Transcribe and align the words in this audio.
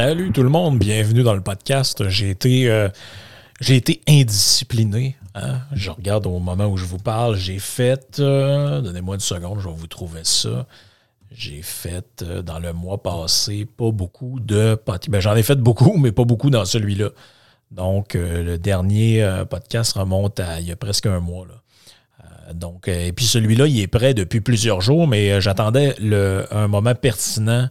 Salut 0.00 0.30
tout 0.30 0.44
le 0.44 0.48
monde, 0.48 0.78
bienvenue 0.78 1.24
dans 1.24 1.34
le 1.34 1.40
podcast. 1.40 2.08
J'ai 2.08 2.30
été, 2.30 2.70
euh, 2.70 2.88
indiscipliné. 4.06 5.16
hein. 5.34 5.58
Je 5.72 5.90
regarde 5.90 6.24
au 6.28 6.38
moment 6.38 6.66
où 6.66 6.76
je 6.76 6.84
vous 6.84 6.98
parle. 6.98 7.34
J'ai 7.34 7.58
fait, 7.58 8.20
euh, 8.20 8.80
donnez-moi 8.80 9.16
une 9.16 9.20
seconde, 9.20 9.58
je 9.58 9.66
vais 9.68 9.74
vous 9.74 9.88
trouver 9.88 10.20
ça. 10.22 10.66
J'ai 11.32 11.62
fait 11.62 12.22
euh, 12.22 12.42
dans 12.42 12.60
le 12.60 12.72
mois 12.72 13.02
passé 13.02 13.66
pas 13.66 13.90
beaucoup 13.90 14.38
de 14.38 14.76
podcasts. 14.76 15.10
Ben, 15.10 15.18
J'en 15.18 15.34
ai 15.34 15.42
fait 15.42 15.56
beaucoup, 15.56 15.96
mais 15.96 16.12
pas 16.12 16.24
beaucoup 16.24 16.50
dans 16.50 16.64
celui-là. 16.64 17.08
Donc, 17.72 18.14
le 18.14 18.56
dernier 18.56 19.28
podcast 19.50 19.94
remonte 19.94 20.38
à 20.38 20.60
il 20.60 20.68
y 20.68 20.70
a 20.70 20.76
presque 20.76 21.06
un 21.06 21.18
mois. 21.18 21.44
Donc, 22.54 22.86
et 22.86 23.12
puis 23.12 23.24
celui-là, 23.24 23.66
il 23.66 23.80
est 23.80 23.88
prêt 23.88 24.14
depuis 24.14 24.40
plusieurs 24.40 24.80
jours, 24.80 25.08
mais 25.08 25.40
j'attendais 25.40 25.96
un 26.52 26.68
moment 26.68 26.94
pertinent 26.94 27.68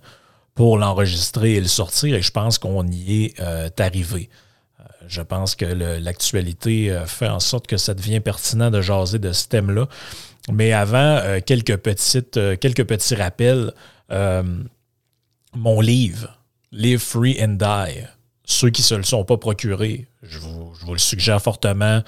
pour 0.57 0.79
l'enregistrer 0.79 1.53
et 1.53 1.61
le 1.61 1.67
sortir, 1.67 2.15
et 2.15 2.21
je 2.23 2.31
pense 2.31 2.57
qu'on 2.57 2.85
y 2.87 3.25
est 3.25 3.39
euh, 3.39 3.69
arrivé. 3.77 4.27
Euh, 4.79 4.83
Je 5.07 5.21
pense 5.21 5.53
que 5.53 5.65
l'actualité 5.65 6.91
euh, 6.91 7.05
fait 7.05 7.29
en 7.29 7.39
sorte 7.39 7.67
que 7.67 7.77
ça 7.77 7.93
devient 7.93 8.19
pertinent 8.19 8.71
de 8.71 8.81
jaser 8.81 9.19
de 9.19 9.31
ce 9.33 9.47
thème-là. 9.47 9.87
Mais 10.51 10.73
avant, 10.73 11.21
quelques, 11.45 11.77
petites, 11.77 12.39
quelques 12.59 12.85
petits 12.85 13.15
rappels. 13.15 13.73
Mon 14.09 15.81
livre, 15.81 16.39
Live 16.71 16.99
Free 17.01 17.37
and 17.43 17.57
Die, 17.59 18.07
ceux 18.49 18.69
qui 18.69 18.81
ne 18.81 18.85
se 18.85 18.95
le 18.95 19.03
sont 19.03 19.25
pas 19.25 19.35
procurés, 19.35 20.07
je 20.23 20.39
vous, 20.39 20.73
le 20.89 20.97
suggère 20.97 21.41
fortement. 21.41 22.01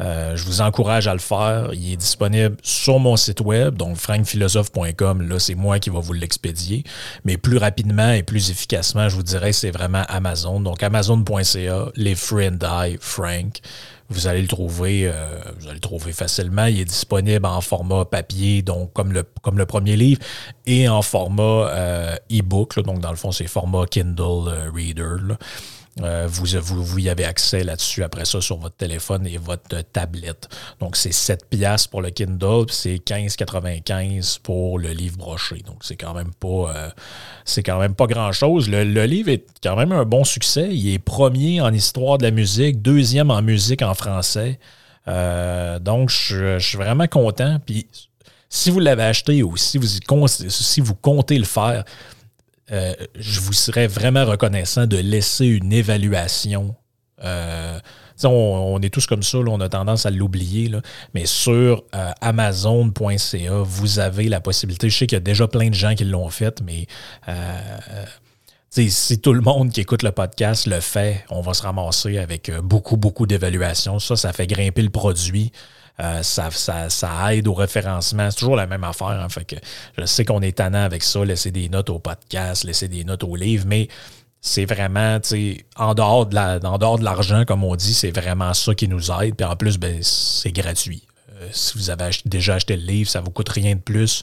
Euh, 0.00 0.36
je 0.36 0.44
vous 0.44 0.60
encourage 0.60 1.08
à 1.08 1.14
le 1.14 1.18
faire. 1.18 1.70
Il 1.72 1.94
est 1.94 1.96
disponible 1.96 2.58
sur 2.62 2.98
mon 2.98 3.16
site 3.16 3.40
web, 3.40 3.76
donc 3.76 3.96
frankphilosophe.com. 3.96 5.22
Là, 5.22 5.38
c'est 5.38 5.54
moi 5.54 5.78
qui 5.78 5.88
va 5.88 6.00
vous 6.00 6.12
l'expédier. 6.12 6.84
Mais 7.24 7.38
plus 7.38 7.56
rapidement 7.56 8.10
et 8.10 8.22
plus 8.22 8.50
efficacement, 8.50 9.08
je 9.08 9.16
vous 9.16 9.22
dirais, 9.22 9.54
c'est 9.54 9.70
vraiment 9.70 10.02
Amazon. 10.08 10.60
Donc, 10.60 10.82
amazon.ca, 10.82 11.86
Live 11.96 12.18
Free 12.18 12.48
and 12.48 12.58
Die, 12.60 12.98
Frank. 13.00 13.60
Vous 14.10 14.26
allez 14.26 14.42
le 14.42 14.48
trouver, 14.48 15.08
euh, 15.08 15.40
vous 15.58 15.64
allez 15.64 15.76
le 15.76 15.80
trouver 15.80 16.12
facilement. 16.12 16.66
Il 16.66 16.78
est 16.78 16.84
disponible 16.84 17.46
en 17.46 17.62
format 17.62 18.04
papier, 18.04 18.60
donc 18.60 18.92
comme 18.92 19.12
le, 19.14 19.24
comme 19.40 19.56
le 19.56 19.66
premier 19.66 19.96
livre, 19.96 20.20
et 20.66 20.90
en 20.90 21.00
format 21.00 21.70
euh, 21.70 22.16
e-book. 22.30 22.78
donc, 22.80 23.00
dans 23.00 23.10
le 23.10 23.16
fond, 23.16 23.32
c'est 23.32 23.46
format 23.46 23.86
Kindle 23.86 24.70
Reader. 24.74 25.36
Euh, 26.02 26.26
vous, 26.28 26.44
vous, 26.60 26.84
vous 26.84 26.98
y 26.98 27.08
avez 27.08 27.24
accès 27.24 27.64
là-dessus 27.64 28.02
après 28.02 28.26
ça 28.26 28.40
sur 28.42 28.58
votre 28.58 28.76
téléphone 28.76 29.26
et 29.26 29.38
votre 29.38 29.80
tablette. 29.92 30.48
Donc, 30.78 30.94
c'est 30.94 31.12
7 31.12 31.48
piastres 31.48 31.88
pour 31.88 32.02
le 32.02 32.10
Kindle, 32.10 32.66
c'est 32.68 32.96
15,95 32.96 34.40
pour 34.42 34.78
le 34.78 34.90
livre 34.90 35.16
broché. 35.16 35.62
Donc, 35.66 35.78
c'est 35.80 35.96
quand 35.96 36.12
même 36.12 36.34
pas 36.34 36.72
euh, 36.74 36.90
c'est 37.46 37.62
quand 37.62 37.78
même 37.78 37.94
pas 37.94 38.06
grand-chose. 38.06 38.68
Le, 38.68 38.84
le 38.84 39.04
livre 39.04 39.30
est 39.30 39.46
quand 39.62 39.76
même 39.76 39.92
un 39.92 40.04
bon 40.04 40.24
succès. 40.24 40.68
Il 40.70 40.92
est 40.92 40.98
premier 40.98 41.62
en 41.62 41.72
histoire 41.72 42.18
de 42.18 42.24
la 42.24 42.30
musique, 42.30 42.82
deuxième 42.82 43.30
en 43.30 43.40
musique 43.40 43.80
en 43.80 43.94
français. 43.94 44.58
Euh, 45.08 45.78
donc, 45.78 46.10
je, 46.10 46.58
je 46.58 46.66
suis 46.68 46.78
vraiment 46.78 47.06
content. 47.06 47.58
Puis, 47.64 47.86
si 48.48 48.70
vous 48.70 48.80
l'avez 48.80 49.04
acheté 49.04 49.42
ou 49.42 49.56
si 49.56 49.78
vous, 49.78 49.86
si 50.28 50.80
vous 50.80 50.94
comptez 50.94 51.38
le 51.38 51.44
faire, 51.44 51.84
euh, 52.72 52.94
je 53.14 53.40
vous 53.40 53.52
serais 53.52 53.86
vraiment 53.86 54.24
reconnaissant 54.24 54.86
de 54.86 54.96
laisser 54.96 55.46
une 55.46 55.72
évaluation. 55.72 56.74
Euh, 57.22 57.78
on, 58.24 58.80
est 58.82 58.90
tous 58.90 59.06
comme 59.06 59.22
ça, 59.22 59.38
on 59.38 59.60
a 59.60 59.68
tendance 59.68 60.06
à 60.06 60.10
l'oublier, 60.10 60.70
mais 61.14 61.26
sur 61.26 61.84
euh, 61.94 62.10
amazon.ca, 62.20 63.62
vous 63.62 63.98
avez 63.98 64.28
la 64.28 64.40
possibilité. 64.40 64.90
Je 64.90 64.96
sais 64.96 65.06
qu'il 65.06 65.16
y 65.16 65.18
a 65.18 65.20
déjà 65.20 65.46
plein 65.46 65.68
de 65.68 65.74
gens 65.74 65.94
qui 65.94 66.04
l'ont 66.04 66.30
fait, 66.30 66.60
mais 66.62 66.86
si 68.70 69.20
tout 69.20 69.32
le 69.32 69.42
monde 69.42 69.70
qui 69.70 69.80
écoute 69.80 70.02
le 70.02 70.12
podcast 70.12 70.66
le 70.66 70.80
fait, 70.80 71.24
on 71.30 71.40
va 71.40 71.54
se 71.54 71.62
ramasser 71.62 72.18
avec 72.18 72.50
beaucoup, 72.62 72.96
beaucoup 72.96 73.26
d'évaluations. 73.26 73.98
Ça, 73.98 74.16
ça 74.16 74.32
fait 74.32 74.46
grimper 74.46 74.82
le 74.82 74.90
produit. 74.90 75.52
Euh, 76.00 76.22
ça, 76.22 76.50
ça, 76.50 76.90
ça 76.90 77.34
aide 77.34 77.48
au 77.48 77.54
référencement. 77.54 78.30
C'est 78.30 78.38
toujours 78.38 78.56
la 78.56 78.66
même 78.66 78.84
affaire. 78.84 79.08
hein. 79.08 79.28
Fait 79.28 79.44
que 79.44 79.56
je 79.96 80.04
sais 80.04 80.24
qu'on 80.24 80.42
est 80.42 80.58
tannant 80.58 80.84
avec 80.84 81.02
ça, 81.02 81.24
laisser 81.24 81.50
des 81.50 81.68
notes 81.68 81.88
au 81.90 81.98
podcast, 81.98 82.64
laisser 82.64 82.88
des 82.88 83.04
notes 83.04 83.24
au 83.24 83.34
livre, 83.34 83.64
mais 83.66 83.88
c'est 84.40 84.66
vraiment, 84.66 85.18
tu 85.20 85.28
sais, 85.28 85.66
en 85.76 85.94
dehors 85.94 86.26
de 86.26 87.04
l'argent, 87.04 87.44
comme 87.46 87.64
on 87.64 87.74
dit, 87.74 87.94
c'est 87.94 88.10
vraiment 88.10 88.54
ça 88.54 88.74
qui 88.74 88.86
nous 88.88 89.10
aide. 89.10 89.34
Puis 89.34 89.46
en 89.46 89.56
plus, 89.56 89.78
ben, 89.78 89.98
c'est 90.02 90.52
gratuit. 90.52 91.02
Euh, 91.40 91.48
si 91.50 91.76
vous 91.76 91.90
avez 91.90 92.10
déjà 92.26 92.54
acheté 92.54 92.76
le 92.76 92.82
livre, 92.84 93.10
ça 93.10 93.20
vous 93.20 93.30
coûte 93.30 93.48
rien 93.48 93.74
de 93.74 93.80
plus 93.80 94.22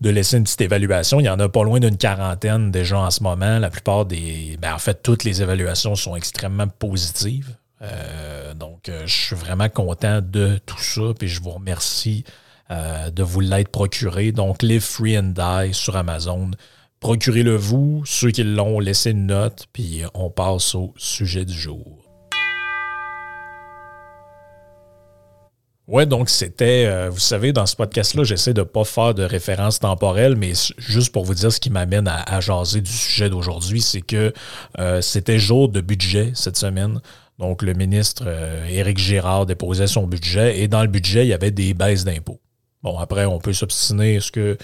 de 0.00 0.10
laisser 0.10 0.36
une 0.36 0.44
petite 0.44 0.60
évaluation. 0.60 1.20
Il 1.20 1.24
y 1.24 1.28
en 1.28 1.38
a 1.40 1.48
pas 1.48 1.64
loin 1.64 1.80
d'une 1.80 1.96
quarantaine 1.96 2.70
déjà 2.70 2.98
en 2.98 3.10
ce 3.10 3.22
moment. 3.22 3.58
La 3.58 3.70
plupart 3.70 4.06
des. 4.06 4.56
Ben, 4.60 4.74
en 4.74 4.78
fait, 4.78 5.02
toutes 5.02 5.24
les 5.24 5.42
évaluations 5.42 5.94
sont 5.94 6.16
extrêmement 6.16 6.68
positives. 6.68 7.56
Euh, 7.82 8.54
donc, 8.54 8.88
euh, 8.88 9.02
je 9.06 9.14
suis 9.14 9.36
vraiment 9.36 9.68
content 9.68 10.20
de 10.22 10.58
tout 10.66 10.80
ça. 10.80 11.12
Puis 11.18 11.28
je 11.28 11.40
vous 11.40 11.50
remercie 11.50 12.24
euh, 12.70 13.10
de 13.10 13.22
vous 13.22 13.40
l'être 13.40 13.70
procuré. 13.70 14.32
Donc, 14.32 14.62
Live 14.62 14.82
Free 14.82 15.18
and 15.18 15.34
Die 15.36 15.74
sur 15.74 15.96
Amazon. 15.96 16.50
Procurez-le 17.00 17.54
vous. 17.54 18.02
Ceux 18.04 18.30
qui 18.30 18.42
l'ont, 18.42 18.80
laissez 18.80 19.10
une 19.10 19.26
note. 19.26 19.66
Puis 19.72 20.02
on 20.14 20.30
passe 20.30 20.74
au 20.74 20.92
sujet 20.96 21.44
du 21.44 21.54
jour. 21.54 22.04
Ouais, 25.86 26.04
donc 26.04 26.28
c'était, 26.28 27.08
vous 27.08 27.18
savez, 27.18 27.54
dans 27.54 27.64
ce 27.64 27.74
podcast-là, 27.74 28.22
j'essaie 28.22 28.52
de 28.52 28.60
ne 28.60 28.66
pas 28.66 28.84
faire 28.84 29.14
de 29.14 29.22
référence 29.22 29.80
temporelle, 29.80 30.36
mais 30.36 30.52
juste 30.76 31.12
pour 31.12 31.24
vous 31.24 31.32
dire 31.32 31.50
ce 31.50 31.58
qui 31.58 31.70
m'amène 31.70 32.06
à, 32.06 32.40
jaser 32.42 32.82
du 32.82 32.92
sujet 32.92 33.30
d'aujourd'hui, 33.30 33.80
c'est 33.80 34.02
que 34.02 34.34
c'était 35.00 35.38
jour 35.38 35.70
de 35.70 35.80
budget 35.80 36.32
cette 36.34 36.58
semaine. 36.58 37.00
Donc, 37.38 37.62
le 37.62 37.74
ministre 37.74 38.24
euh, 38.26 38.66
Éric 38.68 38.98
Girard 38.98 39.46
déposait 39.46 39.86
son 39.86 40.06
budget 40.06 40.60
et 40.60 40.68
dans 40.68 40.82
le 40.82 40.88
budget, 40.88 41.24
il 41.24 41.28
y 41.28 41.34
avait 41.34 41.52
des 41.52 41.72
baisses 41.74 42.04
d'impôts. 42.04 42.40
Bon, 42.82 42.98
après, 42.98 43.26
on 43.26 43.38
peut 43.38 43.52
s'obstiner. 43.52 44.16
Est-ce 44.16 44.32
que 44.32 44.56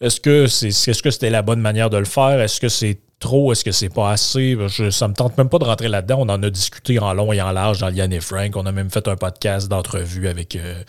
est-ce 0.00 0.20
que 0.20 0.46
c'est 0.46 0.70
c'était 0.70 1.30
la 1.30 1.42
bonne 1.42 1.60
manière 1.60 1.88
de 1.88 1.96
le 1.96 2.04
faire? 2.04 2.40
Est-ce 2.40 2.60
que 2.60 2.68
c'est 2.68 2.98
trop? 3.18 3.52
Est-ce 3.52 3.64
que 3.64 3.72
c'est 3.72 3.88
pas 3.88 4.10
assez? 4.10 4.56
Je, 4.68 4.90
ça 4.90 5.08
me 5.08 5.14
tente 5.14 5.38
même 5.38 5.48
pas 5.48 5.58
de 5.58 5.64
rentrer 5.64 5.88
là-dedans. 5.88 6.18
On 6.20 6.28
en 6.28 6.42
a 6.42 6.50
discuté 6.50 6.98
en 6.98 7.14
long 7.14 7.32
et 7.32 7.40
en 7.40 7.50
large 7.50 7.78
dans 7.78 7.88
Liane 7.88 8.12
et 8.12 8.20
Frank. 8.20 8.54
On 8.56 8.66
a 8.66 8.72
même 8.72 8.90
fait 8.90 9.08
un 9.08 9.16
podcast 9.16 9.68
d'entrevue 9.68 10.28
avec, 10.28 10.54
euh, 10.56 10.82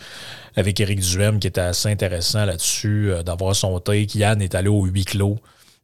Éric 0.56 1.00
Duhem 1.00 1.38
qui 1.38 1.46
était 1.46 1.60
assez 1.60 1.88
intéressant 1.88 2.44
là-dessus, 2.44 3.12
euh, 3.12 3.22
d'avoir 3.22 3.56
son 3.56 3.78
take. 3.80 4.18
Yann 4.18 4.42
est 4.42 4.54
allé 4.54 4.68
au 4.68 4.84
huis 4.84 5.04
clos. 5.04 5.38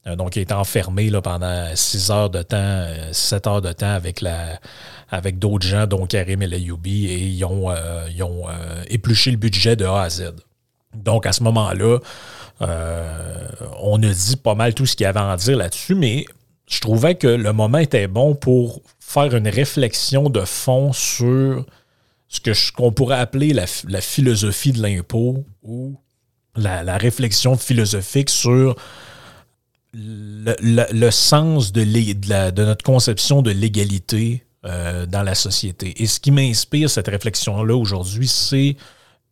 Euh, 0.07 0.17
donc, 0.17 0.37
il 0.37 0.43
était 0.43 0.55
enfermé 0.55 1.11
là, 1.11 1.23
pendant 1.23 1.75
six 1.75 2.11
heures 2.11 2.31
de 2.31 2.43
temps, 2.43 2.57
euh, 2.59 3.13
sept 3.13 3.47
heures 3.47 3.63
de 3.63 3.73
temps 3.73 3.95
avec 3.95 4.21
la 4.21 4.59
avec 5.15 5.39
d'autres 5.39 5.67
gens, 5.67 5.87
dont 5.87 6.07
Karim 6.07 6.43
El 6.43 6.55
Ayoubi, 6.55 7.07
et 7.07 7.19
ils 7.19 7.45
ont, 7.45 7.71
euh, 7.71 8.07
ils 8.15 8.23
ont 8.23 8.49
euh, 8.49 8.83
épluché 8.89 9.31
le 9.31 9.37
budget 9.37 9.77
de 9.77 9.85
A 9.85 10.03
à 10.03 10.11
Z. 10.11 10.35
Donc, 10.95 11.27
à 11.27 11.33
ce 11.33 11.43
moment-là, 11.45 11.99
euh, 12.63 13.49
on 13.81 14.03
a 14.03 14.09
dit 14.13 14.37
pas 14.37 14.55
mal 14.55 14.75
tout 14.75 14.87
ce 14.87 14.97
qu'il 14.97 15.05
y 15.05 15.07
avait 15.07 15.21
à 15.21 15.27
en 15.27 15.37
dire 15.37 15.57
là-dessus, 15.57 15.95
mais 15.95 16.25
je 16.69 16.81
trouvais 16.81 17.15
que 17.15 17.27
le 17.27 17.53
moment 17.53 17.79
était 17.79 18.09
bon 18.09 18.35
pour 18.35 18.83
faire 18.99 19.35
une 19.35 19.49
réflexion 19.49 20.31
de 20.31 20.41
fond 20.41 20.93
sur 20.93 21.65
ce 22.29 22.73
qu'on 22.73 22.91
pourrait 22.91 23.19
appeler 23.19 23.53
la, 23.53 24.01
philosophie 24.01 24.73
de 24.73 24.83
l'impôt 24.83 25.45
ou 25.63 25.97
la, 26.57 26.97
réflexion 26.97 27.57
philosophique 27.57 28.31
sur 28.31 28.77
le, 29.95 31.11
sens 31.11 31.73
de, 31.73 31.85
de, 31.85 32.65
notre 32.65 32.85
conception 32.85 33.43
de 33.43 33.51
l'égalité 33.51 34.45
euh, 34.65 35.07
dans 35.07 35.23
la 35.23 35.35
société. 35.35 36.03
Et 36.03 36.07
ce 36.07 36.21
qui 36.21 36.31
m'inspire 36.31 36.91
cette 36.91 37.09
réflexion-là 37.09 37.77
aujourd'hui, 37.77 38.29
c'est, 38.29 38.77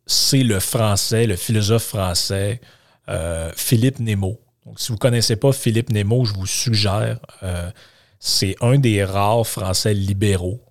c'est 0.05 0.43
le 0.43 0.59
français, 0.59 1.27
le 1.27 1.35
philosophe 1.35 1.83
français 1.83 2.61
euh, 3.09 3.51
Philippe 3.55 3.99
Nemo. 3.99 4.39
Donc, 4.65 4.79
si 4.79 4.89
vous 4.89 4.95
ne 4.95 4.99
connaissez 4.99 5.35
pas 5.35 5.51
Philippe 5.51 5.89
Nemo, 5.89 6.23
je 6.23 6.33
vous 6.33 6.47
suggère, 6.47 7.19
euh, 7.43 7.69
c'est 8.19 8.55
un 8.61 8.77
des 8.77 9.03
rares 9.03 9.45
Français 9.45 9.93
libéraux 9.93 10.61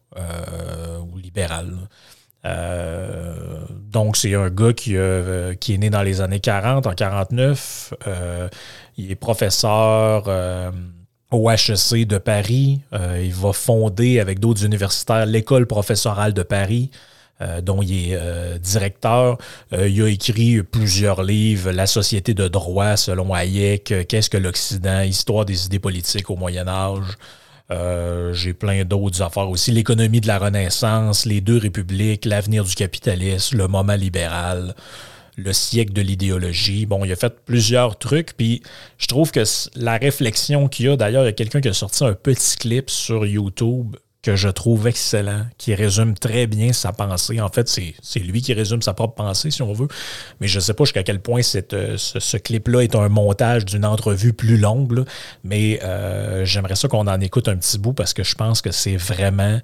ou 1.11 1.17
libéral. 1.17 1.75
Donc, 2.45 4.17
c'est 4.17 4.35
un 4.35 4.51
gars 4.51 4.73
qui, 4.73 4.97
qui, 5.61 5.75
est 5.75 5.79
né 5.79 5.91
dans 5.91 6.03
les 6.03 6.21
années 6.21 6.41
40, 6.41 6.87
en 6.87 6.95
49. 6.95 7.95
il 8.97 9.11
est 9.11 9.17
professeur 9.17 10.29
au 11.33 11.51
HEC 11.51 12.07
de 12.07 12.19
Paris. 12.19 12.81
Euh, 12.93 13.21
il 13.25 13.35
va 13.35 13.53
fonder 13.53 14.21
avec 14.21 14.39
d'autres 14.39 14.65
universitaires 14.65 15.27
l'école 15.27 15.67
professorale 15.67 16.33
de 16.33 16.43
Paris. 16.43 16.91
Euh, 17.41 17.61
dont 17.61 17.83
il 17.83 18.13
est 18.13 18.15
euh, 18.21 18.57
directeur. 18.59 19.37
il 19.73 20.01
a 20.01 20.07
écrit 20.07 20.63
plusieurs 20.63 21.25
livres, 21.25 21.73
La 21.73 21.89
société 21.89 22.35
de 22.35 22.47
droit 22.47 22.97
selon 22.97 23.35
Hayek, 23.35 24.07
Qu'est-ce 24.07 24.31
que 24.31 24.37
l'Occident, 24.37 25.01
Histoire 25.01 25.45
des 25.45 25.67
idées 25.67 25.81
politiques 25.81 26.31
au 26.31 26.37
Moyen 26.37 26.69
Âge. 26.69 27.17
J'ai 27.71 28.53
plein 28.53 28.85
d'autres 28.85 29.23
affaires 29.23 29.49
aussi. 29.49 29.73
L'économie 29.73 30.21
de 30.21 30.27
la 30.27 30.39
Renaissance, 30.39 31.25
les 31.25 31.41
deux 31.41 31.59
républiques, 31.59 32.25
l'avenir 32.25 32.65
du 32.65 32.75
capitalisme, 32.75 33.57
le 33.57 33.69
moment 33.69 33.95
libéral 33.95 34.75
le 35.37 35.53
siècle 35.53 35.93
de 35.93 36.03
l'idéologie. 36.03 36.87
Bon, 36.87 37.05
il 37.05 37.13
a 37.13 37.17
fait 37.17 37.35
plusieurs 37.45 37.99
trucs, 37.99 38.37
puis 38.37 38.63
je 38.99 39.07
trouve 39.07 39.31
que 39.31 39.43
la 39.77 39.97
réflexion 39.97 40.69
qu'il 40.69 40.87
y 40.87 40.89
a, 40.89 40.97
d'ailleurs, 40.97 41.23
il 41.23 41.27
y 41.27 41.29
a 41.29 41.33
quelqu'un 41.33 41.61
qui 41.61 41.69
a 41.69 41.73
sorti 41.73 42.05
un 42.05 42.15
petit 42.15 42.57
clip 42.57 42.91
sur 42.91 43.27
YouTube 43.27 43.97
que 44.23 44.37
je 44.37 44.49
trouve 44.49 44.87
excellent, 44.87 45.47
qui 45.59 45.75
résume 45.75 46.15
très 46.15 46.47
bien 46.47 46.73
sa 46.73 46.93
pensée. 46.93 47.41
En 47.41 47.49
fait, 47.49 47.69
c'est 47.69 48.21
lui 48.21 48.41
qui 48.41 48.55
résume 48.55 48.81
sa 48.81 48.95
propre 48.95 49.15
pensée, 49.15 49.51
si 49.51 49.63
on 49.63 49.73
veut. 49.73 49.89
Mais 50.41 50.47
je 50.47 50.59
ne 50.59 50.61
sais 50.61 50.75
pas 50.75 50.85
jusqu'à 50.85 51.03
quel 51.03 51.21
point 51.21 51.41
euh, 51.73 51.97
ce, 51.97 52.37
clip-là 52.37 52.83
est 52.83 52.95
un 52.95 53.09
montage 53.09 53.65
d'une 53.65 53.85
entrevue 53.85 54.33
plus 54.33 54.57
longue. 54.57 55.05
Mais 55.43 55.81
euh, 55.83 56.45
j'aimerais 56.45 56.77
ça 56.77 56.87
qu'on 56.87 57.09
en 57.09 57.21
écoute 57.21 57.49
un 57.49 57.57
petit 57.57 57.79
bout 57.79 57.95
parce 57.95 58.15
que 58.15 58.23
je 58.23 58.37
pense 58.37 58.63
que 58.63 58.71
c'est 58.71 58.97
vraiment 58.97 59.61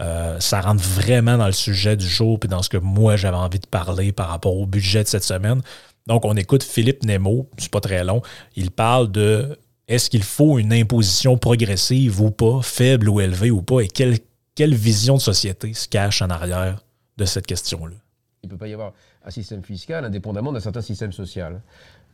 euh, 0.00 0.40
ça 0.40 0.60
rentre 0.60 0.82
vraiment 0.82 1.36
dans 1.36 1.46
le 1.46 1.52
sujet 1.52 1.96
du 1.96 2.08
jour 2.08 2.40
puis 2.40 2.48
dans 2.48 2.62
ce 2.62 2.70
que 2.70 2.78
moi 2.78 3.16
j'avais 3.16 3.36
envie 3.36 3.58
de 3.58 3.66
parler 3.66 4.12
par 4.12 4.28
rapport 4.28 4.56
au 4.56 4.66
budget 4.66 5.04
de 5.04 5.08
cette 5.08 5.24
semaine. 5.24 5.60
Donc, 6.06 6.24
on 6.24 6.34
écoute 6.36 6.64
Philippe 6.64 7.04
Nemo, 7.04 7.48
c'est 7.58 7.70
pas 7.70 7.80
très 7.80 8.02
long. 8.02 8.22
Il 8.56 8.70
parle 8.70 9.12
de 9.12 9.58
est-ce 9.90 10.08
qu'il 10.08 10.22
faut 10.22 10.60
une 10.60 10.72
imposition 10.72 11.36
progressive 11.36 12.22
ou 12.22 12.30
pas, 12.30 12.62
faible 12.62 13.08
ou 13.08 13.20
élevée 13.20 13.50
ou 13.50 13.60
pas, 13.60 13.80
et 13.80 13.88
quelle, 13.88 14.18
quelle 14.54 14.72
vision 14.72 15.16
de 15.16 15.20
société 15.20 15.74
se 15.74 15.88
cache 15.88 16.22
en 16.22 16.30
arrière 16.30 16.84
de 17.18 17.24
cette 17.24 17.44
question-là? 17.44 17.96
Il 18.44 18.46
ne 18.46 18.50
peut 18.52 18.56
pas 18.56 18.68
y 18.68 18.72
avoir 18.72 18.92
un 19.24 19.30
système 19.30 19.64
fiscal 19.64 20.04
indépendamment 20.04 20.52
d'un 20.52 20.60
certain 20.60 20.80
système 20.80 21.10
social. 21.10 21.60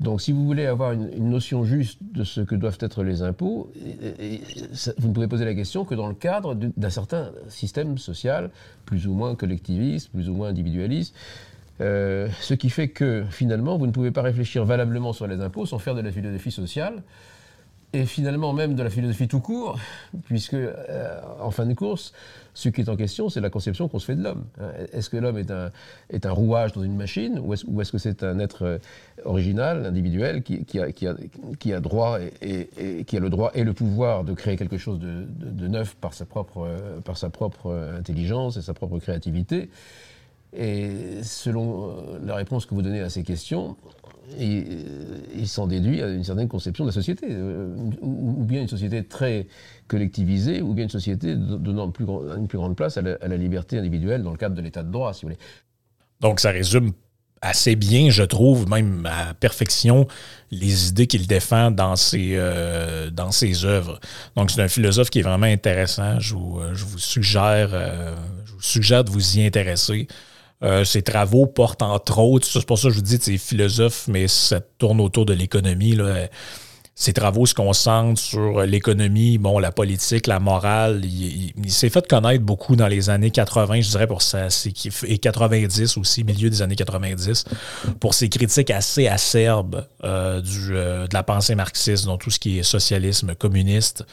Donc, 0.00 0.22
si 0.22 0.32
vous 0.32 0.46
voulez 0.46 0.64
avoir 0.64 0.92
une, 0.92 1.28
notion 1.28 1.64
juste 1.64 1.98
de 2.00 2.24
ce 2.24 2.40
que 2.40 2.54
doivent 2.54 2.78
être 2.80 3.04
les 3.04 3.20
impôts, 3.20 3.70
vous 4.98 5.08
ne 5.08 5.12
pouvez 5.12 5.28
poser 5.28 5.44
la 5.44 5.54
question 5.54 5.84
que 5.84 5.94
dans 5.94 6.08
le 6.08 6.14
cadre 6.14 6.54
d'un 6.54 6.90
certain 6.90 7.30
système 7.48 7.98
social, 7.98 8.50
plus 8.86 9.06
ou 9.06 9.12
moins 9.12 9.34
collectiviste, 9.34 10.10
plus 10.10 10.30
ou 10.30 10.34
moins 10.34 10.48
individualiste. 10.48 11.14
Euh, 11.82 12.28
ce 12.40 12.54
qui 12.54 12.70
fait 12.70 12.88
que 12.88 13.24
finalement, 13.30 13.76
vous 13.76 13.86
ne 13.86 13.92
pouvez 13.92 14.12
pas 14.12 14.22
réfléchir 14.22 14.64
valablement 14.64 15.12
sur 15.12 15.26
les 15.26 15.42
impôts 15.42 15.66
sans 15.66 15.78
faire 15.78 15.94
de 15.94 16.00
la 16.00 16.10
philosophie 16.10 16.50
sociale 16.50 17.02
et 17.96 18.04
finalement 18.04 18.52
même 18.52 18.74
de 18.74 18.82
la 18.82 18.90
philosophie 18.90 19.26
tout 19.26 19.40
court, 19.40 19.78
puisque 20.24 20.54
euh, 20.54 21.20
en 21.40 21.50
fin 21.50 21.64
de 21.64 21.72
course, 21.72 22.12
ce 22.52 22.68
qui 22.68 22.82
est 22.82 22.88
en 22.88 22.96
question, 22.96 23.28
c'est 23.30 23.40
la 23.40 23.48
conception 23.48 23.88
qu'on 23.88 23.98
se 23.98 24.04
fait 24.04 24.14
de 24.14 24.22
l'homme. 24.22 24.44
Est-ce 24.92 25.08
que 25.08 25.16
l'homme 25.16 25.38
est 25.38 25.50
un, 25.50 25.70
est 26.10 26.26
un 26.26 26.30
rouage 26.30 26.72
dans 26.72 26.82
une 26.82 26.96
machine, 26.96 27.40
ou 27.42 27.52
est-ce 27.54 27.92
que 27.92 27.98
c'est 27.98 28.22
un 28.22 28.38
être 28.38 28.64
euh, 28.64 28.78
original, 29.24 29.86
individuel, 29.86 30.42
qui, 30.42 30.58
a, 30.78 30.92
qui, 30.92 31.06
a, 31.06 31.14
qui 31.58 31.72
a, 31.72 31.80
droit 31.80 32.18
et, 32.42 33.04
qui 33.04 33.16
a 33.16 33.20
le 33.20 33.30
droit 33.30 33.50
et 33.54 33.64
le 33.64 33.72
pouvoir 33.72 34.24
de 34.24 34.34
créer 34.34 34.56
quelque 34.56 34.78
chose 34.78 34.98
de, 34.98 35.26
de, 35.28 35.68
neuf 35.68 35.94
par 35.96 36.12
sa, 36.12 36.26
propre, 36.26 36.68
par 37.04 37.16
sa 37.16 37.30
propre 37.30 37.92
intelligence 37.98 38.56
et 38.56 38.62
sa 38.62 38.74
propre 38.74 38.98
créativité? 38.98 39.70
Et 40.56 41.22
selon 41.22 42.18
la 42.24 42.34
réponse 42.34 42.66
que 42.66 42.74
vous 42.74 42.82
donnez 42.82 43.00
à 43.00 43.10
ces 43.10 43.22
questions, 43.22 43.76
euh, 44.40 45.18
il 45.34 45.46
s'en 45.46 45.66
déduit 45.66 46.02
à 46.02 46.08
une 46.08 46.24
certaine 46.24 46.48
conception 46.48 46.84
de 46.84 46.90
la 46.90 46.94
société, 46.94 47.26
euh, 47.30 47.74
ou, 48.00 48.44
bien 48.44 48.62
une 48.62 48.68
société 48.68 49.04
très 49.04 49.46
collectivisée, 49.86 50.62
ou 50.62 50.74
bien 50.74 50.84
une 50.84 50.90
société 50.90 51.36
donnant 51.36 51.92
une 52.36 52.48
plus 52.48 52.58
grande 52.58 52.76
place 52.76 52.96
à 52.96 53.02
la, 53.02 53.36
liberté 53.36 53.78
individuelle 53.78 54.22
dans 54.22 54.32
le 54.32 54.36
cadre 54.36 54.54
de 54.54 54.62
l'état 54.62 54.82
de 54.82 54.90
droit, 54.90 55.14
si 55.14 55.22
vous 55.22 55.28
voulez. 55.28 55.38
Donc 56.20 56.40
ça 56.40 56.50
résume 56.50 56.92
assez 57.40 57.76
bien, 57.76 58.10
je 58.10 58.24
trouve, 58.24 58.68
même 58.68 59.06
à 59.06 59.34
perfection, 59.34 60.08
les 60.50 60.88
idées 60.88 61.06
qu'il 61.06 61.26
défend 61.28 61.70
dans 61.70 61.94
ses, 61.94 62.32
euh, 62.32 63.10
dans 63.10 63.30
ses 63.30 63.64
œuvres. 63.64 64.00
Donc, 64.34 64.50
c'est 64.50 64.62
un 64.62 64.68
philosophe 64.68 65.10
qui 65.10 65.20
est 65.20 65.22
vraiment 65.22 65.46
intéressant. 65.46 66.18
Je 66.18 66.34
vous 66.34 66.98
suggère, 66.98 67.68
je 68.44 68.52
vous 68.52 68.62
suggère 68.62 69.04
de 69.04 69.10
vous 69.10 69.38
y 69.38 69.46
intéresser. 69.46 70.08
Euh, 70.62 70.84
ses 70.84 71.02
travaux 71.02 71.46
portent 71.46 71.82
entre 71.82 72.18
autres, 72.18 72.46
c'est 72.46 72.64
pour 72.64 72.78
ça 72.78 72.88
que 72.88 72.94
je 72.94 72.98
vous 72.98 73.04
dis, 73.04 73.18
c'est 73.20 73.36
philosophe, 73.36 74.08
mais 74.08 74.26
ça 74.26 74.60
tourne 74.60 75.00
autour 75.00 75.26
de 75.26 75.34
l'économie. 75.34 75.98
Ses 76.98 77.12
travaux 77.12 77.44
se 77.44 77.52
concentrent 77.52 78.18
sur 78.18 78.62
l'économie, 78.62 79.36
bon, 79.36 79.58
la 79.58 79.70
politique, 79.70 80.26
la 80.26 80.40
morale. 80.40 81.04
Il, 81.04 81.70
s'est 81.70 81.90
fait 81.90 82.08
connaître 82.08 82.42
beaucoup 82.42 82.74
dans 82.74 82.88
les 82.88 83.10
années 83.10 83.30
80, 83.30 83.82
je 83.82 83.90
dirais, 83.90 84.06
pour 84.06 84.22
ça, 84.22 84.48
et 85.06 85.18
90 85.18 85.98
aussi, 85.98 86.24
milieu 86.24 86.48
des 86.48 86.62
années 86.62 86.74
90, 86.74 87.44
pour 88.00 88.14
ses 88.14 88.30
critiques 88.30 88.70
assez 88.70 89.08
acerbes 89.08 89.86
euh, 90.04 90.40
du, 90.40 90.70
euh, 90.70 91.06
de 91.06 91.12
la 91.12 91.22
pensée 91.22 91.54
marxiste, 91.54 92.06
donc 92.06 92.22
tout 92.22 92.30
ce 92.30 92.38
qui 92.38 92.58
est 92.58 92.62
socialisme 92.62 93.34
communiste. 93.34 94.06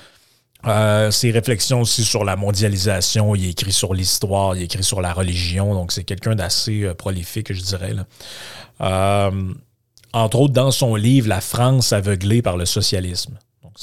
Euh, 0.65 1.12
ses 1.12 1.31
réflexions 1.31 1.81
aussi 1.81 2.03
sur 2.03 2.24
la 2.24 2.36
mondialisation, 2.36 3.36
il 3.36 3.50
écrit 3.50 3.74
sur 3.74 3.93
l'histoire, 3.93 4.55
il 4.55 4.63
écrit 4.63 4.84
sur 4.84 5.01
la 5.01 5.12
religion, 5.12 5.74
donc 5.74 5.91
c'est 5.91 6.05
quelqu'un 6.05 6.36
d'assez 6.36 6.84
euh, 6.84 6.93
prolifique, 6.93 7.51
je 7.51 7.62
dirais. 7.62 7.93
Euh, 8.79 9.53
entre 10.13 10.39
autres, 10.39 10.53
dans 10.53 10.72
son 10.72 10.96
livre 10.96 11.27
La 11.27 11.41
France 11.41 11.91
aveuglée 11.91 12.41
par 12.41 12.55
le 12.55 12.65
socialisme. 12.65 13.38
Donc, 13.62 13.74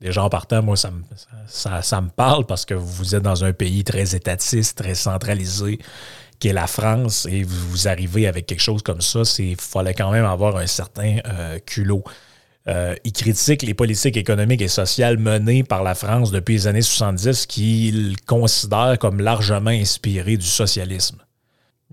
déjà 0.00 0.22
en 0.22 0.28
partant, 0.28 0.62
moi, 0.62 0.76
ça 0.76 0.90
me, 0.90 1.02
ça, 1.46 2.00
me 2.00 2.10
parle 2.10 2.44
parce 2.44 2.66
que 2.66 2.74
vous 2.74 3.14
êtes 3.14 3.22
dans 3.22 3.44
un 3.44 3.54
pays 3.54 3.82
très 3.82 4.14
étatiste, 4.14 4.76
très 4.76 4.94
centralisé, 4.94 5.78
qui 6.38 6.48
est 6.48 6.52
la 6.52 6.66
France, 6.66 7.26
et 7.30 7.44
vous, 7.44 7.88
arrivez 7.88 8.26
avec 8.26 8.46
quelque 8.46 8.62
chose 8.62 8.82
comme 8.82 9.00
ça, 9.00 9.22
il 9.38 9.56
fallait 9.56 9.94
quand 9.94 10.10
même 10.10 10.24
avoir 10.24 10.56
un 10.56 10.66
certain 10.66 11.18
culot. 11.64 12.02
Euh, 12.70 12.94
il 13.04 13.12
critique 13.12 13.62
les 13.62 13.74
politiques 13.74 14.16
économiques 14.16 14.62
et 14.62 14.68
sociales 14.68 15.18
menées 15.18 15.64
par 15.64 15.82
la 15.82 15.94
France 15.96 16.30
depuis 16.30 16.54
les 16.54 16.66
années 16.68 16.82
70 16.82 17.46
qu'il 17.46 18.16
considère 18.26 18.96
comme 19.00 19.20
largement 19.20 19.70
inspirées 19.70 20.36
du 20.36 20.46
socialisme. 20.46 21.18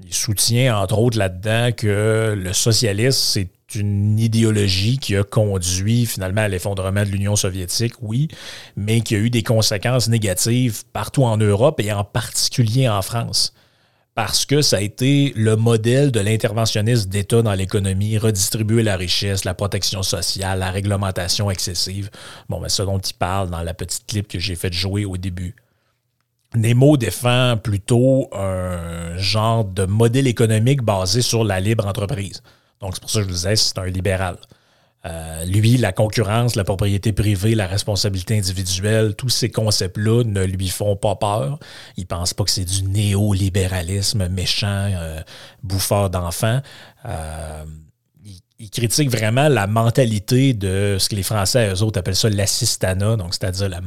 Il 0.05 0.13
soutient 0.13 0.77
entre 0.77 1.00
autres 1.00 1.17
là-dedans 1.17 1.72
que 1.75 2.36
le 2.38 2.53
socialisme, 2.53 3.17
c'est 3.19 3.50
une 3.74 4.19
idéologie 4.19 5.00
qui 5.00 5.15
a 5.15 5.24
conduit 5.24 6.05
finalement 6.05 6.41
à 6.41 6.48
l'effondrement 6.48 7.03
de 7.03 7.10
l'Union 7.10 7.36
soviétique, 7.36 7.93
oui, 8.01 8.27
mais 8.75 9.01
qui 9.01 9.15
a 9.15 9.17
eu 9.17 9.31
des 9.31 9.41
conséquences 9.41 10.07
négatives 10.07 10.84
partout 10.93 11.24
en 11.24 11.38
Europe 11.38 11.79
et 11.79 11.91
en 11.91 12.03
particulier 12.03 12.88
en 12.88 13.01
France 13.01 13.53
parce 14.17 14.47
que 14.47 14.63
ça 14.63 14.77
a 14.77 14.81
été 14.81 15.31
le 15.36 15.55
modèle 15.55 16.12
de 16.12 16.19
l'interventionnisme 16.19 17.07
d'État 17.07 17.43
dans 17.43 17.53
l'économie, 17.53 18.17
redistribuer 18.17 18.81
la 18.81 18.97
richesse, 18.97 19.45
la 19.45 19.53
protection 19.53 20.01
sociale, 20.01 20.57
la 20.57 20.71
réglementation 20.71 21.51
excessive. 21.51 22.09
Bon, 22.50 22.59
ben, 22.59 22.67
ce 22.67 22.81
dont 22.81 22.97
il 22.97 23.13
parle 23.13 23.51
dans 23.51 23.62
la 23.62 23.75
petite 23.75 24.07
clip 24.07 24.27
que 24.27 24.39
j'ai 24.39 24.55
fait 24.55 24.74
jouer 24.74 25.05
au 25.05 25.17
début. 25.17 25.55
Nemo 26.55 26.97
défend 26.97 27.57
plutôt 27.63 28.27
un 28.33 29.15
genre 29.19 29.63
de 29.63 29.86
modèle 29.86 30.25
économique 30.25 30.81
basé 30.81 31.21
sur 31.21 31.43
la 31.43 31.59
libre 31.59 31.86
entreprise. 31.86 32.41
Donc, 32.81 32.95
c'est 32.95 33.01
pour 33.01 33.12
ça 33.12 33.19
que 33.19 33.25
je 33.25 33.29
vous 33.29 33.36
disais, 33.36 33.55
c'est 33.55 33.77
un 33.77 33.86
libéral. 33.86 34.38
Euh, 35.05 35.45
lui, 35.45 35.77
la 35.77 35.93
concurrence, 35.93 36.55
la 36.55 36.63
propriété 36.63 37.13
privée, 37.13 37.55
la 37.55 37.67
responsabilité 37.67 38.37
individuelle, 38.37 39.15
tous 39.15 39.29
ces 39.29 39.49
concepts-là 39.49 40.23
ne 40.23 40.43
lui 40.43 40.69
font 40.69 40.95
pas 40.95 41.15
peur. 41.15 41.59
Il 41.97 42.07
pense 42.07 42.33
pas 42.33 42.43
que 42.43 42.51
c'est 42.51 42.65
du 42.65 42.83
néolibéralisme 42.83 44.27
méchant, 44.27 44.67
euh, 44.67 45.21
bouffeur 45.63 46.09
d'enfants. 46.09 46.61
Euh, 47.05 47.63
il 48.59 48.71
critique 48.71 49.11
vraiment 49.11 49.49
la 49.49 49.67
mentalité 49.67 50.53
de 50.53 50.97
ce 50.99 51.09
que 51.09 51.15
les 51.15 51.23
Français, 51.23 51.71
eux 51.71 51.83
autres, 51.83 51.99
appellent 51.99 52.15
ça 52.15 52.29
l'assistanat, 52.29 53.15
donc 53.15 53.35
c'est-à-dire 53.35 53.69
la, 53.69 53.81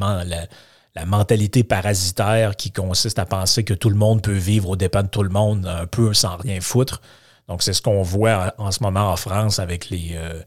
la, 0.94 1.06
mentalité 1.06 1.64
parasitaire 1.64 2.54
qui 2.54 2.70
consiste 2.70 3.18
à 3.18 3.26
penser 3.26 3.64
que 3.64 3.74
tout 3.74 3.90
le 3.90 3.96
monde 3.96 4.22
peut 4.22 4.30
vivre 4.30 4.70
aux 4.70 4.76
dépens 4.76 5.02
de 5.02 5.08
tout 5.08 5.24
le 5.24 5.28
monde, 5.28 5.66
un 5.66 5.86
peu 5.86 6.14
sans 6.14 6.36
rien 6.36 6.60
foutre. 6.60 7.02
Donc 7.48 7.64
c'est 7.64 7.72
ce 7.72 7.82
qu'on 7.82 8.02
voit 8.02 8.54
en, 8.58 8.70
ce 8.70 8.80
moment 8.80 9.10
en 9.10 9.16
France 9.16 9.58
avec 9.58 9.90
les, 9.90 10.12
euh, 10.14 10.40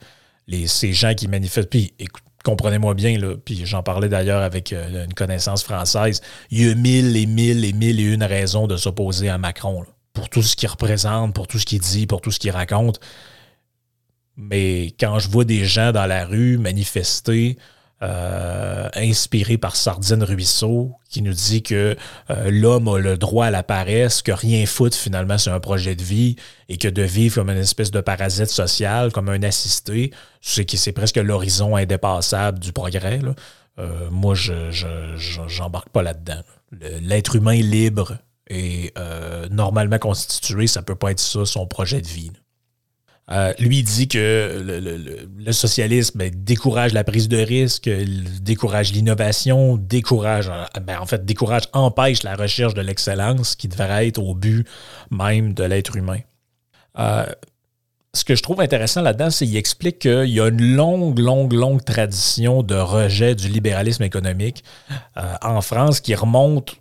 ces 0.68 0.94
gens 0.94 1.14
qui 1.14 1.28
manifestent. 1.28 1.70
Puis 1.70 1.94
comprenez-moi 2.44 2.94
bien, 2.94 3.18
puis 3.44 3.66
j'en 3.66 3.84
parlais 3.84 4.10
d'ailleurs 4.10 4.42
avec 4.42 4.74
euh, 4.74 5.06
une 5.06 5.14
connaissance 5.14 5.64
française, 5.64 6.22
il 6.52 6.68
y 6.68 6.70
a 6.70 6.76
mille 6.76 7.16
et 7.16 7.26
mille 7.26 7.64
et 7.66 7.74
mille 7.74 8.00
et 8.00 8.04
une 8.04 8.24
raisons 8.24 8.68
de 8.68 8.78
s'opposer 8.78 9.30
à 9.30 9.38
Macron. 9.38 9.86
pour 10.14 10.30
tout 10.30 10.44
ce 10.44 10.56
qu'il 10.56 10.70
représente, 10.70 11.34
pour 11.34 11.48
tout 11.48 11.58
ce 11.58 11.66
qu'il 11.66 11.80
dit, 11.80 12.06
pour 12.06 12.22
tout 12.22 12.32
ce 12.32 12.40
qu'il 12.40 12.52
raconte. 12.52 13.00
Mais 14.38 14.94
quand 15.00 15.20
je 15.20 15.30
vois 15.30 15.46
des 15.46 15.66
gens 15.66 15.92
dans 15.92 16.06
la 16.06 16.26
rue 16.26 16.58
manifester, 16.58 17.58
euh, 18.04 18.90
inspirés 18.96 19.58
par 19.58 19.78
Sardine 19.78 20.24
Ruisseau, 20.24 20.92
qui 21.10 21.22
nous 21.22 21.32
dit 21.32 21.64
que 21.64 21.96
euh, 22.30 22.52
l'homme 22.52 22.90
a 22.90 23.00
le 23.00 23.18
droit 23.18 23.46
à 23.46 23.50
la 23.50 23.64
paresse, 23.64 24.22
que 24.22 24.34
rien 24.34 24.66
foutre 24.66 24.98
finalement 24.98 25.38
c'est 25.38 25.52
un 25.52 25.62
projet 25.62 25.96
de 25.96 26.04
vie 26.04 26.36
et 26.68 26.78
que 26.78 26.90
de 26.90 27.02
vivre 27.02 27.36
comme 27.36 27.50
une 27.50 27.60
espèce 27.60 27.92
de 27.92 28.02
parasite 28.02 28.50
social, 28.50 29.14
comme 29.14 29.30
un 29.30 29.42
assisté, 29.44 30.12
c'est 30.42 30.70
c'est 30.76 30.92
presque 30.92 31.16
l'horizon 31.16 31.78
indépassable 31.78 32.60
du 32.60 32.74
progrès. 32.74 33.22
Euh, 33.80 34.10
moi, 34.12 34.36
je 34.36 34.54
j'embarque 35.48 35.90
pas 35.90 36.04
là-dedans. 36.04 36.42
L'être 37.02 37.38
humain 37.38 37.54
libre 37.54 38.18
et 38.50 38.94
normalement 39.50 39.98
constitué, 39.98 40.68
ça 40.68 40.82
peut 40.82 40.96
pas 40.96 41.12
être 41.12 41.22
ça 41.22 41.46
son 41.46 41.68
projet 41.68 42.02
de 42.02 42.08
vie. 42.08 42.32
Euh, 43.34 43.52
lui 43.58 43.82
dit 43.82 44.08
que 44.08 44.62
le, 44.64 45.52
socialisme 45.52 46.20
ben, 46.20 46.32
décourage 46.36 46.94
la 46.94 47.04
prise 47.04 47.28
de 47.28 47.38
risque, 47.38 47.90
décourage 48.42 48.92
l'innovation, 48.92 49.78
décourage, 49.78 50.50
euh, 50.50 50.80
ben, 50.82 51.00
en 51.00 51.08
fait, 51.08 51.26
décourage, 51.26 51.64
empêche 51.74 52.22
la 52.22 52.36
recherche 52.36 52.76
de 52.76 52.82
l'excellence 52.82 53.56
qui 53.56 53.68
devrait 53.68 54.08
être 54.08 54.20
au 54.20 54.36
but 54.36 54.68
même 55.10 55.54
de 55.54 55.64
l'être 55.64 55.96
humain. 55.96 56.20
Euh, 57.00 57.26
ce 58.14 58.24
que 58.24 58.36
je 58.36 58.44
trouve 58.44 58.62
intéressant 58.62 59.02
là-dedans, 59.02 59.32
c'est 59.32 59.48
qu'il 59.48 59.58
explique 59.58 60.00
qu'il 60.00 60.30
y 60.30 60.40
a 60.40 60.48
une 60.48 60.76
longue, 60.76 61.18
longue, 61.18 61.54
longue 61.54 61.84
tradition 61.84 62.62
de 62.62 62.76
rejet 62.76 63.34
du 63.34 63.48
libéralisme 63.48 64.04
économique 64.04 64.64
en 65.42 65.62
France 65.62 66.00
qui 66.00 66.14
remonte 66.14 66.76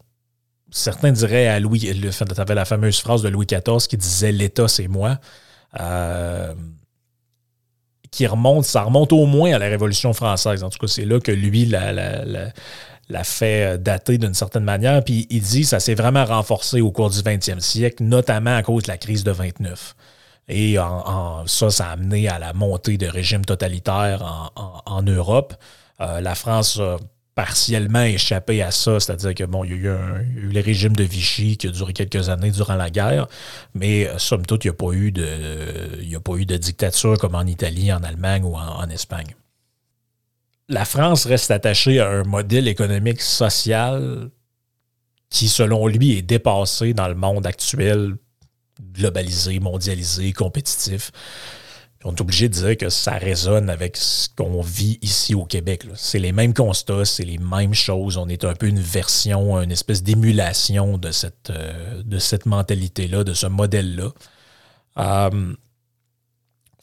certains 0.71 1.13
diraient 1.13 1.47
à 1.47 1.59
Louis, 1.59 1.91
avais 2.37 2.55
la 2.55 2.65
fameuse 2.67 3.01
phrase 3.01 3.23
de 3.23 3.31
Louis 3.31 3.47
XIV 3.47 3.87
qui 3.89 3.97
disait 3.97 4.33
L'État, 4.33 4.69
c'est 4.69 4.89
moi. 4.89 5.19
Euh, 5.81 6.55
qui 8.11 8.27
remonte, 8.27 8.65
ça 8.65 8.83
remonte 8.83 9.13
au 9.13 9.25
moins 9.25 9.55
à 9.55 9.59
la 9.59 9.69
Révolution 9.69 10.13
française. 10.13 10.63
En 10.63 10.69
tout 10.69 10.79
cas, 10.79 10.87
c'est 10.87 11.07
là 11.07 11.19
que 11.19 11.33
lui 11.33 11.65
l'a 11.65 13.25
fait 13.25 13.79
dater 13.79 14.19
d'une 14.19 14.35
certaine 14.35 14.65
manière. 14.65 15.03
Puis 15.03 15.27
il 15.31 15.41
dit 15.41 15.63
que 15.63 15.69
ça 15.69 15.81
s'est 15.81 15.95
vraiment 15.95 16.25
renforcé 16.25 16.83
au 16.83 16.91
cours 16.91 17.09
du 17.09 17.19
20e 17.21 17.61
siècle, 17.61 18.03
notamment 18.03 18.55
à 18.55 18.63
cause 18.63 18.83
de 18.83 18.89
la 18.89 18.99
crise 18.99 19.25
de 19.25 19.31
29. 19.31 19.95
Et 20.49 20.77
ça, 21.47 21.71
ça 21.71 21.87
a 21.87 21.93
amené 21.93 22.29
à 22.29 22.39
la 22.39 22.53
montée 22.53 22.99
de 22.99 23.07
régimes 23.07 23.45
totalitaires 23.45 24.53
en, 24.85 25.03
Europe. 25.03 25.55
Euh, 26.01 26.21
la 26.21 26.35
France 26.35 26.79
a 26.79 26.99
partiellement 27.35 28.03
échappé 28.03 28.63
à 28.63 28.71
ça, 28.71 29.01
c'est-à-dire 29.01 29.35
que 29.35 29.45
bon, 29.45 29.65
il 29.65 29.71
y, 29.83 29.89
a 29.89 30.23
eu 30.37 30.49
le 30.53 30.61
régime 30.61 30.95
de 30.95 31.05
Vichy 31.05 31.57
qui 31.57 31.69
a 31.69 31.71
duré 31.71 31.93
quelques 31.93 32.29
années 32.29 32.51
durant 32.51 32.75
la 32.75 32.91
guerre, 32.91 33.27
mais 33.75 34.07
euh, 34.07 34.19
somme 34.19 34.45
toute, 34.45 34.65
il 34.65 34.69
n'y 34.69 34.73
a 34.73 34.75
pas 34.75 34.93
eu 34.93 35.13
de 35.13 35.27
il 36.03 36.15
a 36.15 36.21
pas 36.21 36.35
eu 36.35 36.45
de 36.45 36.57
dictature 36.57 37.19
comme 37.19 37.35
en 37.35 37.47
Italie, 37.47 37.93
en 37.93 38.03
Allemagne 38.03 38.45
ou 38.45 38.55
en, 38.57 38.89
Espagne. 38.91 39.35
La 40.69 40.85
France 40.85 41.27
reste 41.27 41.51
attachée 41.51 42.01
à 42.01 42.09
un 42.09 42.25
modèle 42.25 42.69
économique 42.69 43.23
social 43.23 44.31
qui, 45.31 45.49
selon 45.49 45.87
lui, 45.87 46.19
est 46.19 46.23
dépassé 46.23 46.93
dans 46.93 47.09
le 47.09 47.15
monde 47.15 47.47
actuel, 47.47 48.17
globalisé, 48.95 49.59
mondialisé, 49.61 50.33
compétitif 50.33 51.11
on 52.05 52.15
est 52.15 52.21
obligé 52.21 52.49
de 52.49 52.55
dire 52.55 52.77
que 52.77 52.89
ça 52.89 53.13
résonne 53.13 53.71
avec 53.71 53.97
ce 53.97 54.29
qu'on 54.37 54.61
vit 54.61 54.99
ici 55.03 55.35
au 55.35 55.45
Québec. 55.45 55.87
C'est 55.95 56.19
les 56.19 56.33
mêmes 56.33 56.55
constats, 56.55 57.05
c'est 57.05 57.25
les 57.25 57.39
mêmes 57.39 57.75
choses. 57.75 58.17
On 58.17 58.29
est 58.29 58.45
un 58.45 58.55
peu 58.55 58.67
une 58.67 58.81
version, 58.81 59.61
une 59.61 59.71
espèce 59.71 60.03
d'émulation 60.03 60.99
de 60.99 61.11
cette, 61.11 61.51
euh, 61.51 62.03
de 62.05 62.19
cette 62.19 62.47
mentalité-là, 62.47 63.23
de 63.25 63.35
ce 63.35 63.47
modèle-là. 63.47 64.11
Euh, 64.99 65.55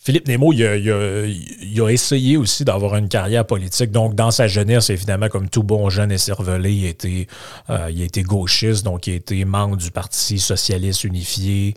Philippe 0.01 0.29
Nemo, 0.29 0.53
il 0.53 0.63
a, 0.63 1.91
essayé 1.91 2.37
aussi 2.37 2.63
d'avoir 2.63 2.95
une 2.95 3.09
carrière 3.09 3.45
politique. 3.45 3.91
Donc, 3.91 4.15
dans 4.15 4.31
sa 4.31 4.47
jeunesse, 4.47 4.89
évidemment, 4.89 5.27
comme 5.27 5.49
tout 5.49 5.63
bon 5.63 5.89
jeune 5.89 6.13
et 6.13 6.17
cervelé, 6.17 6.73
il 6.73 6.85
a 6.85 6.89
été, 6.89 7.27
euh, 7.69 7.91
il 7.91 8.01
a 8.01 8.05
été 8.05 8.23
gauchiste, 8.23 8.85
donc 8.85 9.07
il 9.07 9.13
a 9.13 9.15
été 9.17 9.43
membre 9.43 9.75
du 9.75 9.91
Parti 9.91 10.39
socialiste 10.39 11.03
unifié. 11.03 11.75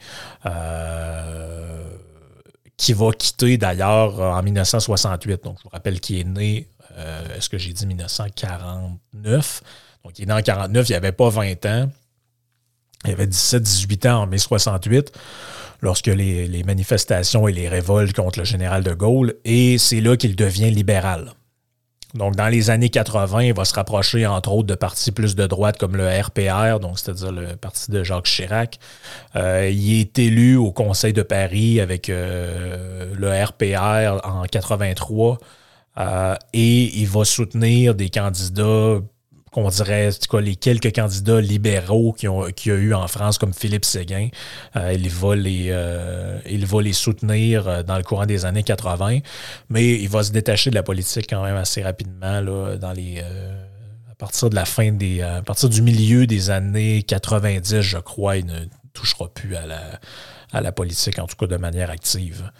Qui 2.82 2.94
va 2.94 3.12
quitter 3.12 3.58
d'ailleurs 3.58 4.20
euh, 4.20 4.32
en 4.32 4.42
1968. 4.42 5.44
Donc, 5.44 5.58
je 5.58 5.62
vous 5.62 5.68
rappelle 5.68 6.00
qu'il 6.00 6.18
est 6.18 6.24
né, 6.24 6.66
euh, 6.98 7.36
est-ce 7.36 7.48
que 7.48 7.56
j'ai 7.56 7.72
dit 7.72 7.86
1949? 7.86 9.62
Donc, 10.04 10.18
il 10.18 10.22
est 10.22 10.26
né 10.26 10.32
en 10.32 10.42
49, 10.42 10.88
il 10.88 10.92
n'avait 10.92 11.12
pas 11.12 11.28
20 11.28 11.66
ans. 11.66 11.88
Il 13.04 13.12
avait 13.12 13.26
17-18 13.26 14.08
ans 14.08 14.22
en 14.22 14.26
mai 14.26 14.38
68, 14.38 15.12
lorsque 15.80 16.08
les, 16.08 16.48
les, 16.48 16.64
manifestations 16.64 17.46
et 17.46 17.52
les 17.52 17.68
révoltes 17.68 18.14
contre 18.14 18.40
le 18.40 18.44
général 18.44 18.82
de 18.82 18.94
Gaulle, 18.94 19.34
et 19.44 19.78
c'est 19.78 20.00
là 20.00 20.16
qu'il 20.16 20.34
devient 20.34 20.70
libéral. 20.72 21.32
Donc, 22.14 22.36
dans 22.36 22.48
les 22.48 22.68
années 22.68 22.90
80, 22.90 23.42
il 23.42 23.54
va 23.54 23.64
se 23.64 23.74
rapprocher, 23.74 24.26
entre 24.26 24.52
autres, 24.52 24.66
de 24.66 24.74
partis 24.74 25.12
plus 25.12 25.34
de 25.34 25.46
droite 25.46 25.78
comme 25.78 25.96
le 25.96 26.08
RPR, 26.08 26.78
donc 26.78 26.98
c'est-à-dire 26.98 27.32
le 27.32 27.56
parti 27.56 27.90
de 27.90 28.04
Jacques 28.04 28.26
Chirac. 28.26 28.78
Euh, 29.36 29.70
il 29.72 30.00
est 30.00 30.18
élu 30.18 30.56
au 30.56 30.72
Conseil 30.72 31.14
de 31.14 31.22
Paris 31.22 31.80
avec 31.80 32.10
euh, 32.10 33.14
le 33.14 33.44
RPR 33.44 34.26
en 34.26 34.42
83 34.44 35.38
euh, 35.98 36.34
et 36.52 36.98
il 36.98 37.06
va 37.06 37.24
soutenir 37.24 37.94
des 37.94 38.10
candidats 38.10 38.98
qu'on 39.52 39.68
dirait, 39.68 40.08
les 40.40 40.56
quelques 40.56 40.94
candidats 40.94 41.40
libéraux 41.40 42.12
qu'il 42.12 42.30
y 42.30 42.70
a 42.70 42.78
eu 42.78 42.94
en 42.94 43.06
France, 43.06 43.36
comme 43.36 43.52
Philippe 43.52 43.84
Séguin. 43.84 44.28
Euh, 44.76 44.94
il, 44.94 45.08
va 45.10 45.36
les, 45.36 45.66
euh, 45.70 46.40
il 46.48 46.64
va 46.64 46.80
les 46.80 46.94
soutenir 46.94 47.68
euh, 47.68 47.82
dans 47.82 47.98
le 47.98 48.02
courant 48.02 48.24
des 48.24 48.46
années 48.46 48.62
80, 48.62 49.18
mais 49.68 49.90
il 49.90 50.08
va 50.08 50.22
se 50.22 50.32
détacher 50.32 50.70
de 50.70 50.74
la 50.74 50.82
politique 50.82 51.26
quand 51.28 51.42
même 51.44 51.56
assez 51.56 51.82
rapidement 51.82 52.42
dans 52.42 52.92
les, 52.92 53.20
à 53.20 54.14
partir 54.16 54.48
de 54.48 54.54
la 54.54 54.64
fin 54.64 54.90
des. 54.90 55.20
à 55.20 55.42
partir 55.42 55.68
du 55.68 55.82
milieu 55.82 56.26
des 56.26 56.48
années 56.48 57.02
90, 57.02 57.82
je 57.82 57.98
crois, 57.98 58.38
il 58.38 58.46
ne 58.46 58.64
touchera 58.94 59.28
plus 59.28 59.54
à 59.54 59.66
la, 59.66 60.00
à 60.50 60.62
la 60.62 60.72
politique, 60.72 61.18
en 61.18 61.26
tout 61.26 61.36
cas 61.36 61.46
de 61.46 61.58
manière 61.58 61.90
active. 61.90 62.50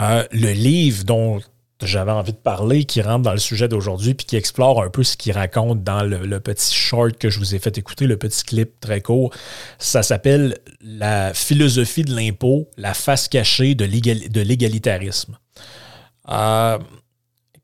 le 0.00 0.52
livre 0.52 1.04
dont 1.04 1.40
j'avais 1.86 2.12
envie 2.12 2.32
de 2.32 2.38
parler, 2.38 2.84
qui 2.84 3.02
rentre 3.02 3.22
dans 3.22 3.32
le 3.32 3.38
sujet 3.38 3.68
d'aujourd'hui, 3.68 4.14
puis 4.14 4.26
qui 4.26 4.36
explore 4.36 4.82
un 4.82 4.90
peu 4.90 5.02
ce 5.02 5.16
qu'il 5.16 5.32
raconte 5.32 5.82
dans 5.82 6.02
le, 6.02 6.40
petit 6.40 6.74
short 6.74 7.16
que 7.18 7.30
je 7.30 7.38
vous 7.38 7.54
ai 7.54 7.58
fait 7.58 7.76
écouter, 7.78 8.06
le 8.06 8.16
petit 8.16 8.44
clip 8.44 8.80
très 8.80 9.00
court. 9.00 9.32
Ça 9.78 10.02
s'appelle 10.02 10.58
La 10.80 11.34
philosophie 11.34 12.02
de 12.02 12.14
l'impôt, 12.14 12.68
la 12.76 12.94
face 12.94 13.28
cachée 13.28 13.74
de 13.74 13.84
l'égalitarisme. 13.84 15.38
Euh, 16.28 16.78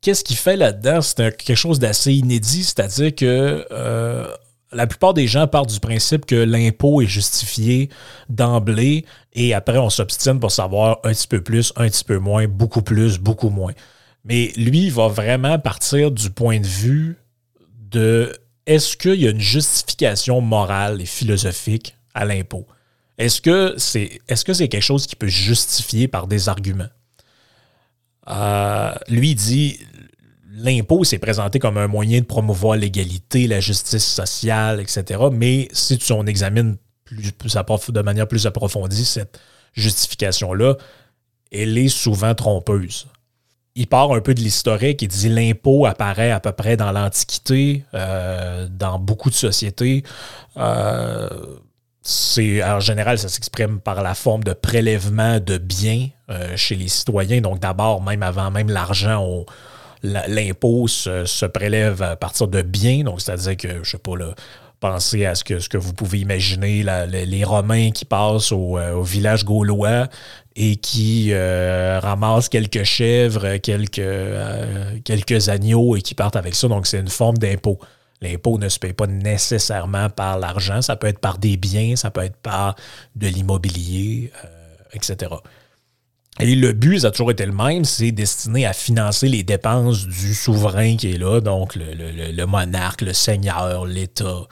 qu'est-ce 0.01 0.23
qu'il 0.23 0.37
fait 0.37 0.57
là-dedans? 0.57 1.01
C'est 1.01 1.35
quelque 1.37 1.55
chose 1.55 1.79
d'assez 1.79 2.13
inédit, 2.13 2.63
c'est-à-dire 2.63 3.15
que 3.15 3.65
euh, 3.71 4.27
la 4.71 4.87
plupart 4.87 5.13
des 5.13 5.27
gens 5.27 5.47
partent 5.47 5.71
du 5.71 5.79
principe 5.79 6.25
que 6.25 6.35
l'impôt 6.35 7.01
est 7.01 7.07
justifié 7.07 7.89
d'emblée 8.29 9.05
et 9.33 9.53
après 9.53 9.77
on 9.77 9.89
s'obstine 9.89 10.39
pour 10.39 10.51
savoir 10.51 10.99
un 11.03 11.11
petit 11.11 11.27
peu 11.27 11.41
plus, 11.41 11.73
un 11.75 11.87
petit 11.89 12.03
peu 12.03 12.17
moins, 12.17 12.47
beaucoup 12.47 12.81
plus, 12.81 13.17
beaucoup 13.17 13.49
moins. 13.49 13.73
Mais 14.29 14.53
lui, 14.55 14.85
il 14.85 14.91
va 14.91 15.07
vraiment 15.07 15.57
partir 15.57 16.11
du 16.11 16.29
point 16.29 16.59
de 16.59 16.67
vue 16.67 17.17
de 17.89 18.31
est-ce 18.67 18.95
qu'il 18.95 19.15
y 19.15 19.27
a 19.27 19.31
une 19.31 19.39
justification 19.39 20.39
morale 20.39 21.01
et 21.01 21.05
philosophique 21.05 21.97
à 22.13 22.25
l'impôt? 22.25 22.67
Est-ce 23.17 23.41
que 23.41 23.73
c'est 23.77 24.21
est 24.27 24.35
-ce 24.35 24.53
c'est 24.53 24.67
quelque 24.67 24.83
chose 24.83 25.07
qui 25.07 25.15
peut 25.15 25.27
justifier 25.27 26.07
par 26.07 26.27
des 26.27 26.47
arguments? 26.47 26.93
Euh, 28.29 28.93
lui 29.07 29.33
dit 29.33 29.79
l'impôt 30.51 31.03
s'est 31.03 31.17
présenté 31.17 31.57
comme 31.57 31.77
un 31.77 31.87
moyen 31.87 32.19
de 32.19 32.25
promouvoir 32.25 32.77
l'égalité, 32.77 33.47
la 33.47 33.59
justice 33.59 34.05
sociale, 34.05 34.79
etc. 34.79 35.23
Mais 35.31 35.67
si 35.71 35.97
tu 35.97 36.11
en 36.13 36.27
examines 36.27 36.77
plus, 37.03 37.33
de 37.91 38.01
manière 38.01 38.27
plus 38.27 38.45
approfondie 38.45 39.05
cette 39.05 39.39
justification-là, 39.73 40.75
elle 41.51 41.75
est 41.79 41.89
souvent 41.89 42.35
trompeuse 42.35 43.07
il 43.79 43.87
part 43.87 44.11
un 44.11 44.19
peu 44.19 44.33
de 44.33 44.41
l'historique. 44.41 45.01
Il 45.01 45.07
dit 45.07 45.29
l'impôt 45.29 45.85
apparaît 45.85 46.31
à 46.31 46.41
peu 46.41 46.51
près 46.51 46.75
dans 46.75 46.91
l'Antiquité, 46.91 47.85
euh, 47.93 48.67
dans 48.69 48.99
beaucoup 48.99 49.29
de 49.29 49.35
sociétés. 49.35 50.03
Euh, 50.57 51.29
en 52.65 52.79
général, 52.81 53.17
ça 53.17 53.29
s'exprime 53.29 53.79
par 53.79 54.03
la 54.03 54.15
forme 54.15 54.43
de 54.43 54.51
prélèvement 54.51 55.39
de 55.39 55.57
biens 55.57 56.09
euh, 56.29 56.57
chez 56.57 56.75
les 56.75 56.89
citoyens. 56.89 57.39
Donc 57.39 57.61
d'abord, 57.61 58.01
même 58.01 58.21
avant 58.21 58.51
même 58.51 58.69
l'argent, 58.69 59.45
l'impôt 60.03 60.89
se, 60.89 61.45
prélève 61.45 62.01
à 62.01 62.17
partir 62.17 62.49
de 62.49 62.61
biens. 62.61 63.03
Donc 63.05 63.21
c'est-à-dire 63.21 63.55
que, 63.55 63.83
je 63.83 63.91
sais 63.91 63.97
pas, 63.97 64.17
là, 64.17 64.35
pensez 64.79 65.25
à 65.25 65.35
ce 65.35 65.43
que, 65.43 65.59
ce 65.59 65.69
que 65.69 65.77
vous 65.77 65.93
pouvez 65.93 66.19
imaginer, 66.19 66.83
les, 67.07 67.43
Romains 67.43 67.91
qui 67.91 68.05
passent 68.05 68.51
au, 68.51 68.77
euh, 68.77 69.01
village 69.03 69.45
gaulois 69.45 70.07
et 70.55 70.75
qui 70.75 71.29
euh, 71.31 71.99
ramassent 71.99 72.49
quelques 72.49 72.83
chèvres, 72.83 73.57
quelques, 73.57 74.01
quelques 75.03 75.49
agneaux 75.49 75.95
et 75.95 76.01
qui 76.01 76.15
partent 76.15 76.35
avec 76.35 76.55
ça. 76.55 76.67
Donc 76.67 76.87
c'est 76.87 76.99
une 76.99 77.09
forme 77.09 77.37
d'impôt. 77.37 77.79
L'impôt 78.21 78.57
ne 78.57 78.67
se 78.67 78.79
paye 78.79 78.93
pas 78.93 79.07
nécessairement 79.07 80.09
par 80.09 80.39
l'argent, 80.39 80.81
ça 80.81 80.97
peut 80.97 81.07
être 81.07 81.19
par 81.19 81.37
des 81.37 81.55
biens, 81.55 81.95
ça 81.95 82.11
peut 82.11 82.21
être 82.21 82.35
par 82.35 82.75
de 83.15 83.27
l'immobilier, 83.27 84.31
euh, 84.43 84.47
etc. 84.93 85.31
Et 86.41 86.55
le 86.55 86.73
but, 86.73 86.99
ça 86.99 87.07
a 87.07 87.11
toujours 87.11 87.31
été 87.31 87.45
le 87.45 87.53
même, 87.53 87.85
c'est 87.85 88.11
destiné 88.11 88.65
à 88.65 88.73
financer 88.73 89.29
les 89.29 89.43
dépenses 89.43 90.05
du 90.05 90.33
souverain 90.33 90.97
qui 90.97 91.11
est 91.13 91.17
là, 91.17 91.39
donc 91.39 91.75
le, 91.75 92.45
monarque, 92.45 93.01
le 93.01 93.13
seigneur, 93.13 93.85
l'État, 93.85 94.47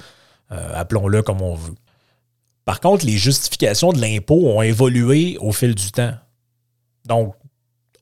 euh, 0.51 0.71
appelons-le 0.73 1.21
comme 1.21 1.41
on 1.41 1.55
veut. 1.55 1.75
Par 2.65 2.79
contre, 2.79 3.05
les 3.05 3.17
justifications 3.17 3.93
de 3.93 4.01
l'impôt 4.01 4.49
ont 4.49 4.61
évolué 4.61 5.37
au 5.39 5.51
fil 5.51 5.73
du 5.73 5.91
temps. 5.91 6.13
Donc, 7.05 7.33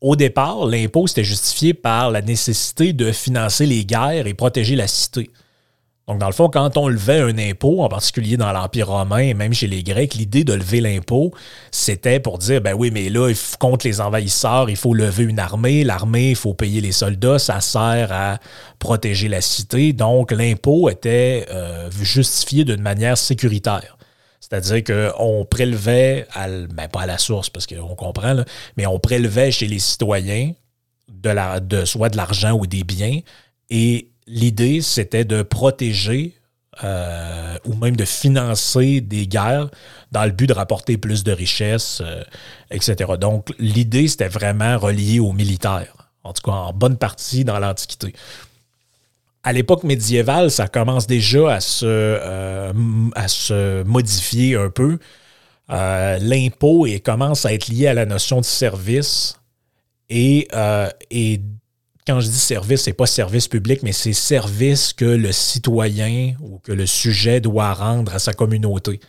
au 0.01 0.15
départ, 0.15 0.65
l'impôt, 0.65 1.07
c'était 1.07 1.23
justifié 1.23 1.73
par 1.73 2.11
la 2.11 2.21
nécessité 2.21 2.93
de 2.93 3.11
financer 3.11 3.65
les 3.65 3.85
guerres 3.85 4.27
et 4.27 4.33
protéger 4.33 4.75
la 4.75 4.87
cité. 4.87 5.29
Donc, 6.07 6.19
dans 6.19 6.27
le 6.27 6.33
fond, 6.33 6.49
quand 6.49 6.77
on 6.77 6.87
levait 6.87 7.19
un 7.19 7.37
impôt, 7.39 7.81
en 7.81 7.89
particulier 7.89 8.37
dans 8.37 8.51
l'Empire 8.51 8.89
romain 8.89 9.17
et 9.17 9.33
même 9.33 9.53
chez 9.53 9.65
les 9.65 9.81
Grecs, 9.81 10.13
l'idée 10.13 10.43
de 10.43 10.53
lever 10.53 10.79
l'impôt, 10.79 11.31
c'était 11.71 12.19
pour 12.19 12.37
dire, 12.37 12.61
ben 12.61 12.73
oui, 12.73 12.91
mais 12.91 13.09
là, 13.09 13.33
contre 13.59 13.87
les 13.87 13.99
envahisseurs, 14.01 14.69
il 14.69 14.75
faut 14.75 14.93
lever 14.93 15.23
une 15.23 15.39
armée. 15.39 15.83
L'armée, 15.83 16.31
il 16.31 16.35
faut 16.35 16.53
payer 16.53 16.79
les 16.79 16.91
soldats. 16.91 17.39
Ça 17.39 17.59
sert 17.59 18.11
à 18.11 18.37
protéger 18.77 19.29
la 19.29 19.41
cité. 19.41 19.93
Donc, 19.93 20.31
l'impôt 20.31 20.89
était 20.89 21.47
euh, 21.49 21.89
justifié 21.89 22.65
d'une 22.65 22.81
manière 22.81 23.17
sécuritaire. 23.17 23.97
C'est-à-dire 24.39 24.83
qu'on 24.83 25.43
prélevait, 25.49 26.27
à, 26.35 26.47
ben 26.47 26.87
pas 26.87 27.01
à 27.01 27.05
la 27.07 27.17
source, 27.17 27.49
parce 27.49 27.65
qu'on 27.65 27.95
comprend, 27.95 28.43
mais 28.77 28.85
on 28.85 28.99
prélevait 28.99 29.49
chez 29.49 29.65
les 29.65 29.79
citoyens 29.79 30.51
de 31.11 31.29
la, 31.31 31.59
de, 31.59 31.83
soit 31.83 32.09
de 32.09 32.17
l'argent 32.17 32.51
ou 32.51 32.67
des 32.67 32.83
biens 32.83 33.21
et 33.71 34.11
l'idée, 34.27 34.81
c'était 34.81 35.25
de 35.25 35.41
protéger 35.41 36.35
euh, 36.83 37.55
ou 37.63 37.73
même 37.75 37.95
de 37.95 38.03
financer 38.03 38.99
des 38.99 39.27
guerres 39.27 39.69
dans 40.11 40.25
le 40.25 40.31
but 40.31 40.47
de 40.47 40.53
rapporter 40.53 40.97
plus 40.97 41.23
de 41.23 41.31
richesses, 41.31 42.01
euh, 42.03 42.21
etc. 42.69 43.13
Donc, 43.17 43.53
l'idée, 43.59 44.09
c'était 44.09 44.27
vraiment 44.27 44.77
relié 44.77 45.19
aux 45.21 45.31
militaires, 45.31 46.11
en 46.23 46.33
tout 46.33 46.41
cas 46.41 46.51
en 46.51 46.73
bonne 46.73 46.97
partie 46.97 47.45
dans 47.45 47.59
l'Antiquité. 47.59 48.13
À 49.43 49.53
l'époque 49.53 49.83
médiévale, 49.83 50.51
ça 50.51 50.67
commence 50.67 51.07
déjà 51.07 51.53
à 51.53 51.59
se, 51.61 51.85
euh, 51.85 52.73
à 53.15 53.27
se 53.29 53.83
modifier 53.83 54.55
un 54.55 54.69
peu. 54.69 54.99
L'impôt 55.69 56.87
commence 57.03 57.45
à 57.45 57.53
être 57.53 57.67
lié 57.67 57.87
à 57.87 57.93
la 57.93 58.05
notion 58.05 58.41
de 58.41 58.45
service 58.45 59.39
et, 60.09 60.47
et 61.09 61.41
quand 62.05 62.19
je 62.19 62.27
dis 62.27 62.37
service, 62.37 62.83
c'est 62.83 62.93
pas 62.93 63.07
service 63.07 63.47
public, 63.47 63.81
mais 63.83 63.91
c'est 63.91 64.13
service 64.13 64.93
que 64.93 65.05
le 65.05 65.31
citoyen 65.31 66.35
ou 66.39 66.59
que 66.59 66.71
le 66.71 66.85
sujet 66.85 67.41
doit 67.41 67.73
rendre 67.73 68.13
à 68.13 68.19
sa 68.19 68.33
communauté. 68.33 68.99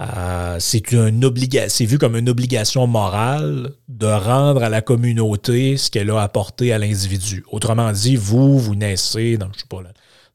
Euh, 0.00 0.58
c'est 0.60 0.92
une 0.92 1.28
c'est 1.68 1.84
vu 1.84 1.98
comme 1.98 2.14
une 2.14 2.28
obligation 2.28 2.86
morale 2.86 3.72
de 3.88 4.06
rendre 4.06 4.62
à 4.62 4.68
la 4.68 4.80
communauté 4.80 5.76
ce 5.76 5.90
qu'elle 5.90 6.10
a 6.10 6.22
apporté 6.22 6.72
à 6.72 6.78
l'individu. 6.78 7.44
Autrement 7.50 7.90
dit, 7.90 8.14
vous, 8.14 8.60
vous 8.60 8.76
naissez 8.76 9.36
dans, 9.36 9.48
je 9.52 9.60
sais 9.60 9.66
pas, 9.68 9.82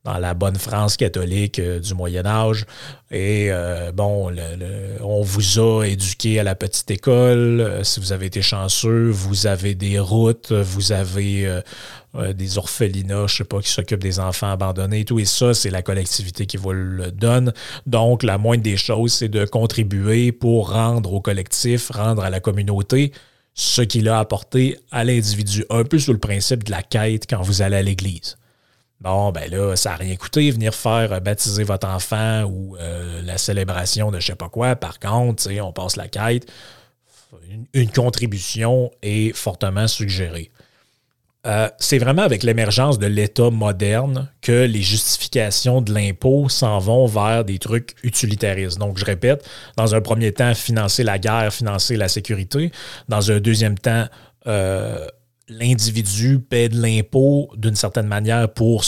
dans 0.04 0.18
la 0.18 0.34
bonne 0.34 0.58
France 0.58 0.98
catholique 0.98 1.60
euh, 1.60 1.80
du 1.80 1.94
Moyen 1.94 2.26
Âge. 2.26 2.66
Et 3.10 3.48
euh, 3.52 3.92
bon, 3.94 4.32
on 5.02 5.22
vous 5.22 5.60
a 5.60 5.86
éduqué 5.86 6.40
à 6.40 6.44
la 6.44 6.56
petite 6.56 6.92
école. 6.92 7.62
Euh, 7.62 7.84
si 7.84 8.00
vous 8.02 8.12
avez 8.12 8.26
été 8.26 8.42
chanceux, 8.42 9.10
vous 9.10 9.48
avez 9.48 9.76
des 9.76 10.00
routes, 10.00 10.52
vous 10.52 10.92
avez 10.92 11.62
des 12.36 12.58
orphelinats, 12.58 13.28
je 13.28 13.38
sais 13.38 13.44
pas, 13.44 13.60
qui 13.62 13.72
s'occupent 13.72 14.04
des 14.04 14.20
enfants 14.20 14.52
abandonnés 14.52 15.02
et 15.02 15.06
tout. 15.06 15.20
Et 15.20 15.26
ça, 15.26 15.54
c'est 15.54 15.70
la 15.70 15.82
collectivité 15.82 16.46
qui 16.46 16.58
vous 16.58 16.74
le 16.74 17.12
donne. 17.12 17.54
Donc, 17.88 18.24
la 18.24 18.38
moindre 18.38 18.64
des 18.64 18.78
choses, 18.78 19.14
c'est 19.14 19.30
de 19.30 19.46
contribuer 19.46 20.32
pour 20.32 20.72
rendre 20.72 21.14
au 21.14 21.22
collectif, 21.22 21.90
rendre 21.90 22.24
à 22.24 22.30
la 22.30 22.40
communauté 22.40 23.14
ce 23.56 23.82
qu'il 23.82 24.10
a 24.10 24.20
apporté 24.20 24.78
à 24.92 25.04
l'individu. 25.04 25.66
Un 25.70 25.84
peu 25.84 25.98
sous 25.98 26.14
le 26.14 26.20
principe 26.20 26.64
de 26.64 26.72
la 26.72 26.84
quête 26.84 27.26
quand 27.28 27.42
vous 27.42 27.62
allez 27.62 27.78
à 27.78 27.82
l'église. 27.82 28.38
Bon, 29.04 29.34
ben 29.34 29.52
là, 29.52 29.76
ça 29.76 29.90
n'a 29.90 29.96
rien 29.98 30.16
coûté 30.16 30.50
venir 30.50 30.74
faire 30.74 31.12
euh, 31.12 31.20
baptiser 31.20 31.66
votre 31.66 31.88
enfant 31.88 32.44
ou 32.44 32.78
euh, 32.78 33.22
la 33.24 33.38
célébration 33.38 34.12
de 34.12 34.20
je 34.22 34.28
sais 34.28 34.36
pas 34.36 34.48
quoi. 34.48 34.78
Par 34.78 34.98
contre, 34.98 35.50
on 35.62 35.74
passe 35.74 35.98
la 35.98 36.08
quête. 36.08 36.50
Une, 37.74 37.92
contribution 37.92 38.92
est 39.02 39.36
fortement 39.36 39.88
suggérée. 39.88 40.52
Euh, 41.46 41.68
c'est 41.80 41.98
vraiment 41.98 42.22
avec 42.22 42.44
l'émergence 42.44 42.98
de 42.98 43.08
l'État 43.08 43.50
moderne 43.50 44.30
que 44.42 44.64
les 44.64 44.82
justifications 44.82 45.82
de 45.82 45.94
l'impôt 45.94 46.48
s'en 46.48 46.80
vont 46.80 47.06
vers 47.06 47.44
des 47.44 47.60
trucs 47.60 47.96
utilitaristes. 48.04 48.78
Donc, 48.78 48.98
je 48.98 49.04
répète, 49.04 49.46
dans 49.76 49.96
un 49.96 50.00
premier 50.00 50.32
temps, 50.32 50.54
financer 50.54 51.04
la 51.04 51.20
guerre, 51.20 51.52
financer 51.54 51.98
la 51.98 52.08
sécurité. 52.08 52.72
Dans 53.10 53.32
un 53.32 53.42
deuxième 53.42 53.78
temps, 53.78 54.06
l'individu 55.60 56.40
paie 56.40 56.70
de 56.70 56.82
l'impôt 56.82 57.50
d'une 57.56 57.76
certaine 57.76 58.08
manière 58.08 58.52
pour, 58.54 58.84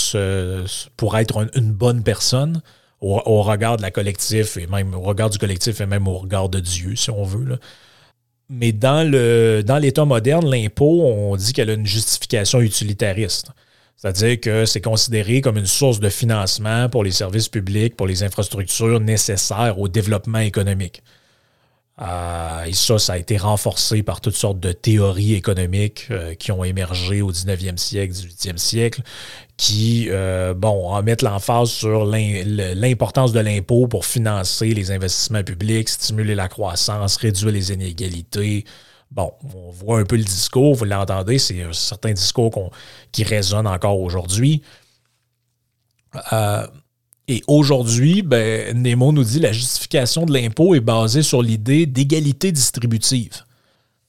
pour 0.97 1.17
être 1.17 1.47
une 1.55 1.71
bonne 1.71 2.03
personne 2.03 2.61
au, 3.01 3.41
regard 3.41 3.77
de 3.77 3.81
la 3.81 3.91
collectif 3.91 4.57
et 4.57 4.67
même 4.67 4.93
au 4.93 5.01
regard 5.01 5.29
du 5.29 5.37
collectif 5.37 5.81
et 5.81 5.85
même 5.85 6.07
au 6.07 6.17
regard 6.17 6.49
de 6.49 6.59
Dieu, 6.59 6.95
si 6.95 7.09
on 7.11 7.23
veut. 7.23 7.59
Mais 8.49 8.71
dans, 8.71 9.09
le, 9.09 9.63
dans 9.63 9.77
l'État 9.77 10.05
moderne, 10.05 10.49
l'impôt, 10.49 11.03
on 11.03 11.35
dit 11.35 11.53
qu'elle 11.53 11.69
a 11.69 11.73
une 11.73 11.85
justification 11.85 12.61
utilitariste. 12.61 13.51
C'est-à-dire 13.95 14.39
que 14.39 14.65
c'est 14.65 14.81
considéré 14.81 15.41
comme 15.41 15.57
une 15.57 15.65
source 15.65 15.99
de 15.99 16.09
financement 16.09 16.89
pour 16.89 17.03
les 17.03 17.11
services 17.11 17.47
publics, 17.47 17.95
pour 17.95 18.07
les 18.07 18.23
infrastructures 18.23 18.99
nécessaires 18.99 19.79
au 19.79 19.87
développement 19.87 20.39
économique. 20.39 21.01
Euh, 22.01 22.65
et 22.65 22.73
ça, 22.73 22.99
ça 22.99 23.13
a 23.13 23.17
été 23.17 23.37
renforcé 23.37 24.03
par 24.03 24.19
toutes 24.19 24.35
sortes 24.35 24.59
de 24.59 24.73
théories 24.73 25.33
économiques 25.33 26.07
euh, 26.11 26.35
qui 26.35 26.51
ont 26.51 26.63
émergé 26.63 27.21
au 27.21 27.31
19e 27.31 27.77
siècle, 27.77 28.13
18e 28.13 28.57
siècle, 28.57 29.01
qui, 29.55 30.07
euh, 30.09 30.53
bon, 30.53 30.89
en 30.89 31.01
mettent 31.03 31.21
l'emphase 31.21 31.69
sur 31.69 32.05
l'importance 32.05 33.31
de 33.31 33.39
l'impôt 33.39 33.87
pour 33.87 34.05
financer 34.05 34.73
les 34.73 34.91
investissements 34.91 35.43
publics, 35.43 35.87
stimuler 35.87 36.35
la 36.35 36.49
croissance, 36.49 37.15
réduire 37.15 37.53
les 37.53 37.71
inégalités. 37.71 38.65
Bon, 39.11 39.31
on 39.55 39.71
voit 39.71 39.99
un 39.99 40.03
peu 40.03 40.17
le 40.17 40.23
discours, 40.23 40.75
vous 40.75 40.83
l'entendez, 40.83 41.39
c'est 41.39 41.63
un 41.63 41.71
certain 41.71 42.11
discours 42.11 42.71
qui 43.13 43.23
résonne 43.23 43.67
encore 43.67 44.01
aujourd'hui. 44.01 44.61
Et 47.27 47.41
aujourd'hui, 47.47 48.21
ben, 48.21 48.79
Nemo 48.79 49.11
nous 49.11 49.23
dit 49.23 49.39
la 49.39 49.51
justification 49.51 50.25
de 50.25 50.33
l'impôt 50.33 50.75
est 50.75 50.79
basée 50.79 51.23
sur 51.23 51.41
l'idée 51.41 51.85
d'égalité 51.87 52.51
distributive. 52.51 53.43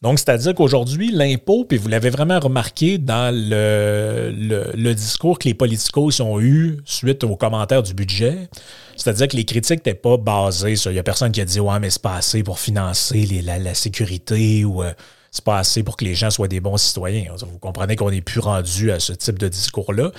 Donc, 0.02 0.18
c'est-à-dire 0.18 0.54
qu'aujourd'hui, 0.54 1.10
l'impôt, 1.10 1.64
puis 1.64 1.78
vous 1.78 1.88
l'avez 1.88 2.10
vraiment 2.10 2.38
remarqué 2.38 2.98
dans 2.98 3.34
le, 3.34 4.92
discours 4.92 5.38
que 5.38 5.48
les 5.48 5.54
politicos 5.54 6.20
ont 6.20 6.38
eu 6.38 6.78
suite 6.84 7.24
aux 7.24 7.36
commentaires 7.36 7.82
du 7.82 7.94
budget, 7.94 8.50
c'est-à-dire 8.96 9.28
que 9.28 9.36
les 9.36 9.46
critiques 9.46 9.78
n'étaient 9.78 9.94
pas 9.94 10.18
basées 10.18 10.76
sur. 10.76 10.90
Il 10.90 10.94
n'y 10.94 11.00
a 11.00 11.02
personne 11.02 11.32
qui 11.32 11.40
a 11.40 11.46
dit 11.46 11.60
Ouais, 11.60 11.80
mais 11.80 11.88
c'est 11.88 12.02
pas 12.02 12.16
assez 12.16 12.42
pour 12.42 12.58
financer 12.58 13.26
la, 13.42 13.74
sécurité 13.74 14.64
ou 14.66 14.82
euh, 14.82 14.92
c'est 15.30 15.44
pas 15.44 15.58
assez 15.58 15.82
pour 15.82 15.96
que 15.96 16.04
les 16.04 16.14
gens 16.14 16.30
soient 16.30 16.48
des 16.48 16.60
bons 16.60 16.76
citoyens. 16.76 17.32
Vous 17.50 17.58
comprenez 17.58 17.96
qu'on 17.96 18.10
n'est 18.10 18.20
plus 18.20 18.40
rendu 18.40 18.90
à 18.90 19.00
ce 19.00 19.14
type 19.14 19.38
de 19.38 19.48
discours-là. 19.48 20.12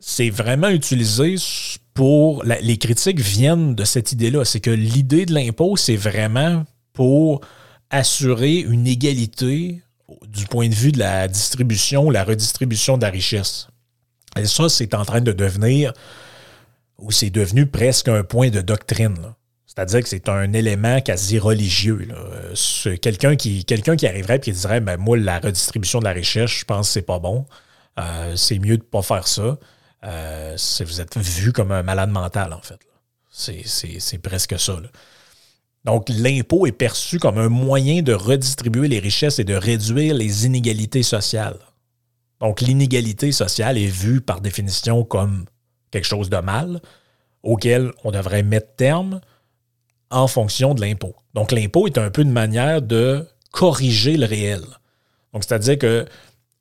C'est 0.00 0.30
vraiment 0.30 0.68
utilisé 0.68 1.36
pour. 1.94 2.44
les 2.44 2.78
critiques 2.78 3.20
viennent 3.20 3.74
de 3.74 3.84
cette 3.84 4.12
idée-là. 4.12 4.44
C'est 4.44 4.60
que 4.60 4.70
l'idée 4.70 5.26
de 5.26 5.34
l'impôt, 5.34 5.76
c'est 5.76 5.96
vraiment 5.96 6.64
pour 6.92 7.40
assurer 7.90 8.56
une 8.58 8.86
égalité 8.86 9.82
du 10.26 10.46
point 10.46 10.68
de 10.68 10.74
vue 10.74 10.92
de 10.92 10.98
la 10.98 11.28
distribution, 11.28 12.10
la 12.10 12.24
redistribution 12.24 12.96
de 12.96 13.02
la 13.02 13.10
richesse. 13.10 13.68
Et 14.36 14.46
ça, 14.46 14.68
c'est 14.68 14.94
en 14.94 15.04
train 15.04 15.20
de 15.20 15.32
devenir, 15.32 15.92
ou 16.98 17.10
c'est 17.10 17.30
devenu 17.30 17.66
presque 17.66 18.08
un 18.08 18.24
point 18.24 18.50
de 18.50 18.60
doctrine. 18.60 19.34
C'est-à-dire 19.66 20.02
que 20.02 20.08
c'est 20.08 20.28
un 20.28 20.52
élément 20.52 21.00
quasi 21.00 21.38
religieux. 21.38 22.06
Quelqu'un 23.00 23.36
qui, 23.36 23.64
qui 23.64 24.06
arriverait 24.06 24.36
et 24.36 24.40
qui 24.40 24.52
dirait 24.52 24.80
ben, 24.80 24.98
Moi, 24.98 25.16
la 25.16 25.38
redistribution 25.38 25.98
de 25.98 26.04
la 26.04 26.12
richesse, 26.12 26.50
je 26.50 26.64
pense 26.64 26.88
que 26.88 26.92
c'est 26.92 27.02
pas 27.02 27.18
bon. 27.18 27.46
Euh, 27.98 28.36
c'est 28.36 28.58
mieux 28.58 28.76
de 28.76 28.82
ne 28.82 28.88
pas 28.88 29.02
faire 29.02 29.26
ça. 29.26 29.58
Euh, 30.04 30.56
vous 30.80 31.00
êtes 31.00 31.16
vu 31.18 31.52
comme 31.52 31.72
un 31.72 31.82
malade 31.82 32.10
mental, 32.10 32.52
en 32.52 32.60
fait. 32.60 32.78
C'est 33.30 34.18
presque 34.18 34.58
ça. 34.58 34.76
Donc, 35.84 36.08
l'impôt 36.08 36.66
est 36.66 36.72
perçu 36.72 37.18
comme 37.18 37.38
un 37.38 37.48
moyen 37.48 38.02
de 38.02 38.12
redistribuer 38.12 38.88
les 38.88 38.98
richesses 38.98 39.38
et 39.38 39.44
de 39.44 39.54
réduire 39.54 40.14
les 40.14 40.46
inégalités 40.46 41.02
sociales. 41.02 41.58
Donc, 42.40 42.60
l'inégalité 42.60 43.32
sociale 43.32 43.78
est 43.78 43.86
vue 43.86 44.20
par 44.20 44.40
définition 44.40 45.04
comme 45.04 45.46
quelque 45.90 46.06
chose 46.06 46.30
de 46.30 46.38
mal 46.38 46.80
auquel 47.42 47.92
on 48.04 48.10
devrait 48.12 48.42
mettre 48.42 48.74
terme 48.76 49.20
en 50.10 50.26
fonction 50.26 50.74
de 50.74 50.80
l'impôt. 50.80 51.14
Donc, 51.34 51.52
l'impôt 51.52 51.86
est 51.86 51.98
un 51.98 52.10
peu 52.10 52.22
une 52.22 52.32
manière 52.32 52.82
de 52.82 53.26
corriger 53.50 54.16
le 54.16 54.26
réel. 54.26 54.62
Donc, 55.32 55.44
c'est-à-dire 55.44 55.78
que 55.78 56.06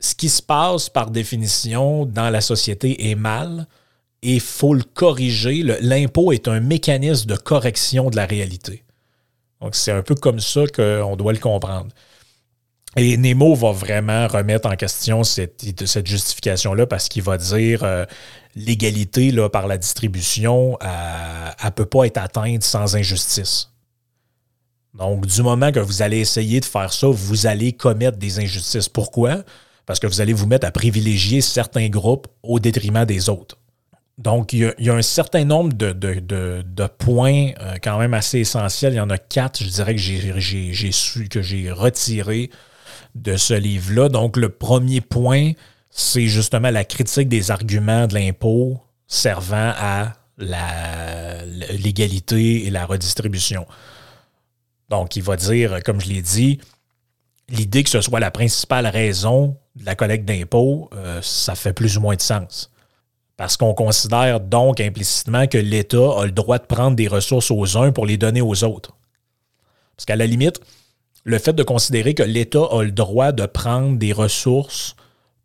ce 0.02 0.16
qui 0.16 0.30
se 0.30 0.42
passe 0.42 0.90
par 0.90 1.12
définition 1.12 2.06
dans 2.06 2.30
la 2.30 2.42
société 2.42 3.10
est 3.10 3.16
mal 3.16 3.68
et 4.24 4.34
il 4.34 4.42
faut 4.42 4.74
le 4.74 4.84
corriger. 4.84 5.64
L'impôt 5.64 6.32
est 6.32 6.48
un 6.48 6.60
mécanisme 6.60 7.28
de 7.28 7.36
correction 7.36 8.10
de 8.10 8.16
la 8.16 8.26
réalité. 8.26 8.84
Donc, 9.62 9.76
c'est 9.76 9.92
un 9.92 10.02
peu 10.02 10.16
comme 10.16 10.40
ça 10.40 10.62
qu'on 10.68 11.16
doit 11.16 11.34
le 11.34 11.40
comprendre. 11.40 11.92
Et 12.98 13.16
Nemo 13.16 13.56
va 13.56 13.72
vraiment 13.72 14.28
remettre 14.28 14.68
en 14.68 14.76
question 14.76 15.24
cette, 15.24 15.64
justification-là 16.06 16.88
parce 16.88 17.08
qu'il 17.08 17.24
va 17.24 17.38
dire 17.38 17.84
euh, 17.84 18.06
l'égalité 18.56 19.32
par 19.50 19.68
la 19.68 19.78
distribution, 19.78 20.78
elle 20.82 21.66
ne 21.66 21.70
peut 21.70 21.86
pas 21.86 22.06
être 22.06 22.18
atteinte 22.18 22.64
sans 22.64 22.96
injustice. 22.96 23.70
Donc, 24.94 25.26
du 25.26 25.42
moment 25.42 25.72
que 25.72 25.80
vous 25.80 26.02
allez 26.02 26.20
essayer 26.20 26.60
de 26.60 26.66
faire 26.66 26.92
ça, 26.92 27.08
vous 27.08 27.46
allez 27.46 27.72
commettre 27.72 28.18
des 28.18 28.40
injustices. 28.40 28.90
Pourquoi? 28.90 29.44
Parce 29.92 30.00
que 30.00 30.08
vous 30.08 30.22
allez 30.22 30.32
vous 30.32 30.48
mettre 30.48 30.66
à 30.66 30.72
privilégier 30.72 31.42
certains 31.42 31.90
groupes 31.90 32.30
au 32.44 32.62
détriment 32.62 33.04
des 33.04 33.28
autres. 33.28 33.58
Donc, 34.18 34.54
il 34.54 34.74
y, 34.80 34.90
a, 34.90 34.94
un 34.94 35.02
certain 35.02 35.44
nombre 35.44 35.74
de, 35.74 36.88
points 36.98 37.50
euh, 37.60 37.76
quand 37.84 38.00
même 38.00 38.14
assez 38.14 38.40
essentiels. 38.40 38.94
Il 38.94 38.96
y 38.96 39.02
en 39.02 39.10
a 39.10 39.18
quatre, 39.18 39.62
je 39.62 39.68
dirais, 39.68 39.94
que 39.94 40.00
j'ai 40.00 40.92
su, 40.94 41.28
que 41.28 41.42
j'ai 41.42 41.70
retiré 41.74 42.52
de 43.16 43.36
ce 43.36 43.54
livre-là. 43.54 44.08
Donc, 44.08 44.38
le 44.38 44.48
premier 44.48 45.02
point, 45.02 45.52
c'est 45.90 46.28
justement 46.28 46.70
la 46.70 46.86
critique 46.86 47.28
des 47.28 47.52
arguments 47.52 48.08
de 48.08 48.14
l'impôt 48.14 48.80
servant 49.08 49.74
à 49.76 50.14
l'égalité 50.38 52.66
et 52.66 52.70
la 52.70 52.86
redistribution. 52.86 53.68
Donc, 54.88 55.18
il 55.18 55.24
va 55.24 55.36
dire, 55.36 55.84
comme 55.84 56.00
je 56.00 56.08
l'ai 56.08 56.22
dit, 56.22 56.62
l'idée 57.50 57.84
que 57.84 57.90
ce 57.90 58.00
soit 58.00 58.22
la 58.22 58.32
principale 58.32 58.88
raison 58.88 59.58
de 59.76 59.86
la 59.86 59.96
collecte 59.96 60.26
d'impôts, 60.26 60.90
euh, 60.94 61.22
ça 61.22 61.56
fait 61.56 61.74
plus 61.74 61.98
ou 61.98 62.02
moins 62.02 62.16
de 62.16 62.22
sens. 62.22 62.72
Parce 63.38 63.58
qu'on 63.58 63.74
considère 63.74 64.40
donc 64.40 64.80
implicitement 64.80 65.48
que 65.48 65.58
l'État 65.58 66.20
a 66.20 66.26
le 66.26 66.32
droit 66.32 66.60
de 66.60 66.66
prendre 66.66 66.96
des 66.96 67.08
ressources 67.08 67.50
aux 67.50 67.78
uns 67.78 67.92
pour 67.92 68.06
les 68.06 68.18
donner 68.18 68.42
aux 68.42 68.64
autres. 68.64 68.96
Parce 69.96 70.06
qu'à 70.06 70.16
la 70.16 70.28
limite, 70.28 70.60
le 71.24 71.38
fait 71.38 71.54
de 71.54 71.64
considérer 71.64 72.14
que 72.14 72.24
l'État 72.24 72.66
a 72.72 72.84
le 72.84 72.92
droit 72.92 73.32
de 73.32 73.46
prendre 73.46 73.98
des 73.98 74.14
ressources 74.14 74.96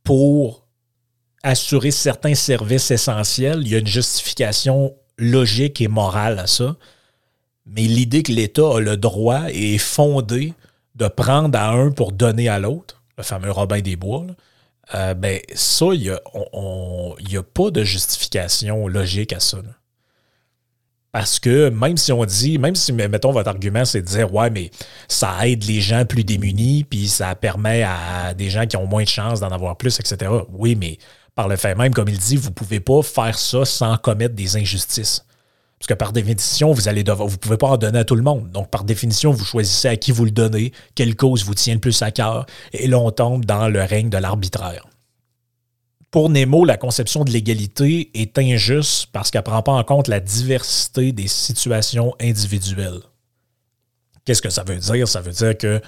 pour 0.02 0.66
assurer 1.42 1.90
certains 1.90 2.34
services 2.34 2.90
essentiels, 2.90 3.60
il 3.62 3.68
y 3.68 3.74
a 3.76 3.78
une 3.78 3.86
justification 3.86 4.94
logique 5.18 5.80
et 5.80 5.88
morale 5.88 6.38
à 6.38 6.46
ça. 6.46 6.76
Mais 7.66 7.82
l'idée 7.82 8.22
que 8.22 8.32
l'État 8.32 8.76
a 8.76 8.80
le 8.80 8.96
droit 8.96 9.50
et 9.50 9.74
est 9.74 9.78
fondée 9.78 10.54
de 10.94 11.08
prendre 11.08 11.58
à 11.58 11.70
un 11.70 11.90
pour 11.90 12.12
donner 12.12 12.48
à 12.48 12.58
l'autre, 12.58 12.95
le 13.16 13.22
fameux 13.22 13.50
Robin 13.50 13.80
des 13.80 13.96
Bois, 13.96 14.26
euh, 14.94 15.14
ben 15.14 15.40
ça, 15.54 15.86
il 15.92 16.00
n'y 16.02 17.36
a, 17.36 17.42
pas 17.42 17.70
de 17.70 17.82
justification 17.82 18.86
logique 18.86 19.32
à 19.32 19.40
ça. 19.40 19.58
Parce 21.10 21.40
que 21.40 21.70
même 21.70 21.96
si 21.96 22.12
on 22.12 22.24
dit, 22.24 22.58
même 22.58 22.74
si, 22.74 22.92
mettons, 22.92 23.32
votre 23.32 23.48
argument, 23.48 23.84
c'est 23.84 24.02
de 24.02 24.06
dire, 24.06 24.32
ouais, 24.34 24.50
mais 24.50 24.70
ça 25.08 25.48
aide 25.48 25.64
les 25.64 25.80
gens 25.80 26.04
plus 26.04 26.24
démunis, 26.24 26.84
puis 26.84 27.08
ça 27.08 27.34
permet 27.34 27.82
à 27.82 28.34
des 28.34 28.50
gens 28.50 28.66
qui 28.66 28.76
ont 28.76 28.86
moins 28.86 29.02
de 29.02 29.08
chances 29.08 29.40
d'en 29.40 29.50
avoir 29.50 29.76
plus, 29.76 29.98
etc. 29.98 30.30
Oui, 30.50 30.74
mais 30.74 30.98
par 31.34 31.48
le 31.48 31.56
fait 31.56 31.74
même, 31.74 31.94
comme 31.94 32.08
il 32.08 32.18
dit, 32.18 32.36
vous 32.36 32.50
ne 32.50 32.54
pouvez 32.54 32.80
pas 32.80 33.02
faire 33.02 33.38
ça 33.38 33.64
sans 33.64 33.96
commettre 33.96 34.34
des 34.34 34.56
injustices. 34.56 35.25
Parce 35.78 35.88
que 35.88 35.94
par 35.94 36.12
définition, 36.12 36.72
vous 36.72 36.88
allez 36.88 37.04
devoir, 37.04 37.28
vous 37.28 37.36
pouvez 37.36 37.58
pas 37.58 37.68
en 37.68 37.76
donner 37.76 37.98
à 37.98 38.04
tout 38.04 38.16
le 38.16 38.22
monde. 38.22 38.50
Donc, 38.50 38.70
par 38.70 38.84
définition, 38.84 39.30
vous 39.30 39.44
choisissez 39.44 39.88
à 39.88 39.96
qui 39.96 40.10
vous 40.10 40.24
le 40.24 40.30
donnez, 40.30 40.72
quelle 40.94 41.16
cause 41.16 41.44
vous 41.44 41.54
tient 41.54 41.74
le 41.74 41.80
plus 41.80 42.00
à 42.02 42.10
cœur, 42.10 42.46
et 42.72 42.86
là, 42.86 42.98
on 42.98 43.10
tombe 43.10 43.44
dans 43.44 43.68
le 43.68 43.82
règne 43.82 44.08
de 44.08 44.16
l'arbitraire. 44.16 44.86
Pour 46.10 46.30
Nemo, 46.30 46.64
la 46.64 46.78
conception 46.78 47.24
de 47.24 47.30
l'égalité 47.30 48.10
est 48.14 48.38
injuste 48.38 49.08
parce 49.12 49.30
qu'elle 49.30 49.40
ne 49.40 49.44
prend 49.44 49.62
pas 49.62 49.72
en 49.72 49.84
compte 49.84 50.08
la 50.08 50.20
diversité 50.20 51.12
des 51.12 51.28
situations 51.28 52.14
individuelles. 52.20 53.00
Qu'est-ce 54.24 54.40
que 54.40 54.48
ça 54.48 54.64
veut 54.64 54.76
dire? 54.76 55.06
Ça 55.06 55.20
veut 55.20 55.32
dire 55.32 55.58
que, 55.58 55.80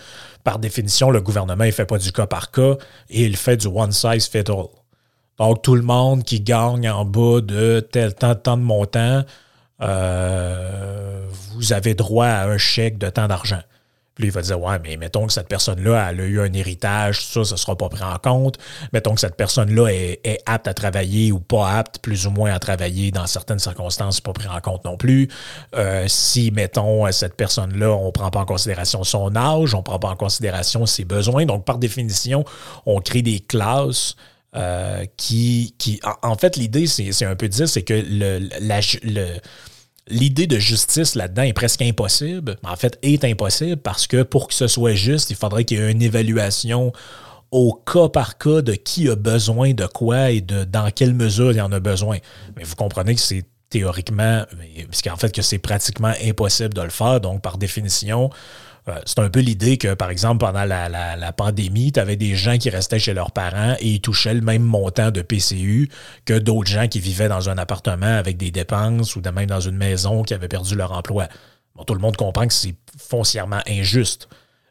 par 0.45 0.59
définition, 0.59 1.11
le 1.11 1.23
gouvernement 1.23 1.65
ne 1.65 1.71
fait 1.71 1.87
pas 1.87 1.99
du 1.99 2.13
cas 2.13 2.27
par 2.27 2.51
cas 2.51 2.77
et 3.09 3.25
il 3.25 3.37
fait 3.37 3.57
du 3.57 3.69
one 3.69 3.91
size 3.91 4.27
fit 4.27 4.45
all. 4.49 4.67
Donc, 5.39 5.63
tout 5.63 5.77
le 5.77 5.83
monde 5.83 6.25
qui 6.25 6.41
gagne 6.41 6.91
en 6.91 7.05
bas 7.05 7.41
de 7.41 7.81
tel 7.81 8.15
temps, 8.15 8.35
tant 8.35 8.57
de 8.57 8.63
montant, 8.63 9.25
euh, 9.81 11.27
vous 11.55 11.73
avez 11.73 11.95
droit 11.95 12.27
à 12.27 12.47
un 12.47 12.59
chèque 12.59 12.99
de 12.99 13.11
tant 13.11 13.29
d'argent. 13.29 13.63
Puis 14.19 14.27
il 14.27 14.33
va 14.33 14.43
dire, 14.43 14.61
ouais, 14.61 14.81
mais 14.83 14.97
mettons 14.97 15.29
que 15.29 15.33
cette 15.33 15.47
personne-là, 15.47 16.09
elle 16.11 16.21
a 16.21 16.25
eu 16.25 16.41
un 16.41 16.53
héritage, 16.53 17.25
ça, 17.25 17.45
ça 17.45 17.55
ne 17.55 17.59
sera 17.59 17.77
pas 17.77 17.89
pris 17.89 18.03
en 18.03 18.19
compte. 18.19 18.59
Mettons 18.93 19.15
que 19.15 19.21
cette 19.21 19.37
personne-là 19.37 19.91
est, 19.91 20.43
apte 20.45 20.67
à 20.67 20.75
travailler 20.75 21.31
ou 21.31 21.39
pas 21.39 21.71
apte, 21.71 22.01
plus 22.01 22.27
ou 22.27 22.33
moins 22.33 22.53
à 22.53 22.59
travailler 22.59 23.13
dans 23.13 23.29
certaines 23.29 23.61
circonstances, 23.61 24.21
pas 24.21 24.33
pris 24.33 24.49
en 24.49 24.61
compte 24.61 24.85
non 24.85 24.97
plus. 24.97 25.29
Euh, 25.77 26.07
si, 26.09 26.51
mettons, 26.51 27.11
cette 27.13 27.37
personne-là, 27.37 27.93
on 27.93 28.07
ne 28.07 28.11
prend 28.11 28.31
pas 28.31 28.41
en 28.41 28.45
considération 28.45 29.05
son 29.05 29.37
âge, 29.37 29.73
on 29.75 29.79
ne 29.79 29.83
prend 29.85 30.01
pas 30.01 30.09
en 30.09 30.17
considération 30.17 30.85
ses 30.85 31.05
besoins. 31.05 31.47
Donc, 31.47 31.65
par 31.65 31.79
définition, 31.79 32.45
on 32.87 33.01
crée 33.01 33.23
des 33.23 33.39
classes 33.39 34.17
euh, 34.59 35.05
qui, 35.17 35.75
qui, 35.79 36.01
en, 36.23 36.35
fait, 36.37 36.57
l'idée, 36.57 36.87
c'est 36.87 37.25
un 37.25 37.37
peu 37.37 37.49
dire, 37.49 37.69
c'est 37.69 37.83
que 37.83 37.95
l'idée 40.09 40.47
de 40.49 40.59
justice 40.59 41.15
là-dedans 41.15 41.43
est 41.43 41.53
presque 41.53 41.83
impossible. 41.83 42.57
En 42.65 42.75
fait, 42.75 42.99
est 43.03 43.25
impossible 43.25 43.77
parce 43.77 44.09
que 44.09 44.23
pour 44.23 44.49
que 44.49 44.55
ce 44.55 44.67
soit 44.67 44.95
juste, 44.95 45.31
il 45.31 45.37
faudrait 45.37 45.65
qu'il 45.65 45.79
y 45.79 45.81
ait 45.81 45.93
une 45.93 46.03
évaluation 46.03 46.93
au 47.51 47.73
cas 47.73 48.09
par 48.09 48.37
cas 48.37 48.61
de 48.61 48.75
qui 48.75 49.09
a 49.09 49.15
besoin 49.15 49.75
de 49.75 49.87
quoi 49.87 50.33
et 50.33 50.41
de 50.41 50.65
dans 50.65 50.91
quelle 50.91 51.15
mesure 51.15 51.53
il 51.53 51.61
en 51.61 51.71
a 51.71 51.81
besoin. 51.81 52.19
Mais 52.57 52.65
vous 52.65 52.75
comprenez 52.75 53.15
que 53.15 53.21
c'est 53.21 53.45
théoriquement, 53.71 54.45
parce 54.87 55.03
qu'en 55.03 55.17
fait 55.17 55.33
que 55.33 55.43
c'est 55.43 55.59
pratiquement 55.59 56.13
impossible 56.25 56.75
de 56.75 56.83
le 56.83 56.91
faire. 56.91 57.21
Donc, 57.21 57.43
par 57.43 57.59
définition, 57.59 58.31
c'est 59.05 59.19
un 59.19 59.31
peu 59.31 59.41
l'idée 59.41 59.77
que, 59.79 59.95
par 59.95 60.11
exemple, 60.11 60.39
pendant 60.39 60.65
la, 60.65 61.33
pandémie, 61.33 61.93
tu 61.93 62.01
avais 62.01 62.17
des 62.17 62.35
gens 62.35 62.59
qui 62.59 62.71
restaient 62.71 62.99
chez 62.99 63.15
leurs 63.15 63.33
parents 63.33 63.75
et 63.81 63.89
ils 63.89 64.01
touchaient 64.01 64.35
le 64.35 64.41
même 64.41 64.63
montant 64.63 65.11
de 65.11 65.23
PCU 65.23 65.89
que 66.25 66.39
d'autres 66.39 66.71
gens 66.71 66.89
qui 66.89 67.01
vivaient 67.01 67.29
dans 67.29 67.49
un 67.49 67.59
appartement 67.59 68.07
avec 68.07 68.37
des 68.37 68.51
dépenses 68.51 69.17
ou 69.17 69.21
même 69.21 69.47
dans 69.47 69.61
une 69.61 69.77
maison 69.77 70.23
qui 70.23 70.35
avaient 70.35 70.49
perdu 70.49 70.75
leur 70.75 70.93
emploi. 70.93 71.29
Bon, 71.75 71.85
tout 71.85 71.95
le 71.95 72.01
monde 72.01 72.17
comprend 72.17 72.47
que 72.47 72.55
c'est 72.55 72.75
foncièrement 72.97 73.61
injuste. 73.69 74.29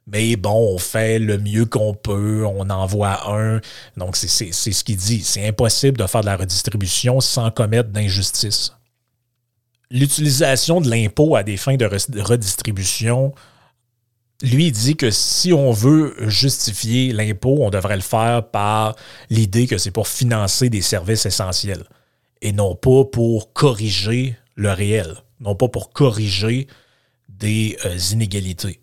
Mais 0.08 0.38
bon, 0.38 0.74
on 0.74 0.78
fait 0.78 1.20
le 1.20 1.38
mieux 1.38 1.66
qu'on 1.66 1.94
peut, 1.94 2.46
on 2.46 2.70
envoie 2.70 3.30
un. 3.30 3.60
Donc, 3.98 4.16
c'est 4.16 4.28
ce 4.28 4.84
qu'il 4.84 4.96
dit. 4.96 5.22
C'est 5.22 5.46
impossible 5.48 5.98
de 5.98 6.08
faire 6.08 6.22
de 6.22 6.28
la 6.28 6.38
redistribution 6.38 7.20
sans 7.20 7.52
commettre 7.52 7.90
d'injustice. 7.90 8.74
L'utilisation 9.92 10.82
de 10.82 10.90
l'impôt 10.90 11.36
à 11.36 11.44
des 11.44 11.58
fins 11.58 11.76
de 11.76 11.86
redistribution, 12.22 13.34
lui, 14.44 14.68
il 14.68 14.72
dit 14.72 14.96
que 14.96 15.10
si 15.10 15.52
on 15.52 15.72
veut 15.72 16.16
justifier 16.30 17.12
l'impôt, 17.12 17.58
on 17.62 17.70
devrait 17.70 17.96
le 17.96 18.02
faire 18.02 18.48
par 18.50 18.96
l'idée 19.30 19.66
que 19.66 19.78
c'est 19.78 19.92
pour 19.92 20.08
financer 20.08 20.70
des 20.70 20.82
services 20.82 21.26
essentiels 21.26 21.84
et 22.42 22.52
non 22.52 22.76
pas 22.76 23.04
pour 23.06 23.54
corriger 23.54 24.36
le 24.56 24.72
réel, 24.72 25.16
non 25.40 25.56
pas 25.56 25.70
pour 25.70 25.92
corriger 25.92 26.68
des 27.30 27.78
euh, 27.86 27.98
inégalités. 28.12 28.80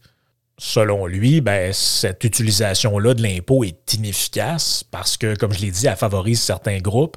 Selon 0.59 1.07
lui, 1.07 1.41
ben, 1.41 1.73
cette 1.73 2.25
utilisation-là 2.25 3.15
de 3.15 3.23
l'impôt 3.23 3.65
est 3.65 3.95
inefficace 3.95 4.85
parce 4.89 5.17
que, 5.17 5.37
comme 5.37 5.53
je 5.53 5.61
l'ai 5.61 5.71
dit, 5.71 5.87
elle 5.87 5.97
favorise 5.97 6.41
certains 6.41 6.79
groupes 6.79 7.17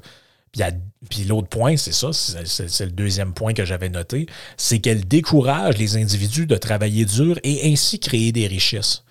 puis, 1.09 1.23
l'autre 1.23 1.47
point, 1.47 1.77
c'est 1.77 1.93
ça, 1.93 2.11
c'est 2.11 2.85
le 2.85 2.91
deuxième 2.91 3.33
point 3.33 3.53
que 3.53 3.65
j'avais 3.65 3.89
noté, 3.89 4.27
c'est 4.57 4.79
qu'elle 4.79 5.07
décourage 5.07 5.77
les 5.77 5.97
individus 5.97 6.47
de 6.47 6.55
travailler 6.55 7.05
dur 7.05 7.39
et 7.43 7.71
ainsi 7.71 7.99
créer 7.99 8.31
des 8.31 8.47
richesses. 8.47 9.03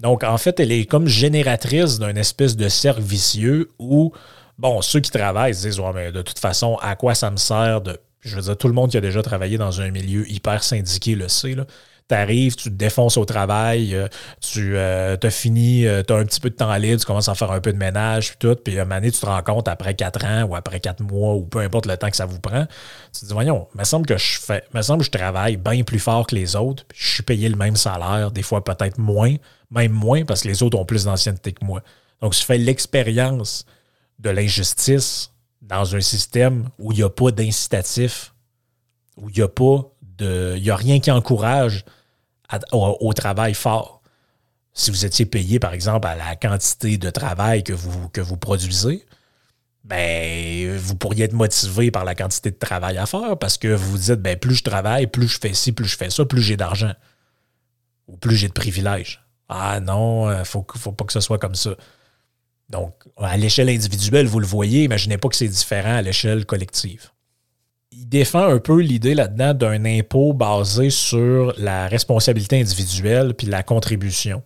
Donc, 0.00 0.24
en 0.24 0.38
fait, 0.38 0.58
elle 0.60 0.72
est 0.72 0.86
comme 0.86 1.06
génératrice 1.06 1.98
d'un 1.98 2.16
espèce 2.16 2.56
de 2.56 2.68
cercle 2.68 3.02
vicieux 3.02 3.68
où, 3.78 4.12
bon, 4.58 4.80
ceux 4.80 5.00
qui 5.00 5.10
travaillent 5.10 5.54
se 5.54 5.68
disent, 5.68 5.80
ouais, 5.80 5.92
mais 5.94 6.12
de 6.12 6.22
toute 6.22 6.38
façon, 6.38 6.76
à 6.80 6.96
quoi 6.96 7.14
ça 7.14 7.30
me 7.30 7.36
sert 7.36 7.82
de. 7.82 7.98
Je 8.20 8.36
veux 8.36 8.42
dire, 8.42 8.56
tout 8.56 8.68
le 8.68 8.74
monde 8.74 8.90
qui 8.90 8.98
a 8.98 9.00
déjà 9.00 9.22
travaillé 9.22 9.56
dans 9.56 9.80
un 9.80 9.90
milieu 9.90 10.30
hyper 10.30 10.62
syndiqué 10.62 11.14
le 11.14 11.28
sait, 11.28 11.54
là 11.54 11.66
tu 12.10 12.14
arrives, 12.14 12.54
tu 12.56 12.70
te 12.70 12.74
défonces 12.74 13.16
au 13.16 13.24
travail, 13.24 13.94
euh, 13.94 14.08
tu 14.40 14.76
as 14.78 15.30
fini, 15.30 15.86
tu 16.06 16.12
as 16.12 16.16
un 16.16 16.24
petit 16.24 16.40
peu 16.40 16.50
de 16.50 16.54
temps 16.54 16.74
libre, 16.76 17.00
tu 17.00 17.06
commences 17.06 17.28
à 17.28 17.34
faire 17.34 17.50
un 17.50 17.60
peu 17.60 17.72
de 17.72 17.78
ménage, 17.78 18.30
puis 18.30 18.36
tout, 18.38 18.56
puis 18.56 18.78
à 18.78 18.82
un 18.82 18.84
moment 18.84 18.96
donné, 18.96 19.10
tu 19.10 19.20
te 19.20 19.26
rends 19.26 19.42
compte 19.42 19.68
après 19.68 19.94
quatre 19.94 20.24
ans 20.24 20.44
ou 20.44 20.54
après 20.54 20.80
quatre 20.80 21.02
mois 21.02 21.34
ou 21.34 21.44
peu 21.44 21.60
importe 21.60 21.86
le 21.86 21.96
temps 21.96 22.10
que 22.10 22.16
ça 22.16 22.26
vous 22.26 22.40
prend, 22.40 22.66
tu 23.12 23.20
te 23.20 23.26
dis, 23.26 23.32
voyons, 23.32 23.66
il 23.74 23.78
me 23.78 23.84
semble 23.84 24.06
que 24.06 24.16
je 24.16 24.40
fais, 24.40 24.62
me 24.74 24.82
semble 24.82 25.02
je 25.02 25.10
travaille 25.10 25.56
bien 25.56 25.82
plus 25.82 25.98
fort 25.98 26.26
que 26.26 26.34
les 26.34 26.56
autres, 26.56 26.84
puis 26.86 26.98
je 27.00 27.14
suis 27.14 27.22
payé 27.22 27.48
le 27.48 27.56
même 27.56 27.76
salaire, 27.76 28.30
des 28.30 28.42
fois 28.42 28.62
peut-être 28.62 28.98
moins, 28.98 29.34
même 29.70 29.92
moins 29.92 30.24
parce 30.24 30.42
que 30.42 30.48
les 30.48 30.62
autres 30.62 30.78
ont 30.78 30.84
plus 30.84 31.04
d'ancienneté 31.04 31.52
que 31.52 31.64
moi. 31.64 31.82
Donc, 32.20 32.34
je 32.34 32.42
fais 32.42 32.58
l'expérience 32.58 33.64
de 34.18 34.30
l'injustice 34.30 35.32
dans 35.62 35.96
un 35.96 36.00
système 36.00 36.68
où 36.78 36.92
il 36.92 36.96
n'y 36.96 37.02
a 37.02 37.10
pas 37.10 37.30
d'incitatif, 37.30 38.34
où 39.16 39.28
il 39.30 39.36
n'y 39.36 39.42
a 39.42 39.48
pas 39.48 39.90
de. 40.02 40.54
Il 40.56 40.64
y 40.64 40.70
a 40.70 40.76
rien 40.76 41.00
qui 41.00 41.10
encourage 41.10 41.84
au, 42.72 43.12
travail 43.12 43.54
fort. 43.54 44.02
Si 44.72 44.90
vous 44.90 45.04
étiez 45.04 45.26
payé, 45.26 45.58
par 45.58 45.72
exemple, 45.72 46.06
à 46.06 46.14
la 46.14 46.36
quantité 46.36 46.96
de 46.96 47.10
travail 47.10 47.62
que 47.62 47.72
vous, 47.72 48.36
produisez, 48.36 49.04
ben, 49.84 50.76
vous 50.76 50.94
pourriez 50.94 51.24
être 51.24 51.32
motivé 51.32 51.90
par 51.90 52.04
la 52.04 52.14
quantité 52.14 52.50
de 52.50 52.58
travail 52.58 52.98
à 52.98 53.06
faire 53.06 53.36
parce 53.38 53.58
que 53.58 53.68
vous 53.68 53.92
vous 53.92 53.98
dites, 53.98 54.22
ben, 54.22 54.36
plus 54.38 54.56
je 54.56 54.64
travaille, 54.64 55.06
plus 55.06 55.28
je 55.28 55.38
fais 55.38 55.54
ci, 55.54 55.72
plus 55.72 55.86
je 55.86 55.96
fais 55.96 56.10
ça, 56.10 56.24
plus 56.24 56.42
j'ai 56.42 56.56
d'argent. 56.56 56.92
Ou 58.06 58.16
plus 58.16 58.36
j'ai 58.36 58.48
de 58.48 58.52
privilèges. 58.52 59.24
Ah 59.48 59.80
non, 59.80 60.30
il 60.30 60.38
ne 60.38 60.44
faut, 60.44 60.64
faut 60.76 60.92
pas 60.92 61.04
que 61.04 61.12
ce 61.12 61.20
soit 61.20 61.38
comme 61.38 61.54
ça. 61.54 61.70
Donc, 62.68 62.94
à 63.16 63.36
l'échelle 63.36 63.68
individuelle, 63.68 64.26
vous 64.26 64.38
le 64.38 64.46
voyez, 64.46 64.84
imaginez 64.84 65.18
pas 65.18 65.28
que 65.28 65.36
c'est 65.36 65.48
différent 65.48 65.96
à 65.96 66.02
l'échelle 66.02 66.46
collective. 66.46 67.10
Il 67.92 68.08
défend 68.08 68.44
un 68.44 68.58
peu 68.58 68.80
l'idée 68.80 69.14
là-dedans 69.14 69.54
d'un 69.54 69.84
impôt 69.84 70.32
basé 70.32 70.90
sur 70.90 71.52
la 71.58 71.88
responsabilité 71.88 72.60
individuelle 72.60 73.34
puis 73.34 73.48
la 73.48 73.62
contribution. 73.62 74.42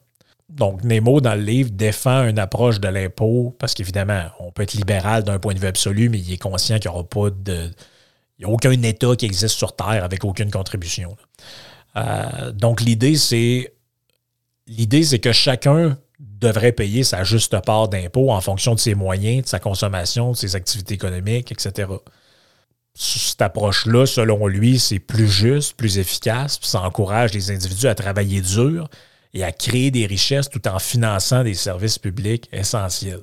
Donc, 0.48 0.84
Nemo, 0.84 1.20
dans 1.20 1.34
le 1.34 1.42
livre, 1.42 1.70
défend 1.70 2.26
une 2.28 2.38
approche 2.38 2.78
de 2.80 2.88
l'impôt 2.88 3.56
parce 3.58 3.74
qu'évidemment, 3.74 4.22
on 4.38 4.52
peut 4.52 4.62
être 4.62 4.74
libéral 4.74 5.24
d'un 5.24 5.38
point 5.38 5.54
de 5.54 5.58
vue 5.58 5.66
absolu, 5.66 6.08
mais 6.08 6.18
il 6.18 6.32
est 6.32 6.38
conscient 6.38 6.78
qu'il 6.78 6.90
n'y 6.90 6.96
aura 6.96 7.04
pas 7.04 7.30
de. 7.30 7.70
Il 8.38 8.44
n'y 8.46 8.50
a 8.50 8.54
aucun 8.54 8.70
État 8.70 9.16
qui 9.16 9.26
existe 9.26 9.56
sur 9.56 9.74
Terre 9.74 10.04
avec 10.04 10.24
aucune 10.24 10.50
contribution. 10.50 11.16
Euh, 11.96 12.52
donc, 12.52 12.80
l'idée, 12.80 13.16
c'est. 13.16 13.74
L'idée, 14.66 15.02
c'est 15.02 15.18
que 15.18 15.32
chacun 15.32 15.98
devrait 16.18 16.72
payer 16.72 17.04
sa 17.04 17.24
juste 17.24 17.58
part 17.60 17.88
d'impôt 17.88 18.30
en 18.30 18.40
fonction 18.40 18.74
de 18.74 18.80
ses 18.80 18.94
moyens, 18.94 19.44
de 19.44 19.48
sa 19.48 19.58
consommation, 19.58 20.32
de 20.32 20.36
ses 20.36 20.56
activités 20.56 20.94
économiques, 20.94 21.52
etc. 21.52 21.88
Cette 22.96 23.42
approche-là, 23.42 24.06
selon 24.06 24.46
lui, 24.46 24.78
c'est 24.78 25.00
plus 25.00 25.28
juste, 25.28 25.76
plus 25.76 25.98
efficace, 25.98 26.58
puis 26.58 26.68
ça 26.68 26.80
encourage 26.82 27.32
les 27.32 27.50
individus 27.50 27.88
à 27.88 27.94
travailler 27.94 28.40
dur 28.40 28.88
et 29.32 29.42
à 29.42 29.50
créer 29.50 29.90
des 29.90 30.06
richesses 30.06 30.48
tout 30.48 30.66
en 30.68 30.78
finançant 30.78 31.42
des 31.42 31.54
services 31.54 31.98
publics 31.98 32.48
essentiels 32.52 33.22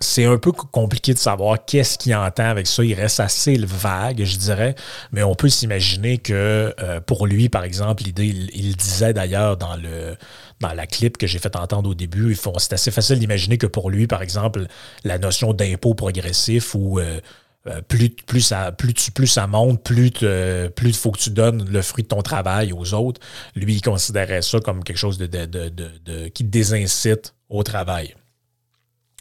c'est 0.00 0.24
un 0.24 0.38
peu 0.38 0.52
compliqué 0.52 1.12
de 1.12 1.18
savoir 1.18 1.64
qu'est-ce 1.64 1.98
qu'il 1.98 2.14
entend 2.14 2.44
avec 2.44 2.66
ça. 2.66 2.84
Il 2.84 2.94
reste 2.94 3.18
assez 3.20 3.56
vague, 3.58 4.22
je 4.24 4.36
dirais, 4.36 4.74
mais 5.12 5.22
on 5.22 5.34
peut 5.34 5.48
s'imaginer 5.48 6.18
que 6.18 6.74
euh, 6.78 7.00
pour 7.00 7.26
lui, 7.26 7.48
par 7.48 7.64
exemple, 7.64 8.04
l'idée, 8.04 8.26
il, 8.26 8.76
disait 8.76 9.12
d'ailleurs 9.12 9.56
dans 9.56 9.76
le 9.76 10.16
dans 10.60 10.72
la 10.72 10.86
clip 10.86 11.18
que 11.18 11.26
j'ai 11.26 11.38
fait 11.38 11.54
entendre 11.54 11.90
au 11.90 11.94
début, 11.94 12.36
c'est 12.58 12.72
assez 12.72 12.90
facile 12.90 13.18
d'imaginer 13.18 13.58
que 13.58 13.66
pour 13.66 13.90
lui, 13.90 14.06
par 14.08 14.22
exemple, 14.22 14.66
la 15.04 15.18
notion 15.18 15.52
d'impôt 15.52 15.94
progressif 15.94 16.74
ou 16.74 16.98
euh, 16.98 17.20
euh, 17.68 17.80
plus, 17.82 18.10
plus, 18.10 18.40
ça, 18.40 18.72
plus, 18.72 18.94
tu, 18.94 19.10
plus 19.10 19.26
ça 19.26 19.46
monte, 19.46 19.82
plus 19.82 20.12
il 20.22 20.70
plus 20.74 20.92
faut 20.92 21.10
que 21.10 21.18
tu 21.18 21.30
donnes 21.30 21.68
le 21.68 21.82
fruit 21.82 22.04
de 22.04 22.08
ton 22.08 22.22
travail 22.22 22.72
aux 22.72 22.94
autres. 22.94 23.20
Lui, 23.54 23.74
il 23.74 23.82
considérait 23.82 24.42
ça 24.42 24.60
comme 24.60 24.82
quelque 24.84 24.96
chose 24.96 25.18
de, 25.18 26.28
qui 26.28 26.44
désincite 26.44 27.34
au 27.48 27.62
travail. 27.62 28.14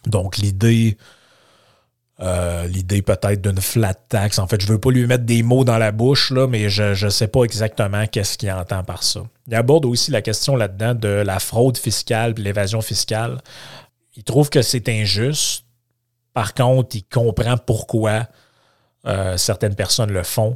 Donc, 0.06 0.38
l'idée, 0.38 0.98
euh, 2.20 2.68
l'idée 2.68 3.02
peut-être 3.02 3.42
d'une 3.42 3.62
flat 3.62 3.94
tax. 3.94 4.40
En 4.40 4.48
fait, 4.48 4.62
je 4.62 4.68
ne 4.68 4.74
veux 4.74 4.80
pas 4.80 4.92
lui 4.92 5.06
mettre 5.06 5.26
des 5.26 5.44
mots 5.44 5.64
dans 5.64 5.78
la 5.78 5.92
bouche, 5.92 6.32
là, 6.32 6.48
mais 6.48 6.70
je 6.70 7.06
ne 7.06 7.10
sais 7.10 7.28
pas 7.28 7.44
exactement 7.44 8.08
qu'est-ce 8.08 8.38
qu'il 8.38 8.52
entend 8.52 8.84
par 8.84 9.04
ça. 9.04 9.22
Il 9.48 9.56
aborde 9.56 9.86
aussi 9.86 10.12
la 10.12 10.22
question 10.22 10.56
là-dedans 10.56 10.96
de 10.96 11.10
la 11.10 11.40
fraude 11.40 11.78
fiscale 11.78 12.34
et 12.38 12.42
l'évasion 12.42 12.82
fiscale. 12.82 13.40
Il 14.16 14.24
trouve 14.24 14.50
que 14.50 14.62
c'est 14.62 14.90
injuste. 14.90 15.64
Par 16.38 16.54
contre, 16.54 16.96
il 16.96 17.04
comprend 17.04 17.58
pourquoi 17.58 18.28
euh, 19.08 19.38
certaines 19.38 19.74
personnes 19.74 20.12
le 20.12 20.22
font 20.22 20.56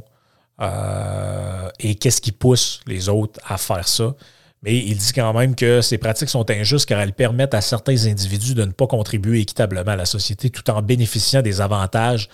euh, 0.60 1.68
et 1.80 1.96
qu'est-ce 1.96 2.20
qui 2.20 2.30
pousse 2.30 2.82
les 2.86 3.08
autres 3.08 3.40
à 3.44 3.58
faire 3.58 3.88
ça. 3.88 4.14
Mais 4.62 4.76
il 4.76 4.96
dit 4.96 5.12
quand 5.12 5.32
même 5.32 5.56
que 5.56 5.80
ces 5.80 5.98
pratiques 5.98 6.28
sont 6.28 6.48
injustes 6.52 6.88
car 6.88 7.00
elles 7.00 7.14
permettent 7.14 7.54
à 7.54 7.60
certains 7.60 8.06
individus 8.06 8.54
de 8.54 8.64
ne 8.64 8.70
pas 8.70 8.86
contribuer 8.86 9.40
équitablement 9.40 9.90
à 9.90 9.96
la 9.96 10.04
société 10.04 10.50
tout 10.50 10.70
en 10.70 10.82
bénéficiant 10.82 11.42
des 11.42 11.60
avantages 11.60 12.28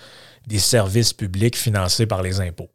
des 0.45 0.59
services 0.59 1.13
publics 1.13 1.57
financés 1.57 2.05
par 2.05 2.21
les 2.21 2.41
impôts. 2.41 2.69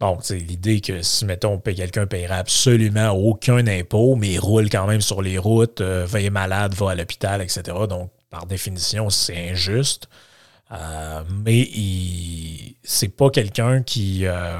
Donc, 0.00 0.22
c'est 0.22 0.38
l'idée 0.38 0.80
que 0.80 1.02
si, 1.02 1.24
mettons, 1.24 1.60
quelqu'un 1.60 2.08
paiera 2.08 2.38
absolument 2.38 3.10
aucun 3.10 3.64
impôt, 3.68 4.16
mais 4.16 4.32
il 4.32 4.38
roule 4.40 4.68
quand 4.68 4.88
même 4.88 5.00
sur 5.00 5.22
les 5.22 5.38
routes, 5.38 5.80
euh, 5.82 6.30
malade, 6.32 6.74
va 6.74 6.90
à 6.90 6.94
l'hôpital, 6.96 7.40
etc. 7.40 7.62
Donc, 7.88 8.10
par 8.34 8.46
définition, 8.46 9.10
c'est 9.10 9.50
injuste. 9.50 10.08
Euh, 10.72 11.22
mais 11.44 11.68
c'est 12.82 13.14
pas 13.16 13.30
quelqu'un 13.30 13.82
qui. 13.82 14.26
Euh, 14.26 14.56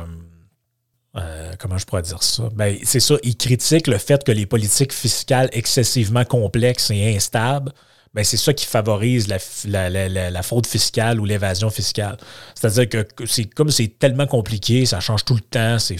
euh, 1.16 1.52
comment 1.58 1.76
je 1.76 1.84
pourrais 1.84 2.02
dire 2.02 2.22
ça? 2.22 2.50
Ben, 2.54 2.78
c'est 2.84 3.00
ça, 3.00 3.16
il 3.24 3.37
critique 3.37 3.88
le 3.88 3.98
fait 3.98 4.22
que 4.22 4.30
les 4.30 4.46
politiques 4.46 4.92
fiscales 4.92 5.48
excessivement 5.52 6.24
complexes 6.24 6.92
et 6.92 7.16
instables, 7.16 7.72
ben, 8.12 8.22
c'est 8.22 8.37
ça 8.37 8.52
qui 8.52 8.64
favorise 8.66 9.26
la, 9.26 10.42
fraude 10.42 10.66
fiscale 10.66 11.18
ou 11.20 11.24
l'évasion 11.24 11.68
fiscale. 11.70 12.16
C'est-à-dire 12.54 12.88
que 12.88 13.26
c'est 13.26 13.46
comme 13.46 13.70
c'est 13.70 13.98
tellement 13.98 14.28
compliqué, 14.28 14.87
ça 14.87 15.00
change 15.00 15.24
tout 15.24 15.34
le 15.34 15.40
temps, 15.40 15.80
c'est, 15.80 15.96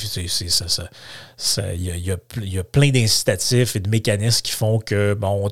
il 1.75 2.07
y, 2.07 2.59
a, 2.59 2.65
plein 2.65 2.91
d'incitatifs 2.91 3.75
et 3.75 3.81
de 3.81 3.91
mécanismes 3.91 4.43
qui 4.43 4.53
font 4.53 4.79
que, 4.79 5.15
bon, 5.15 5.49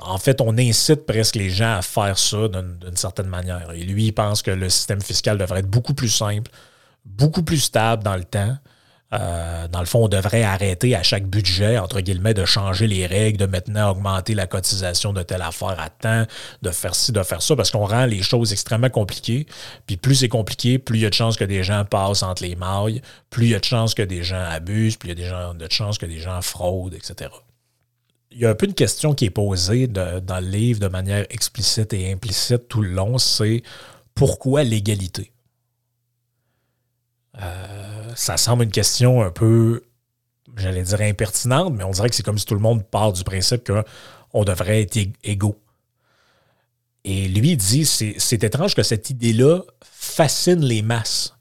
en 0.00 0.18
fait, 0.18 0.40
on 0.40 0.56
incite 0.58 1.06
presque 1.06 1.36
les 1.36 1.50
gens 1.50 1.76
à 1.76 1.82
faire 1.82 2.18
ça 2.18 2.48
d'une 2.48 2.96
certaine 2.96 3.28
manière. 3.28 3.70
Et 3.72 3.82
lui, 3.82 4.06
il 4.06 4.12
pense 4.12 4.42
que 4.42 4.50
le 4.50 4.68
système 4.68 5.00
fiscal 5.00 5.38
devrait 5.38 5.60
être 5.60 5.70
beaucoup 5.70 5.94
plus 5.94 6.08
simple, 6.08 6.50
beaucoup 7.04 7.42
plus 7.42 7.58
stable 7.58 8.02
dans 8.02 8.16
le 8.16 8.24
temps. 8.24 8.56
Euh, 9.12 9.68
dans 9.68 9.80
le 9.80 9.86
fond, 9.86 10.06
on 10.06 10.08
devrait 10.08 10.42
arrêter 10.42 10.96
à 10.96 11.02
chaque 11.04 11.26
budget, 11.26 11.78
entre 11.78 12.00
guillemets, 12.00 12.34
de 12.34 12.44
changer 12.44 12.88
les 12.88 13.06
règles, 13.06 13.38
de 13.38 13.46
maintenant 13.46 13.90
augmenter 13.90 14.34
la 14.34 14.48
cotisation 14.48 15.12
de 15.12 15.22
telle 15.22 15.42
affaire 15.42 15.78
à 15.78 15.88
temps, 15.88 16.24
de 16.62 16.70
faire 16.70 16.96
ci, 16.96 17.12
de 17.12 17.22
faire 17.22 17.40
ça, 17.40 17.54
parce 17.54 17.70
qu'on 17.70 17.86
rend 17.86 18.06
les 18.06 18.22
choses 18.22 18.52
extrêmement 18.52 18.90
compliquées. 18.90 19.46
Puis 19.86 19.96
plus 19.96 20.16
c'est 20.16 20.28
compliqué, 20.28 20.78
plus 20.78 20.98
il 20.98 21.02
y 21.02 21.06
a 21.06 21.10
de 21.10 21.14
chances 21.14 21.36
que 21.36 21.44
des 21.44 21.62
gens 21.62 21.84
passent 21.84 22.24
entre 22.24 22.42
les 22.42 22.56
mailles, 22.56 23.02
plus 23.30 23.46
il 23.46 23.50
y 23.50 23.54
a 23.54 23.60
de 23.60 23.64
chances 23.64 23.94
que 23.94 24.02
des 24.02 24.24
gens 24.24 24.44
abusent, 24.50 24.96
plus 24.96 25.10
il 25.10 25.20
y 25.20 25.24
a 25.24 25.52
de 25.52 25.70
chances 25.70 25.98
que 25.98 26.06
des 26.06 26.18
gens 26.18 26.40
fraudent, 26.42 26.94
etc. 26.94 27.30
Il 28.34 28.40
y 28.40 28.46
a 28.46 28.50
un 28.50 28.54
peu 28.54 28.66
une 28.66 28.74
question 28.74 29.14
qui 29.14 29.26
est 29.26 29.30
posée 29.30 29.86
dans 29.86 30.40
le 30.40 30.48
livre 30.48 30.80
de 30.80 30.88
manière 30.88 31.24
explicite 31.30 31.92
et 31.92 32.12
implicite 32.12 32.66
tout 32.68 32.82
le 32.82 32.88
long, 32.88 33.16
c'est 33.16 33.62
pourquoi 34.14 34.64
l'égalité? 34.64 35.32
Euh, 37.40 38.12
ça 38.16 38.36
semble 38.36 38.64
une 38.64 38.72
question 38.72 39.22
un 39.22 39.30
peu, 39.30 39.84
j'allais 40.56 40.82
dire 40.82 41.00
impertinente, 41.00 41.74
mais 41.74 41.84
on 41.84 41.90
dirait 41.90 42.08
que 42.10 42.16
c'est 42.16 42.24
comme 42.24 42.38
si 42.38 42.44
tout 42.44 42.54
le 42.54 42.60
monde 42.60 42.84
part 42.84 43.12
du 43.12 43.22
principe 43.22 43.70
qu'on 43.70 44.44
devrait 44.44 44.82
être 44.82 44.98
égaux. 45.22 45.60
Et 47.04 47.28
lui 47.28 47.56
dit, 47.56 47.84
c'est 47.84 48.42
étrange 48.42 48.74
que 48.74 48.82
cette 48.82 49.10
idée-là 49.10 49.60
fascine 49.82 50.64
les 50.64 50.82
masses. 50.82 51.36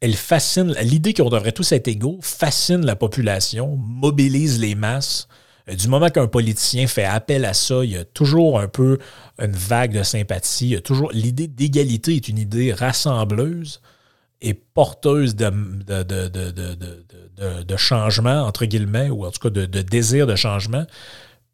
Elle 0.00 0.14
fascine, 0.14 0.74
l'idée 0.82 1.14
qu'on 1.14 1.30
devrait 1.30 1.52
tous 1.52 1.72
être 1.72 1.88
égaux 1.88 2.18
fascine 2.20 2.84
la 2.84 2.96
population, 2.96 3.76
mobilise 3.76 4.60
les 4.60 4.74
masses. 4.74 5.26
Euh, 5.68 5.74
du 5.74 5.88
moment 5.88 6.08
qu'un 6.08 6.26
politicien 6.26 6.86
fait 6.86 7.04
appel 7.04 7.44
à 7.44 7.54
ça, 7.54 7.84
il 7.84 7.90
y 7.92 7.96
a 7.96 8.04
toujours 8.04 8.60
un 8.60 8.68
peu 8.68 8.98
une 9.38 9.52
vague 9.52 9.92
de 9.92 10.02
sympathie. 10.02 10.80
Toujours 10.82 11.10
l'idée 11.12 11.46
d'égalité 11.46 12.16
est 12.16 12.28
une 12.28 12.38
idée 12.38 12.72
rassembleuse 12.72 13.80
est 14.40 14.54
porteuse 14.54 15.34
de, 15.34 15.50
de, 17.62 17.76
changement, 17.76 18.42
entre 18.42 18.64
guillemets, 18.66 19.10
ou 19.10 19.26
en 19.26 19.30
tout 19.30 19.40
cas 19.40 19.50
de, 19.50 19.66
désir 19.82 20.26
de 20.26 20.36
changement. 20.36 20.86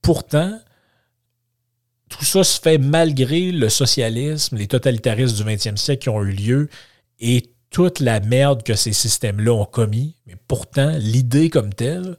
Pourtant, 0.02 0.58
tout 2.10 2.24
ça 2.24 2.44
se 2.44 2.60
fait 2.60 2.78
malgré 2.78 3.52
le 3.52 3.68
socialisme, 3.68 4.56
les 4.56 4.66
totalitarismes 4.66 5.36
du 5.36 5.44
20e 5.44 5.76
siècle 5.76 6.02
qui 6.02 6.08
ont 6.10 6.22
eu 6.22 6.32
lieu 6.32 6.68
et 7.20 7.50
toute 7.70 8.00
la 8.00 8.20
merde 8.20 8.62
que 8.62 8.74
ces 8.74 8.92
systèmes-là 8.92 9.52
ont 9.52 9.64
commis. 9.64 10.16
Mais 10.26 10.36
pourtant, 10.46 10.92
l'idée 10.98 11.48
comme 11.50 11.72
telle 11.72 12.16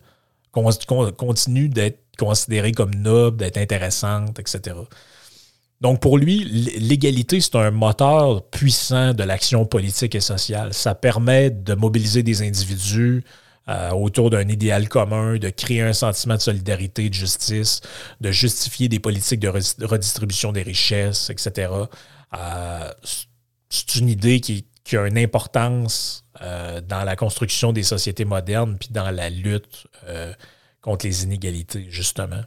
continue 0.55 1.69
d'être 1.69 1.99
considérée 2.17 2.71
comme 2.71 2.95
noble, 2.95 3.37
d'être 3.37 3.57
intéressante, 3.57 4.39
etc. 4.39 4.75
Donc 5.81 5.99
pour 5.99 6.17
lui, 6.17 6.43
l'égalité, 6.79 7.41
c'est 7.41 7.55
un 7.55 7.71
moteur 7.71 8.49
puissant 8.49 9.13
de 9.13 9.23
l'action 9.23 9.65
politique 9.65 10.15
et 10.15 10.21
sociale. 10.21 10.73
Ça 10.73 10.95
permet 10.95 11.49
de 11.49 11.75
mobiliser 11.75 12.23
des 12.23 12.41
individus 12.41 13.23
euh, 13.67 13.91
autour 13.91 14.29
d'un 14.29 14.47
idéal 14.47 14.87
commun, 14.87 15.37
de 15.37 15.49
créer 15.49 15.81
un 15.81 15.93
sentiment 15.93 16.35
de 16.35 16.41
solidarité, 16.41 17.09
de 17.09 17.13
justice, 17.13 17.81
de 18.21 18.31
justifier 18.31 18.89
des 18.89 18.99
politiques 18.99 19.39
de 19.39 19.49
redistribution 19.85 20.51
des 20.51 20.61
richesses, 20.61 21.29
etc. 21.29 21.71
Euh, 22.37 22.91
c'est 23.69 23.95
une 23.95 24.09
idée 24.09 24.39
qui, 24.39 24.65
a 24.93 25.07
une 25.07 25.17
importance 25.17 26.24
euh, 26.45 26.81
dans 26.81 27.03
la 27.03 27.15
construction 27.15 27.73
des 27.73 27.83
sociétés 27.83 28.25
modernes, 28.25 28.77
puis 28.79 28.89
dans 28.91 29.11
la 29.11 29.29
lutte 29.29 29.87
contre 30.81 31.07
les 31.07 31.23
inégalités, 31.23 31.87
justement. 31.89 32.41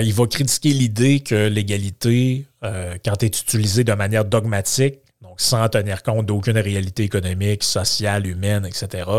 il 0.00 0.14
va 0.14 0.26
critiquer 0.26 0.70
l'idée 0.70 1.20
que 1.20 1.48
l'égalité, 1.48 2.46
quand 2.62 3.22
est 3.24 3.40
utilisée 3.40 3.82
de 3.82 3.92
manière 3.94 4.24
dogmatique, 4.24 5.00
donc 5.22 5.40
sans 5.40 5.68
tenir 5.68 6.04
compte 6.04 6.26
d'aucune 6.26 6.58
réalité 6.58 7.02
économique, 7.02 7.64
sociale, 7.64 8.28
humaine, 8.28 8.64
etc., 8.64 9.10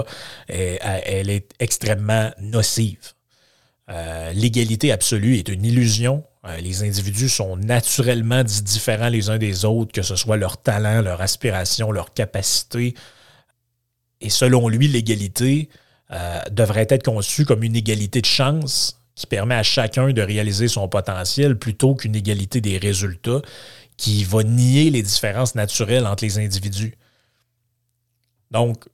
elle 0.48 1.30
est 1.30 1.50
extrêmement 1.60 2.32
nocive. 2.40 3.14
Euh, 3.90 4.32
l'égalité 4.34 4.92
absolue 4.92 5.38
est 5.38 5.50
une 5.50 5.66
illusion. 5.66 6.24
Euh, 6.50 6.58
les 6.62 6.84
individus 6.84 7.30
sont 7.30 7.58
naturellement 7.58 8.44
différents 8.44 9.10
les 9.10 9.30
uns 9.30 9.38
des 9.38 9.66
autres, 9.66 9.92
que 9.92 10.02
ce 10.02 10.16
soit 10.16 10.38
leur 10.38 10.58
talent, 10.58 11.02
leur 11.02 11.22
aspiration, 11.22 11.92
leur 11.92 12.14
capacité. 12.14 12.96
Et 14.22 14.30
selon 14.30 14.68
lui, 14.68 14.88
l'égalité 14.88 15.70
euh, 16.12 16.40
devrait 16.52 16.88
être 16.90 17.04
conçue 17.04 17.46
comme 17.46 17.64
une 17.64 17.76
égalité 17.76 18.22
de 18.22 18.26
chance 18.26 19.00
qui 19.16 19.28
permet 19.28 19.56
à 19.56 19.64
chacun 19.64 20.12
de 20.12 20.22
réaliser 20.22 20.68
son 20.68 20.88
potentiel 20.88 21.58
plutôt 21.58 21.96
qu'une 21.96 22.16
égalité 22.16 22.62
des 22.62 22.78
résultats 22.78 23.42
qui 23.98 24.24
va 24.24 24.44
nier 24.44 24.90
les 24.90 25.04
différences 25.04 25.56
naturelles 25.56 26.08
entre 26.08 26.24
les 26.24 26.40
individus. 26.40 26.96
Donc, 28.50 28.86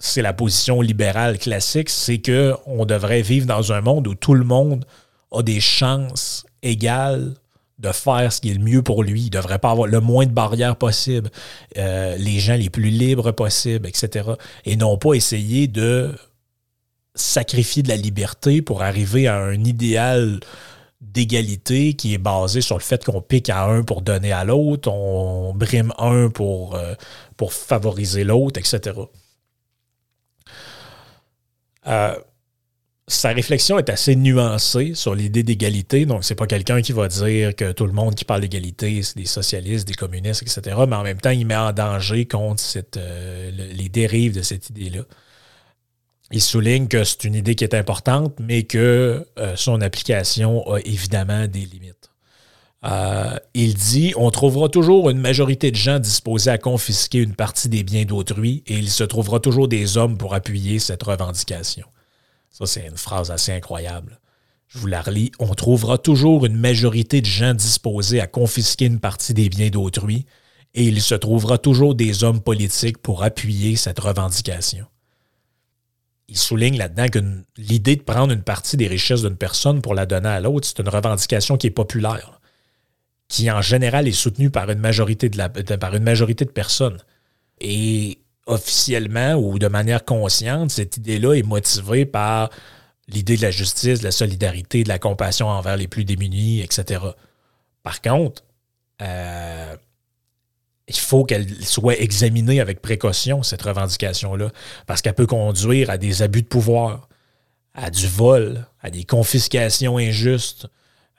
c'est 0.00 0.22
la 0.22 0.32
position 0.32 0.80
libérale 0.80 1.38
classique, 1.38 1.88
c'est 1.88 2.20
qu'on 2.20 2.84
devrait 2.84 3.22
vivre 3.22 3.46
dans 3.46 3.72
un 3.72 3.80
monde 3.80 4.08
où 4.08 4.16
tout 4.16 4.34
le 4.34 4.44
monde 4.44 4.84
a 5.30 5.42
des 5.42 5.60
chances 5.60 6.44
égales 6.64 7.34
de 7.78 7.92
faire 7.92 8.32
ce 8.32 8.40
qui 8.40 8.50
est 8.50 8.54
le 8.54 8.64
mieux 8.64 8.82
pour 8.82 9.02
lui. 9.02 9.22
Il 9.22 9.24
ne 9.26 9.30
devrait 9.30 9.58
pas 9.58 9.70
avoir 9.70 9.88
le 9.88 10.00
moins 10.00 10.26
de 10.26 10.32
barrières 10.32 10.76
possible, 10.76 11.30
euh, 11.76 12.16
les 12.16 12.38
gens 12.38 12.54
les 12.54 12.70
plus 12.70 12.90
libres 12.90 13.32
possibles, 13.32 13.88
etc. 13.88 14.30
Et 14.64 14.76
non 14.76 14.96
pas 14.96 15.14
essayer 15.14 15.66
de 15.66 16.12
sacrifier 17.14 17.82
de 17.82 17.88
la 17.88 17.96
liberté 17.96 18.62
pour 18.62 18.82
arriver 18.82 19.28
à 19.28 19.36
un 19.36 19.64
idéal 19.64 20.40
d'égalité 21.00 21.94
qui 21.94 22.14
est 22.14 22.18
basé 22.18 22.60
sur 22.60 22.76
le 22.76 22.82
fait 22.82 23.04
qu'on 23.04 23.20
pique 23.20 23.50
à 23.50 23.64
un 23.64 23.82
pour 23.82 24.02
donner 24.02 24.32
à 24.32 24.44
l'autre, 24.44 24.90
on 24.90 25.52
brime 25.54 25.92
un 25.98 26.30
pour, 26.30 26.76
euh, 26.76 26.94
pour 27.36 27.52
favoriser 27.52 28.24
l'autre, 28.24 28.58
etc. 28.58 28.92
sa 33.06 33.30
réflexion 33.30 33.78
est 33.78 33.90
assez 33.90 34.16
nuancée 34.16 34.94
sur 34.94 35.14
l'idée 35.14 35.42
d'égalité. 35.42 36.06
Donc, 36.06 36.24
c'est 36.24 36.34
pas 36.34 36.46
quelqu'un 36.46 36.80
qui 36.80 36.92
va 36.92 37.08
dire 37.08 37.54
que 37.54 37.72
tout 37.72 37.86
le 37.86 37.92
monde 37.92 38.14
qui 38.14 38.24
parle 38.24 38.40
d'égalité, 38.40 39.02
c'est 39.02 39.18
des 39.18 39.26
socialistes, 39.26 39.86
des 39.86 39.94
communistes, 39.94 40.42
etc. 40.42 40.76
Mais 40.88 40.96
en 40.96 41.02
même 41.02 41.20
temps, 41.20 41.30
il 41.30 41.46
met 41.46 41.56
en 41.56 41.72
danger 41.72 42.26
contre 42.26 42.62
euh, 42.96 43.50
les 43.50 43.88
dérives 43.90 44.34
de 44.34 44.42
cette 44.42 44.70
idée-là. 44.70 45.02
Il 46.30 46.40
souligne 46.40 46.88
que 46.88 47.04
c'est 47.04 47.24
une 47.24 47.34
idée 47.34 47.54
qui 47.54 47.64
est 47.64 47.74
importante, 47.74 48.34
mais 48.40 48.62
que 48.62 49.26
euh, 49.38 49.52
son 49.56 49.82
application 49.82 50.66
a 50.72 50.78
évidemment 50.80 51.46
des 51.46 51.60
limites. 51.60 52.10
Euh, 52.86 53.36
il 53.52 53.74
dit 53.74 54.14
On 54.16 54.30
trouvera 54.30 54.68
toujours 54.68 55.10
une 55.10 55.20
majorité 55.20 55.70
de 55.70 55.76
gens 55.76 55.98
disposés 55.98 56.50
à 56.50 56.58
confisquer 56.58 57.18
une 57.18 57.34
partie 57.34 57.68
des 57.68 57.82
biens 57.82 58.04
d'autrui 58.04 58.62
et 58.66 58.74
il 58.74 58.90
se 58.90 59.04
trouvera 59.04 59.40
toujours 59.40 59.68
des 59.68 59.96
hommes 59.96 60.16
pour 60.16 60.34
appuyer 60.34 60.78
cette 60.78 61.02
revendication. 61.02 61.86
Ça, 62.54 62.66
c'est 62.66 62.86
une 62.86 62.96
phrase 62.96 63.30
assez 63.30 63.52
incroyable. 63.52 64.20
Je 64.68 64.78
vous 64.78 64.86
la 64.86 65.02
relis. 65.02 65.32
On 65.38 65.54
trouvera 65.54 65.98
toujours 65.98 66.46
une 66.46 66.56
majorité 66.56 67.20
de 67.20 67.26
gens 67.26 67.52
disposés 67.54 68.20
à 68.20 68.26
confisquer 68.26 68.86
une 68.86 69.00
partie 69.00 69.34
des 69.34 69.48
biens 69.48 69.70
d'autrui 69.70 70.26
et 70.72 70.84
il 70.84 71.02
se 71.02 71.14
trouvera 71.14 71.58
toujours 71.58 71.94
des 71.94 72.24
hommes 72.24 72.40
politiques 72.40 72.98
pour 72.98 73.22
appuyer 73.22 73.76
cette 73.76 73.98
revendication 73.98 74.86
il 76.28 76.38
souligne 76.38 76.76
là-dedans 76.76 77.08
que 77.08 77.18
l'idée 77.56 77.96
de 77.96 78.02
prendre 78.02 78.32
une 78.32 78.42
partie 78.42 78.76
des 78.76 78.86
richesses 78.86 79.22
d'une 79.22 79.36
personne 79.36 79.82
pour 79.82 79.94
la 79.94 80.06
donner 80.06 80.28
à 80.28 80.40
l'autre, 80.40 80.66
c'est 80.66 80.80
une 80.80 80.88
revendication 80.88 81.56
qui 81.56 81.66
est 81.66 81.70
populaire, 81.70 82.40
qui 83.28 83.50
en 83.50 83.62
général 83.62 84.08
est 84.08 84.12
soutenue 84.12 84.50
par 84.50 84.70
une 84.70 84.78
majorité 84.78 85.28
de, 85.28 86.44
personnes. 86.44 86.98
Et 87.60 88.18
officiellement 88.46 89.34
ou 89.34 89.58
de 89.58 89.68
manière 89.68 90.04
consciente, 90.04 90.70
cette 90.70 90.96
idée-là 90.96 91.34
est 91.34 91.42
motivée 91.42 92.04
par 92.04 92.50
l'idée 93.08 93.36
de 93.36 93.42
la 93.42 93.50
justice, 93.50 94.00
de 94.00 94.04
la 94.04 94.10
solidarité, 94.10 94.82
de 94.84 94.88
la 94.88 94.98
compassion 94.98 95.48
envers 95.48 95.76
les 95.76 95.88
plus 95.88 96.04
démunis, 96.04 96.60
etc. 96.60 97.00
Par 97.82 98.00
contre, 98.00 98.42
euh, 99.02 99.76
il 100.88 100.96
faut 100.96 101.24
qu'elle 101.24 101.48
soit 101.64 101.98
examinée 102.00 102.60
avec 102.60 102.80
précaution, 102.80 103.42
cette 103.42 103.62
revendication-là, 103.62 104.50
parce 104.86 105.02
qu'elle 105.02 105.14
peut 105.14 105.26
conduire 105.26 105.90
à 105.90 105.98
des 105.98 106.22
abus 106.22 106.42
de 106.42 106.46
pouvoir, 106.46 107.08
à 107.74 107.90
du 107.90 108.06
vol, 108.06 108.66
à 108.80 108.90
des 108.90 109.04
confiscations 109.04 109.96
injustes, 109.96 110.66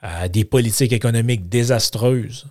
à 0.02 0.30
des 0.30 0.46
politiques 0.46 0.94
économiques 0.94 1.50
désastreuses. 1.50 2.46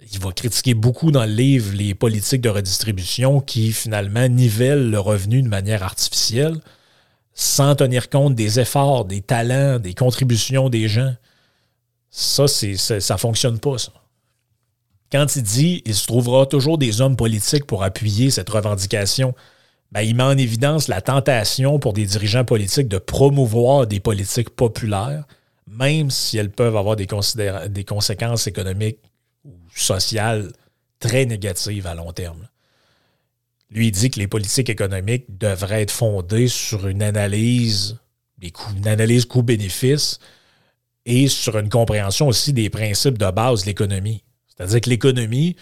Il 0.00 0.20
va 0.20 0.30
critiquer 0.30 0.74
beaucoup 0.74 1.10
dans 1.10 1.24
le 1.24 1.32
livre 1.32 1.74
les 1.74 1.92
politiques 1.94 2.40
de 2.40 2.48
redistribution 2.48 3.40
qui 3.40 3.72
finalement 3.72 4.28
nivellent 4.28 4.90
le 4.90 5.00
revenu 5.00 5.42
de 5.42 5.48
manière 5.48 5.82
artificielle 5.82 6.60
sans 7.34 7.74
tenir 7.74 8.08
compte 8.08 8.34
des 8.34 8.60
efforts, 8.60 9.04
des 9.04 9.22
talents, 9.22 9.78
des 9.78 9.94
contributions 9.94 10.68
des 10.68 10.88
gens. 10.88 11.14
Ça, 12.10 12.46
ça, 12.46 13.00
ça 13.00 13.16
fonctionne 13.16 13.58
pas. 13.58 13.76
Quand 15.10 15.34
il 15.34 15.42
dit 15.42 15.82
il 15.84 15.94
se 15.94 16.06
trouvera 16.06 16.46
toujours 16.46 16.78
des 16.78 17.00
hommes 17.00 17.16
politiques 17.16 17.64
pour 17.64 17.82
appuyer 17.82 18.30
cette 18.30 18.50
revendication, 18.50 19.34
ben, 19.90 20.02
il 20.02 20.14
met 20.14 20.22
en 20.22 20.38
évidence 20.38 20.86
la 20.86 21.00
tentation 21.00 21.80
pour 21.80 21.92
des 21.92 22.06
dirigeants 22.06 22.44
politiques 22.44 22.88
de 22.88 22.98
promouvoir 22.98 23.86
des 23.86 24.00
politiques 24.00 24.50
populaires, 24.50 25.24
même 25.66 26.10
si 26.10 26.38
elles 26.38 26.50
peuvent 26.50 26.76
avoir 26.76 26.94
des 26.94 27.84
conséquences 27.84 28.46
économiques 28.46 28.98
ou 29.44 29.52
sociales 29.74 30.52
très 31.00 31.26
négatives 31.26 31.86
à 31.86 31.94
long 31.94 32.12
terme. 32.12 32.48
Lui 33.70 33.90
dit 33.90 34.10
que 34.10 34.18
les 34.18 34.26
politiques 34.26 34.70
économiques 34.70 35.26
devraient 35.38 35.82
être 35.82 35.90
fondées 35.90 36.48
sur 36.48 36.88
une 36.88 37.02
analyse, 37.02 37.98
une 38.40 38.88
analyse 38.88 39.26
coût-bénéfice 39.26 40.18
et 41.04 41.28
sur 41.28 41.58
une 41.58 41.68
compréhension 41.68 42.28
aussi 42.28 42.52
des 42.52 42.70
principes 42.70 43.18
de 43.18 43.30
base 43.30 43.62
de 43.62 43.66
l'économie. 43.66 44.24
C'est-à-dire 44.48 44.80
que 44.80 44.90
l'économie, 44.90 45.56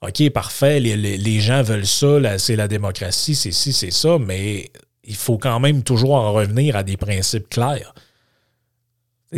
OK, 0.00 0.28
parfait, 0.30 0.80
les, 0.80 1.40
gens 1.40 1.62
veulent 1.62 1.86
ça, 1.86 2.38
c'est 2.38 2.56
la 2.56 2.68
démocratie, 2.68 3.34
c'est 3.34 3.52
ci, 3.52 3.72
c'est 3.72 3.92
ça, 3.92 4.18
mais 4.18 4.70
il 5.04 5.16
faut 5.16 5.38
quand 5.38 5.60
même 5.60 5.82
toujours 5.82 6.14
en 6.14 6.32
revenir 6.32 6.76
à 6.76 6.82
des 6.82 6.96
principes 6.96 7.48
clairs. 7.48 7.94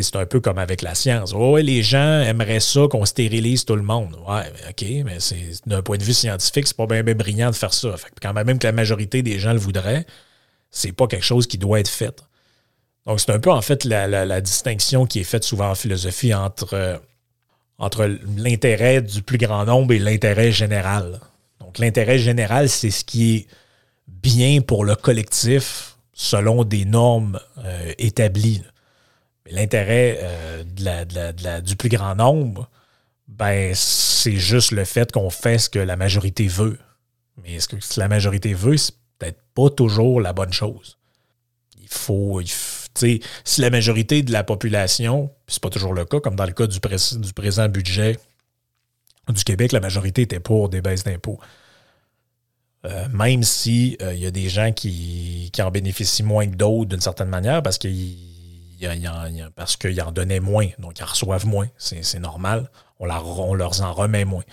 C'est 0.00 0.16
un 0.16 0.26
peu 0.26 0.40
comme 0.40 0.58
avec 0.58 0.82
la 0.82 0.94
science. 0.94 1.32
ouais, 1.32 1.62
les 1.62 1.82
gens 1.82 2.20
aimeraient 2.20 2.60
ça 2.60 2.88
qu'on 2.90 3.04
stérilise 3.04 3.64
tout 3.64 3.76
le 3.76 3.82
monde. 3.82 4.16
Ouais, 4.28 4.42
OK, 4.68 4.84
mais 5.04 5.18
d'un 5.66 5.82
point 5.82 5.98
de 5.98 6.02
vue 6.02 6.14
scientifique, 6.14 6.66
c'est 6.66 6.76
pas 6.76 6.86
bien, 6.86 7.02
brillant 7.14 7.50
de 7.50 7.54
faire 7.54 7.72
ça. 7.72 7.94
quand 8.20 8.32
même 8.32 8.58
que 8.58 8.66
la 8.66 8.72
majorité 8.72 9.22
des 9.22 9.38
gens 9.38 9.52
le 9.52 9.60
voudraient, 9.60 10.04
c'est 10.70 10.92
pas 10.92 11.06
quelque 11.06 11.24
chose 11.24 11.46
qui 11.46 11.58
doit 11.58 11.78
être 11.78 11.88
fait. 11.88 12.24
Donc, 13.06 13.20
c'est 13.20 13.30
un 13.30 13.38
peu 13.38 13.52
en 13.52 13.62
fait 13.62 13.84
la, 13.84 14.40
distinction 14.40 15.06
qui 15.06 15.20
est 15.20 15.24
faite 15.24 15.44
souvent 15.44 15.70
en 15.70 15.74
philosophie 15.74 16.34
entre 16.34 17.00
entre 17.78 18.18
l'intérêt 18.36 19.02
du 19.02 19.22
plus 19.22 19.38
grand 19.38 19.64
nombre 19.64 19.92
et 19.92 19.98
l'intérêt 19.98 20.52
général. 20.52 21.20
Donc 21.60 21.78
l'intérêt 21.78 22.18
général, 22.18 22.68
c'est 22.68 22.90
ce 22.90 23.04
qui 23.04 23.34
est 23.34 23.46
bien 24.06 24.60
pour 24.60 24.84
le 24.84 24.94
collectif 24.94 25.96
selon 26.12 26.64
des 26.64 26.84
normes 26.84 27.40
euh, 27.64 27.92
établies. 27.98 28.62
L'intérêt 29.50 30.18
euh, 30.22 31.60
du 31.60 31.76
plus 31.76 31.90
grand 31.90 32.14
nombre, 32.14 32.70
ben, 33.28 33.72
c'est 33.74 34.36
juste 34.36 34.70
le 34.70 34.84
fait 34.84 35.12
qu'on 35.12 35.30
fait 35.30 35.58
ce 35.58 35.68
que 35.68 35.78
la 35.78 35.96
majorité 35.96 36.46
veut. 36.46 36.78
Mais 37.42 37.60
ce 37.60 37.68
que 37.68 37.76
la 37.98 38.08
majorité 38.08 38.54
veut, 38.54 38.76
c'est 38.76 38.94
peut-être 39.18 39.40
pas 39.54 39.70
toujours 39.70 40.20
la 40.20 40.32
bonne 40.32 40.52
chose. 40.52 40.98
Il 41.80 41.88
faut, 41.88 42.40
si 42.94 43.20
la 43.58 43.70
majorité 43.70 44.22
de 44.22 44.32
la 44.32 44.44
population, 44.44 45.30
c'est 45.46 45.62
pas 45.62 45.70
toujours 45.70 45.94
le 45.94 46.04
cas, 46.04 46.20
comme 46.20 46.36
dans 46.36 46.46
le 46.46 46.52
cas 46.52 46.66
du, 46.66 46.80
présent 46.80 47.68
budget 47.68 48.18
du 49.28 49.44
Québec, 49.44 49.72
la 49.72 49.80
majorité 49.80 50.22
était 50.22 50.40
pour 50.40 50.68
des 50.68 50.80
baisses 50.80 51.04
d'impôts. 51.04 51.38
Euh, 52.84 53.08
même 53.08 53.42
s'il 53.42 53.96
euh, 54.02 54.14
y 54.14 54.26
a 54.26 54.30
des 54.30 54.48
gens 54.50 54.72
qui, 54.72 55.50
en 55.58 55.70
bénéficient 55.70 56.22
moins 56.22 56.46
que 56.46 56.54
d'autres 56.54 56.90
d'une 56.90 57.00
certaine 57.00 57.28
manière, 57.28 57.62
parce 57.62 57.78
qu'il 57.78 58.33
y 58.92 59.44
parce 59.54 59.76
qu'ils 59.76 60.00
en 60.02 60.12
donnaient 60.12 60.40
moins, 60.40 60.68
donc 60.78 60.98
ils 60.98 61.04
reçoivent 61.04 61.46
moins. 61.46 61.68
C'est 61.78 62.20
normal. 62.20 62.70
On, 62.98 63.06
leur 63.06 63.80
en 63.82 63.92
remet 63.92 64.24
moins. 64.24 64.44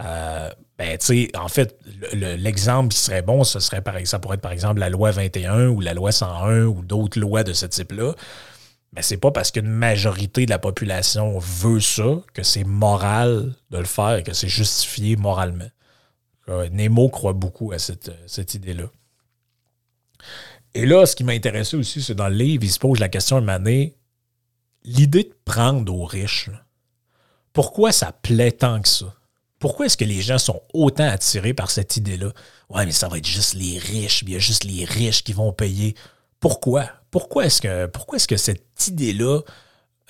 Euh, 0.00 0.50
ben, 0.78 0.96
en 1.36 1.48
fait, 1.48 1.76
l'exemple 2.12 2.94
qui 2.94 2.98
serait 3.00 3.22
bon, 3.22 3.42
ce 3.42 3.58
serait 3.58 3.82
par, 3.82 3.94
ça 4.04 4.18
pourrait 4.18 4.36
être 4.36 4.40
par 4.40 4.52
exemple 4.52 4.78
la 4.78 4.90
loi 4.90 5.10
21 5.10 5.68
ou 5.68 5.80
la 5.80 5.94
loi 5.94 6.12
101 6.12 6.64
ou 6.64 6.82
d'autres 6.82 7.18
lois 7.18 7.42
de 7.42 7.52
ce 7.52 7.66
type-là. 7.66 8.14
Mais 8.94 9.02
c'est 9.02 9.16
pas 9.16 9.30
parce 9.30 9.50
qu'une 9.50 9.68
majorité 9.68 10.46
de 10.46 10.50
la 10.50 10.58
population 10.58 11.38
veut 11.38 11.80
ça 11.80 12.20
que 12.32 12.42
c'est 12.42 12.64
moral 12.64 13.54
de 13.70 13.78
le 13.78 13.84
faire 13.84 14.16
et 14.16 14.22
que 14.22 14.32
c'est 14.32 14.48
justifié 14.48 15.16
moralement. 15.16 15.68
Nemo 16.48 17.08
croit 17.10 17.34
beaucoup 17.34 17.72
à 17.72 17.78
cette, 17.78 18.54
idée-là. 18.54 18.84
Et 20.78 20.86
là, 20.86 21.06
ce 21.06 21.16
qui 21.16 21.24
m'a 21.24 21.32
intéressé 21.32 21.76
aussi, 21.76 22.00
c'est 22.00 22.14
dans 22.14 22.28
le 22.28 22.36
livre, 22.36 22.62
il 22.62 22.70
se 22.70 22.78
pose 22.78 23.00
la 23.00 23.08
question 23.08 23.40
de 23.40 23.48
année, 23.48 23.96
l'idée 24.84 25.24
de 25.24 25.34
prendre 25.44 25.92
aux 25.92 26.04
riches, 26.04 26.50
pourquoi 27.52 27.90
ça 27.90 28.12
plaît 28.12 28.52
tant 28.52 28.80
que 28.80 28.88
ça? 28.88 29.12
Pourquoi 29.58 29.86
est-ce 29.86 29.96
que 29.96 30.04
les 30.04 30.20
gens 30.20 30.38
sont 30.38 30.62
autant 30.72 31.08
attirés 31.08 31.52
par 31.52 31.72
cette 31.72 31.96
idée-là? 31.96 32.32
Ouais, 32.68 32.86
mais 32.86 32.92
ça 32.92 33.08
va 33.08 33.18
être 33.18 33.26
juste 33.26 33.54
les 33.54 33.76
riches, 33.76 34.22
il 34.22 34.30
y 34.30 34.36
a 34.36 34.38
juste 34.38 34.62
les 34.62 34.84
riches 34.84 35.24
qui 35.24 35.32
vont 35.32 35.52
payer. 35.52 35.96
Pourquoi? 36.38 36.88
Pourquoi 37.10 37.46
est-ce 37.46 37.60
que, 37.60 37.90
est-ce 38.14 38.28
que 38.28 38.36
cette 38.36 38.86
idée-là 38.86 39.40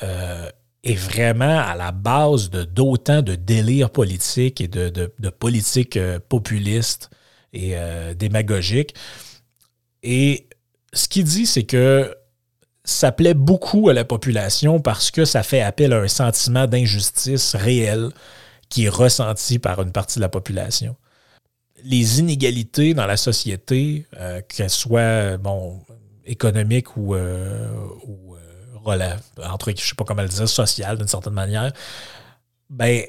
euh, 0.03 0.51
est 0.85 0.97
vraiment 0.97 1.61
à 1.61 1.77
la 1.77 1.93
base 1.93 2.51
de 2.51 2.65
d'autant 2.65 3.23
de 3.23 3.37
délires 3.37 3.89
politiques 3.89 4.61
et 4.61 4.69
de, 4.69 4.91
de, 4.91 5.31
politiques 5.31 5.97
euh, 5.97 6.19
populistes 6.19 7.09
et 7.55 7.71
euh, 7.75 8.13
démagogiques? 8.13 8.95
Et 10.03 10.48
ce 10.93 11.09
qu'il 11.09 11.25
dit, 11.25 11.47
c'est 11.47 11.65
que 11.65 12.15
ça 12.85 13.13
plaît 13.13 13.35
beaucoup 13.35 13.89
à 13.89 13.93
la 13.93 14.05
population 14.05 14.81
parce 14.81 15.11
que 15.11 15.25
ça 15.25 15.43
fait 15.43 15.61
appel 15.61 15.93
à 15.93 15.99
un 15.99 16.09
sentiment 16.09 16.67
d'injustice 16.67 17.55
réel 17.55 18.09
qui 18.71 18.87
est 18.87 18.89
ressenti 18.89 19.59
par 19.59 19.83
une 19.83 19.93
partie 19.93 20.19
de 20.19 20.23
la 20.23 20.29
population. 20.29 20.97
Les 21.85 22.19
inégalités 22.19 22.95
dans 22.95 23.07
la 23.07 23.17
société, 23.17 24.07
euh, 24.17 24.41
qu'elles 24.49 24.71
soient 24.71 25.37
bon, 25.37 25.81
économiques 26.25 26.97
ou, 26.97 27.15
euh, 27.15 27.69
euh, 28.87 29.17
entre, 29.45 29.73
je 29.77 29.85
sais 29.85 29.95
pas 29.95 30.05
comment 30.05 30.23
le 30.23 30.29
dire, 30.29 30.49
sociales 30.49 30.97
d'une 30.97 31.09
certaine 31.09 31.35
manière, 31.35 31.73
ben, 32.71 33.03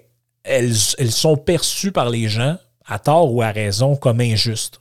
elles, 0.43 0.75
elles 0.97 1.11
sont 1.11 1.37
perçues 1.37 1.91
par 1.91 2.09
les 2.09 2.27
gens, 2.27 2.57
à 2.85 2.99
tort 2.99 3.33
ou 3.33 3.41
à 3.41 3.51
raison, 3.51 3.95
comme 3.95 4.19
injustes 4.19 4.79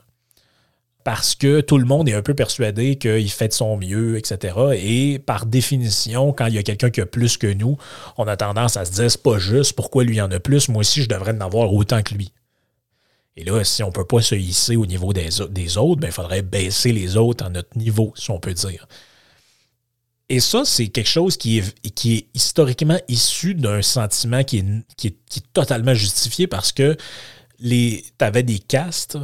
parce 1.09 1.35
que 1.35 1.63
tout 1.63 1.79
le 1.79 1.87
monde 1.87 2.07
est 2.11 2.13
un 2.13 2.21
peu 2.21 2.35
persuadé 2.35 2.97
qu'il 2.97 3.31
fait 3.31 3.49
de 3.49 3.55
son 3.55 3.79
mieux, 3.79 4.19
etc. 4.19 4.55
Et 4.75 5.19
par 5.19 5.47
définition, 5.47 6.35
quand 6.35 6.45
il 6.49 6.53
y 6.53 6.59
a 6.59 6.63
quelqu'un 6.63 6.91
qui 6.91 7.01
a 7.01 7.07
plus 7.07 7.39
que 7.39 7.47
nous, 7.47 7.79
on 8.19 8.29
a 8.29 8.37
tendance 8.37 8.77
à 8.77 8.85
se 8.85 8.93
dire 8.93 9.11
c'est 9.11 9.23
pas 9.23 9.39
juste, 9.39 9.73
pourquoi 9.73 10.05
lui 10.05 10.21
en 10.21 10.31
a 10.31 10.39
plus, 10.39 10.69
moi 10.69 10.81
aussi 10.81 11.03
je 11.03 11.09
devrais 11.09 11.33
en 11.33 11.41
avoir 11.41 11.73
autant 11.73 12.03
que 12.03 12.13
lui. 12.13 12.35
Et 13.39 13.45
là, 13.45 13.65
si 13.65 13.83
on 13.83 13.87
ne 13.87 13.93
peut 13.93 14.05
pas 14.05 14.21
se 14.21 14.35
hisser 14.35 14.77
au 14.77 14.85
niveau 14.85 15.15
des, 15.15 15.79
autres, 15.79 15.99
ben, 15.99 16.09
il 16.09 16.13
faudrait 16.13 16.43
baisser 16.43 16.93
les 16.93 17.17
autres 17.17 17.43
à 17.43 17.49
notre 17.49 17.79
niveau, 17.79 18.13
si 18.15 18.31
on 18.31 18.39
peut 18.39 18.53
dire. 18.53 18.87
Et 20.29 20.41
ça, 20.41 20.67
c'est 20.67 20.89
quelque 20.89 21.09
chose 21.09 21.39
qui 21.39 21.57
est, 21.57 21.91
qui 21.93 22.17
est 22.17 22.27
historiquement 22.35 23.01
issu 23.09 23.55
d'un 23.55 23.81
sentiment 23.81 24.45
qui 24.45 24.59
est, 24.59 24.67
qui, 24.99 25.07
est, 25.07 25.53
totalement 25.55 25.95
justifié 25.95 26.47
parce 26.47 26.71
que 26.71 26.99
tu 27.63 28.03
avais 28.21 28.43
des 28.43 28.59
castes 28.59 29.17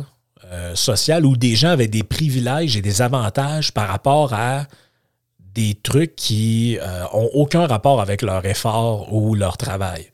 euh, 0.55 1.21
où 1.23 1.37
des 1.37 1.57
gens 1.57 1.71
avaient 1.71 1.89
des 1.89 2.03
privilèges 2.03 2.77
et 2.77 2.83
des 2.83 3.03
avantages 3.03 3.73
par 3.73 3.89
rapport 3.89 4.35
à 4.35 4.67
des 5.55 5.75
trucs 5.81 6.17
qui 6.17 6.79
euh, 6.81 7.05
ont 7.13 7.31
aucun 7.33 7.67
rapport 7.67 8.01
avec 8.01 8.23
leur 8.23 8.45
effort 8.45 9.13
ou 9.13 9.35
leur 9.35 9.57
travail. 9.57 10.11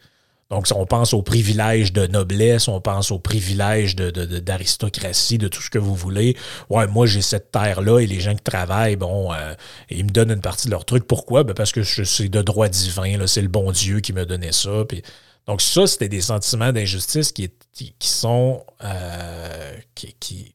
Donc, 0.51 0.67
on 0.75 0.85
pense 0.85 1.15
aux 1.15 1.23
privilèges 1.23 1.93
de 1.93 2.09
noblesse, 2.09 2.67
on 2.67 2.81
pense 2.81 3.13
aux 3.13 3.21
privilèges 3.21 3.95
d'aristocratie, 3.95 5.39
de, 5.39 5.47
tout 5.47 5.63
ce 5.63 5.71
que 5.71 5.79
vous 5.79 5.95
voulez. 5.95 6.37
Ouais, 6.69 6.89
moi, 6.89 7.07
j'ai 7.07 7.23
cette 7.23 7.53
terre-là 7.53 8.01
et 8.01 8.07
les 8.07 8.19
gens 8.19 8.35
qui 8.35 8.43
travaillent, 8.43 8.97
bon, 8.97 9.33
euh, 9.33 9.55
ils 9.91 10.05
me 10.05 10.11
donnent 10.11 10.33
une 10.33 10.41
partie 10.41 10.67
de 10.67 10.73
leur 10.73 10.85
truc. 10.85 11.07
Pourquoi? 11.07 11.45
Ben 11.45 11.55
parce 11.55 11.71
que 11.71 11.85
c'est 11.85 12.29
de 12.29 12.43
droit 12.43 12.69
divin, 12.69 13.27
c'est 13.29 13.43
le 13.43 13.49
bon 13.49 13.71
Dieu 13.71 14.01
qui 14.01 14.13
me 14.13 14.27
donnait 14.27 14.51
ça. 14.51 14.85
Donc, 15.51 15.63
ça, 15.63 15.85
c'était 15.89 16.09
des 16.09 16.21
sentiments 16.21 16.73
d'injustice 16.73 17.33
qui, 17.33 17.51
sont. 17.99 18.65
Euh, 18.85 19.77
qui, 19.97 20.55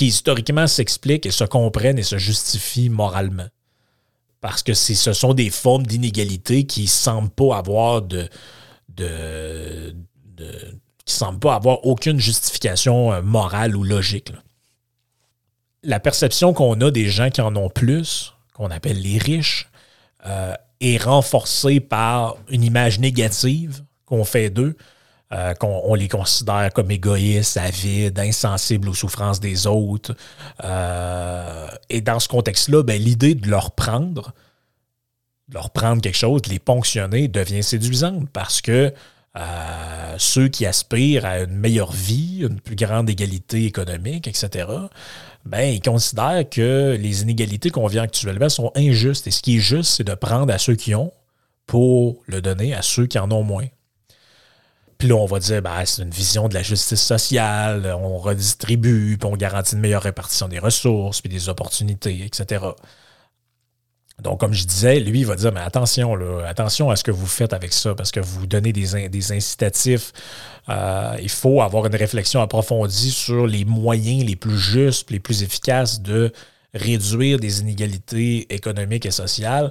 historiquement 0.00 0.66
s'expliquent 0.66 1.24
et 1.24 1.30
se 1.30 1.44
comprennent 1.44 1.96
et 1.96 2.02
se 2.02 2.18
justifient 2.18 2.88
moralement. 2.88 3.46
Parce 4.40 4.64
que 4.64 4.74
ce 4.74 5.12
sont 5.12 5.34
des 5.34 5.50
formes 5.50 5.86
d'inégalité 5.86 6.66
qui 6.66 6.82
ne 6.82 6.86
semblent 6.88 7.30
pas 7.30 7.58
avoir 7.58 8.02
de. 8.02 8.28
de, 8.88 9.94
qui 11.04 11.14
semblent 11.14 11.38
pas 11.38 11.54
avoir 11.54 11.86
aucune 11.86 12.18
justification 12.18 13.12
euh, 13.12 13.22
morale 13.22 13.76
ou 13.76 13.84
logique. 13.84 14.32
La 15.84 16.00
perception 16.00 16.52
qu'on 16.54 16.80
a 16.80 16.90
des 16.90 17.08
gens 17.08 17.30
qui 17.30 17.40
en 17.40 17.54
ont 17.54 17.70
plus, 17.70 18.34
qu'on 18.52 18.72
appelle 18.72 19.00
les 19.00 19.18
riches, 19.18 19.70
euh, 20.26 20.54
est 20.80 21.02
renforcé 21.02 21.80
par 21.80 22.36
une 22.48 22.62
image 22.62 22.98
négative 22.98 23.84
qu'on 24.04 24.24
fait 24.24 24.50
d'eux, 24.50 24.76
euh, 25.32 25.54
qu'on 25.54 25.94
les 25.94 26.08
considère 26.08 26.72
comme 26.72 26.90
égoïstes, 26.90 27.56
avides, 27.56 28.18
insensibles 28.18 28.88
aux 28.88 28.94
souffrances 28.94 29.40
des 29.40 29.66
autres. 29.66 30.14
Euh, 30.62 31.66
et 31.88 32.00
dans 32.00 32.20
ce 32.20 32.28
contexte-là, 32.28 32.82
ben, 32.82 33.00
l'idée 33.00 33.34
de 33.34 33.48
leur 33.48 33.72
prendre, 33.72 34.32
de 35.48 35.54
leur 35.54 35.70
prendre 35.70 36.00
quelque 36.00 36.16
chose, 36.16 36.42
de 36.42 36.50
les 36.50 36.60
ponctionner, 36.60 37.26
devient 37.26 37.62
séduisante 37.62 38.28
parce 38.32 38.60
que 38.60 38.92
euh, 39.36 40.14
ceux 40.16 40.48
qui 40.48 40.64
aspirent 40.64 41.26
à 41.26 41.40
une 41.40 41.56
meilleure 41.56 41.92
vie, 41.92 42.46
une 42.48 42.60
plus 42.60 42.76
grande 42.76 43.10
égalité 43.10 43.64
économique, 43.64 44.28
etc., 44.28 44.68
ben, 45.46 45.72
ils 45.72 45.80
considèrent 45.80 46.48
que 46.48 46.96
les 47.00 47.22
inégalités 47.22 47.70
qu'on 47.70 47.86
vit 47.86 48.00
actuellement 48.00 48.48
sont 48.48 48.72
injustes. 48.74 49.26
Et 49.26 49.30
ce 49.30 49.42
qui 49.42 49.56
est 49.56 49.60
juste, 49.60 49.92
c'est 49.92 50.04
de 50.04 50.14
prendre 50.14 50.52
à 50.52 50.58
ceux 50.58 50.74
qui 50.74 50.94
ont 50.94 51.12
pour 51.66 52.22
le 52.26 52.40
donner 52.40 52.74
à 52.74 52.82
ceux 52.82 53.06
qui 53.06 53.18
en 53.18 53.30
ont 53.30 53.42
moins. 53.42 53.66
Puis 54.98 55.08
là, 55.08 55.14
on 55.16 55.26
va 55.26 55.38
dire, 55.38 55.62
ben, 55.62 55.84
c'est 55.84 56.02
une 56.02 56.10
vision 56.10 56.48
de 56.48 56.54
la 56.54 56.62
justice 56.62 57.02
sociale, 57.02 57.94
on 58.00 58.18
redistribue, 58.18 59.18
puis 59.18 59.28
on 59.30 59.36
garantit 59.36 59.74
une 59.74 59.80
meilleure 59.80 60.02
répartition 60.02 60.48
des 60.48 60.58
ressources, 60.58 61.20
puis 61.20 61.28
des 61.28 61.48
opportunités, 61.48 62.24
etc. 62.24 62.64
Donc, 64.22 64.40
comme 64.40 64.54
je 64.54 64.64
disais, 64.64 64.98
lui, 64.98 65.20
il 65.20 65.26
va 65.26 65.36
dire, 65.36 65.52
mais 65.52 65.60
attention, 65.60 66.14
là, 66.14 66.46
attention 66.46 66.88
à 66.90 66.96
ce 66.96 67.04
que 67.04 67.10
vous 67.10 67.26
faites 67.26 67.52
avec 67.52 67.72
ça, 67.72 67.94
parce 67.94 68.10
que 68.10 68.20
vous 68.20 68.46
donnez 68.46 68.72
des, 68.72 69.32
incitatifs. 69.32 70.12
Euh, 70.68 71.16
il 71.20 71.28
faut 71.28 71.60
avoir 71.60 71.86
une 71.86 71.94
réflexion 71.94 72.40
approfondie 72.40 73.10
sur 73.10 73.46
les 73.46 73.64
moyens 73.66 74.24
les 74.24 74.36
plus 74.36 74.58
justes, 74.58 75.10
les 75.10 75.20
plus 75.20 75.42
efficaces 75.42 76.00
de 76.00 76.32
réduire 76.72 77.38
des 77.38 77.60
inégalités 77.60 78.52
économiques 78.54 79.04
et 79.04 79.10
sociales. 79.10 79.70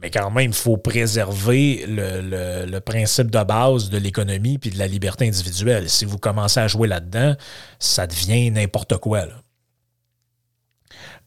Mais 0.00 0.10
quand 0.10 0.30
même, 0.30 0.50
il 0.50 0.56
faut 0.56 0.76
préserver 0.76 1.84
le, 1.88 2.78
principe 2.78 3.30
de 3.32 3.42
base 3.42 3.90
de 3.90 3.98
l'économie 3.98 4.58
puis 4.58 4.70
de 4.70 4.78
la 4.78 4.86
liberté 4.86 5.26
individuelle. 5.26 5.90
Si 5.90 6.04
vous 6.04 6.18
commencez 6.18 6.60
à 6.60 6.68
jouer 6.68 6.86
là-dedans, 6.86 7.34
ça 7.80 8.06
devient 8.06 8.50
n'importe 8.52 8.96
quoi. 8.98 9.24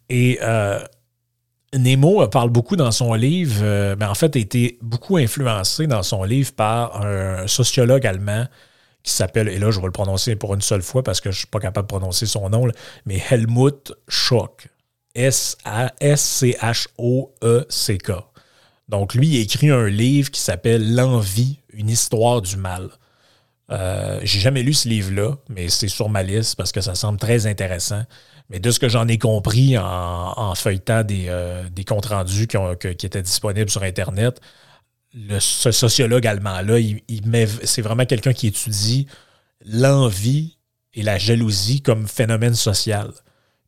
Et 0.10 0.40
euh, 0.42 0.82
Nemo 1.78 2.28
parle 2.28 2.50
beaucoup 2.50 2.76
dans 2.76 2.92
son 2.92 3.14
livre, 3.14 3.62
mais 3.62 3.66
euh, 3.66 3.96
ben, 3.96 4.10
en 4.10 4.16
fait, 4.16 4.36
a 4.36 4.40
été 4.40 4.78
beaucoup 4.82 5.18
influencé 5.18 5.88
dans 5.88 6.04
son 6.04 6.24
livre 6.24 6.52
par 6.54 7.02
un 7.02 7.48
sociologue 7.48 8.06
allemand 8.06 8.46
qui 9.04 9.14
s'appelle, 9.14 9.48
et 9.48 9.58
là 9.58 9.72
je 9.72 9.80
vais 9.80 9.88
le 9.88 9.92
prononcer 9.92 10.36
pour 10.36 10.54
une 10.54 10.62
seule 10.62 10.84
fois 10.84 11.02
parce 11.02 11.22
que 11.22 11.32
je 11.32 11.38
ne 11.38 11.40
suis 11.40 11.48
pas 11.48 11.60
capable 11.60 11.88
de 11.88 11.92
prononcer 11.92 12.28
son 12.28 12.50
nom, 12.50 12.68
mais 13.06 13.22
Helmut 13.30 13.94
Schock. 14.08 14.68
S-A-S-C-H-O-E-C-K. 15.16 15.72
Donc 18.88 19.14
lui, 19.14 19.28
il 19.28 19.42
écrit 19.42 19.70
un 19.70 19.88
livre 19.88 20.32
qui 20.32 20.40
s'appelle 20.40 20.96
L'envie, 20.96 21.60
une 21.74 21.90
histoire 21.90 22.42
du 22.42 22.58
mal. 22.58 22.90
Euh, 23.72 24.20
j'ai 24.24 24.40
jamais 24.40 24.64
lu 24.64 24.74
ce 24.74 24.88
livre-là, 24.90 25.38
mais 25.50 25.70
c'est 25.70 25.88
sur 25.88 26.10
ma 26.10 26.24
liste 26.24 26.56
parce 26.56 26.72
que 26.72 26.82
ça 26.82 26.96
semble 26.96 27.18
très 27.20 27.48
intéressant. 27.48 28.04
Mais 28.52 28.60
de 28.60 28.70
ce 28.70 28.80
que 28.80 28.90
j'en 28.90 29.08
ai 29.08 29.18
compris 29.18 29.78
en, 29.78 30.54
feuilletant 30.56 31.04
des, 31.04 31.28
euh, 31.30 31.64
des 31.70 31.86
comptes 31.86 32.08
rendus 32.08 32.48
qui, 32.48 32.58
qui, 32.98 33.06
étaient 33.06 33.22
disponibles 33.22 33.70
sur 33.70 33.82
Internet, 33.84 34.42
le, 35.14 35.40
ce 35.40 35.72
sociologue 35.72 36.28
allemand-là, 36.28 36.80
il, 36.80 37.02
c'est 37.64 37.82
vraiment 37.82 38.06
quelqu'un 38.06 38.34
qui 38.34 38.48
étudie 38.48 39.08
l'envie 39.66 40.58
et 40.94 41.02
la 41.02 41.18
jalousie 41.18 41.82
comme 41.82 42.08
phénomène 42.08 42.54
social, 42.54 43.12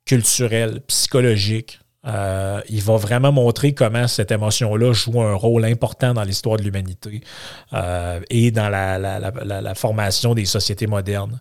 culturel, 0.05 0.81
psychologique. 0.87 1.79
Euh, 2.05 2.61
il 2.67 2.81
va 2.81 2.97
vraiment 2.97 3.31
montrer 3.31 3.73
comment 3.73 4.09
cette 4.09 4.31
émotion-là 4.31 4.91
joue 4.91 5.21
un 5.21 5.33
rôle 5.33 5.63
important 5.63 6.13
dans 6.13 6.23
l'histoire 6.23 6.57
de 6.57 6.63
l'humanité 6.63 7.21
euh, 7.71 8.19
et 8.29 8.51
dans 8.51 8.67
la, 8.67 8.99
la, 8.99 9.75
formation 9.75 10.35
des 10.35 10.43
sociétés 10.43 10.87
modernes. 10.87 11.39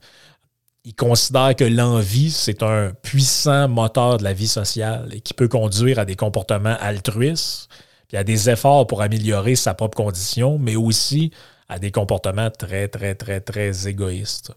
Il 0.84 0.94
considère 0.94 1.54
que 1.54 1.64
l'envie, 1.64 2.30
c'est 2.30 2.62
un 2.62 2.92
puissant 3.02 3.68
moteur 3.68 4.18
de 4.18 4.24
la 4.24 4.32
vie 4.32 4.48
sociale 4.48 5.08
et 5.12 5.20
qui 5.20 5.32
peut 5.32 5.48
conduire 5.48 5.98
à 5.98 6.04
des 6.04 6.16
comportements 6.16 6.76
altruistes, 6.80 7.68
puis 8.08 8.16
à 8.16 8.24
des 8.24 8.50
efforts 8.50 8.86
pour 8.86 9.00
améliorer 9.00 9.54
sa 9.54 9.74
propre 9.74 9.96
condition, 9.96 10.58
mais 10.58 10.74
aussi 10.74 11.30
à 11.68 11.78
des 11.78 11.90
comportements 11.90 12.50
très, 12.50 12.88
très, 12.88 13.14
très, 13.14 13.40
très 13.40 13.88
égoïstes. 13.88 14.52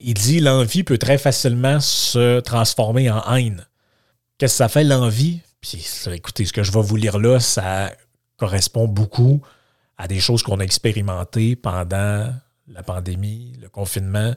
Il 0.00 0.14
dit 0.14 0.40
l'envie 0.40 0.82
peut 0.82 0.98
très 0.98 1.18
facilement 1.18 1.80
se 1.80 2.40
transformer 2.40 3.10
en 3.10 3.22
haine. 3.34 3.66
Qu'est-ce 4.36 4.54
que 4.54 4.58
ça 4.58 4.68
fait 4.68 4.84
l'envie? 4.84 5.40
Puis 5.60 5.84
écoutez, 6.12 6.44
ce 6.44 6.52
que 6.52 6.62
je 6.62 6.72
vais 6.72 6.82
vous 6.82 6.96
lire 6.96 7.18
là, 7.18 7.40
ça 7.40 7.92
correspond 8.36 8.86
beaucoup 8.86 9.40
à 9.96 10.06
des 10.06 10.20
choses 10.20 10.42
qu'on 10.42 10.60
a 10.60 10.64
expérimentées 10.64 11.56
pendant 11.56 12.32
la 12.68 12.82
pandémie, 12.84 13.54
le 13.60 13.68
confinement. 13.68 14.34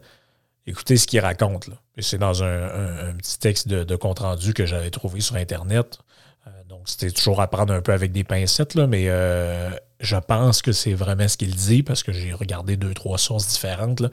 Écoutez 0.67 0.97
ce 0.97 1.07
qu'il 1.07 1.19
raconte. 1.19 1.67
Là. 1.67 1.75
C'est 1.99 2.17
dans 2.17 2.43
un, 2.43 3.13
petit 3.17 3.39
texte 3.39 3.67
de, 3.67 3.95
compte-rendu 3.95 4.53
que 4.53 4.65
j'avais 4.65 4.91
trouvé 4.91 5.21
sur 5.21 5.35
Internet. 5.35 5.99
Euh, 6.47 6.51
donc, 6.69 6.81
c'était 6.85 7.11
toujours 7.11 7.41
à 7.41 7.49
prendre 7.49 7.73
un 7.73 7.81
peu 7.81 7.93
avec 7.93 8.11
des 8.11 8.23
pincettes, 8.23 8.75
là, 8.75 8.87
mais 8.87 9.05
euh, 9.07 9.69
je 9.99 10.17
pense 10.17 10.61
que 10.61 10.71
c'est 10.71 10.93
vraiment 10.93 11.27
ce 11.27 11.37
qu'il 11.37 11.55
dit 11.55 11.83
parce 11.83 12.03
que 12.03 12.11
j'ai 12.11 12.33
regardé 12.33 12.77
deux, 12.77 12.93
trois 12.93 13.17
sources 13.17 13.47
différentes. 13.47 14.03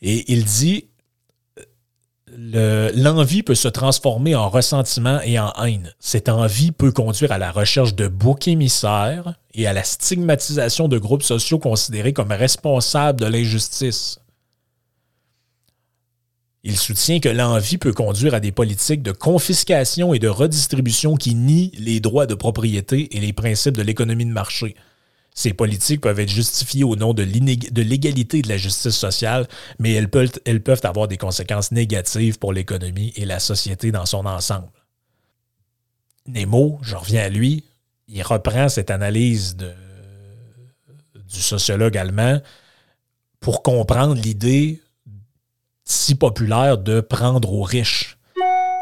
Et 0.00 0.32
il 0.32 0.44
dit 0.44 0.88
l'envie 2.36 3.42
peut 3.42 3.54
se 3.54 3.68
transformer 3.68 4.34
en 4.34 4.48
ressentiment 4.48 5.20
et 5.22 5.38
en 5.38 5.52
haine. 5.64 5.94
Cette 5.98 6.28
envie 6.28 6.72
peut 6.72 6.92
conduire 6.92 7.32
à 7.32 7.38
la 7.38 7.50
recherche 7.50 7.94
de 7.94 8.08
boucs 8.08 8.48
émissaires 8.48 9.34
et 9.54 9.66
à 9.66 9.72
la 9.72 9.82
stigmatisation 9.82 10.88
de 10.88 10.98
groupes 10.98 11.22
sociaux 11.22 11.58
considérés 11.58 12.12
comme 12.12 12.32
responsables 12.32 13.20
de 13.20 13.26
l'injustice. 13.26 14.20
Il 16.68 16.76
soutient 16.76 17.18
que 17.18 17.30
l'envie 17.30 17.78
peut 17.78 17.94
conduire 17.94 18.34
à 18.34 18.40
des 18.40 18.52
politiques 18.52 19.02
de 19.02 19.10
confiscation 19.10 20.12
et 20.12 20.18
de 20.18 20.28
redistribution 20.28 21.16
qui 21.16 21.34
nient 21.34 21.72
les 21.78 21.98
droits 21.98 22.26
de 22.26 22.34
propriété 22.34 23.16
et 23.16 23.20
les 23.20 23.32
principes 23.32 23.74
de 23.74 23.80
l'économie 23.80 24.26
de 24.26 24.32
marché. 24.32 24.76
Ces 25.34 25.54
politiques 25.54 26.02
peuvent 26.02 26.20
être 26.20 26.28
justifiées 26.30 26.84
au 26.84 26.94
nom 26.94 27.14
de 27.14 27.22
l'égalité 27.22 28.42
de 28.42 28.50
la 28.50 28.58
justice 28.58 28.96
sociale, 28.96 29.48
mais 29.78 29.94
elles 29.94 30.10
peuvent, 30.10 30.80
avoir 30.82 31.08
des 31.08 31.16
conséquences 31.16 31.72
négatives 31.72 32.38
pour 32.38 32.52
l'économie 32.52 33.14
et 33.16 33.24
la 33.24 33.40
société 33.40 33.90
dans 33.90 34.04
son 34.04 34.26
ensemble. 34.26 34.68
Nemo, 36.26 36.80
je 36.82 36.96
reviens 36.96 37.22
à 37.22 37.28
lui, 37.30 37.64
il 38.08 38.22
reprend 38.22 38.68
cette 38.68 38.90
analyse 38.90 39.56
du 39.56 41.40
sociologue 41.40 41.96
allemand 41.96 42.42
pour 43.40 43.62
comprendre 43.62 44.16
l'idée 44.16 44.82
si 45.88 46.14
populaire 46.14 46.78
de 46.78 47.00
prendre 47.00 47.52
aux 47.52 47.62
riches. 47.62 48.18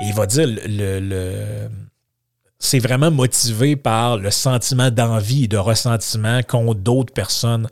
Il 0.01 0.13
va 0.13 0.27
dire 0.27 0.47
le 0.47 1.69
c'est 2.59 2.79
vraiment 2.79 3.11
motivé 3.11 3.77
par 3.77 4.17
le 4.17 4.31
sentiment 4.31 4.91
d'envie 4.91 5.45
et 5.45 5.49
de 5.49 5.59
ressentiment 5.59 6.43
qu'ont 6.43 6.75
d'autres 6.75 7.13
personnes 7.13 7.69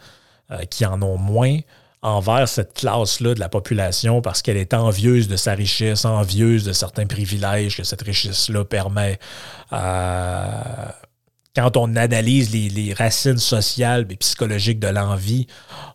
euh, 0.51 0.59
qui 0.71 0.85
en 0.85 1.01
ont 1.03 1.17
moins 1.17 1.59
envers 2.03 2.47
cette 2.49 2.75
classe-là 2.75 3.35
de 3.35 3.41
la 3.41 3.49
population 3.49 4.21
parce 4.21 4.43
qu'elle 4.43 4.59
est 4.59 4.75
envieuse 4.75 5.27
de 5.27 5.37
sa 5.37 5.55
richesse, 5.55 6.05
envieuse 6.05 6.65
de 6.65 6.73
certains 6.73 7.07
privilèges 7.07 7.79
que 7.79 7.83
cette 7.83 8.03
richesse-là 8.03 8.65
permet. 8.65 9.19
Euh, 9.73 10.47
quand 11.57 11.77
on 11.79 11.97
analyse 11.97 12.53
les, 12.53 12.69
les, 12.69 12.93
racines 12.93 13.39
sociales 13.39 14.07
et 14.11 14.17
psychologiques 14.17 14.81
de 14.81 14.89
l'envie, 14.89 15.47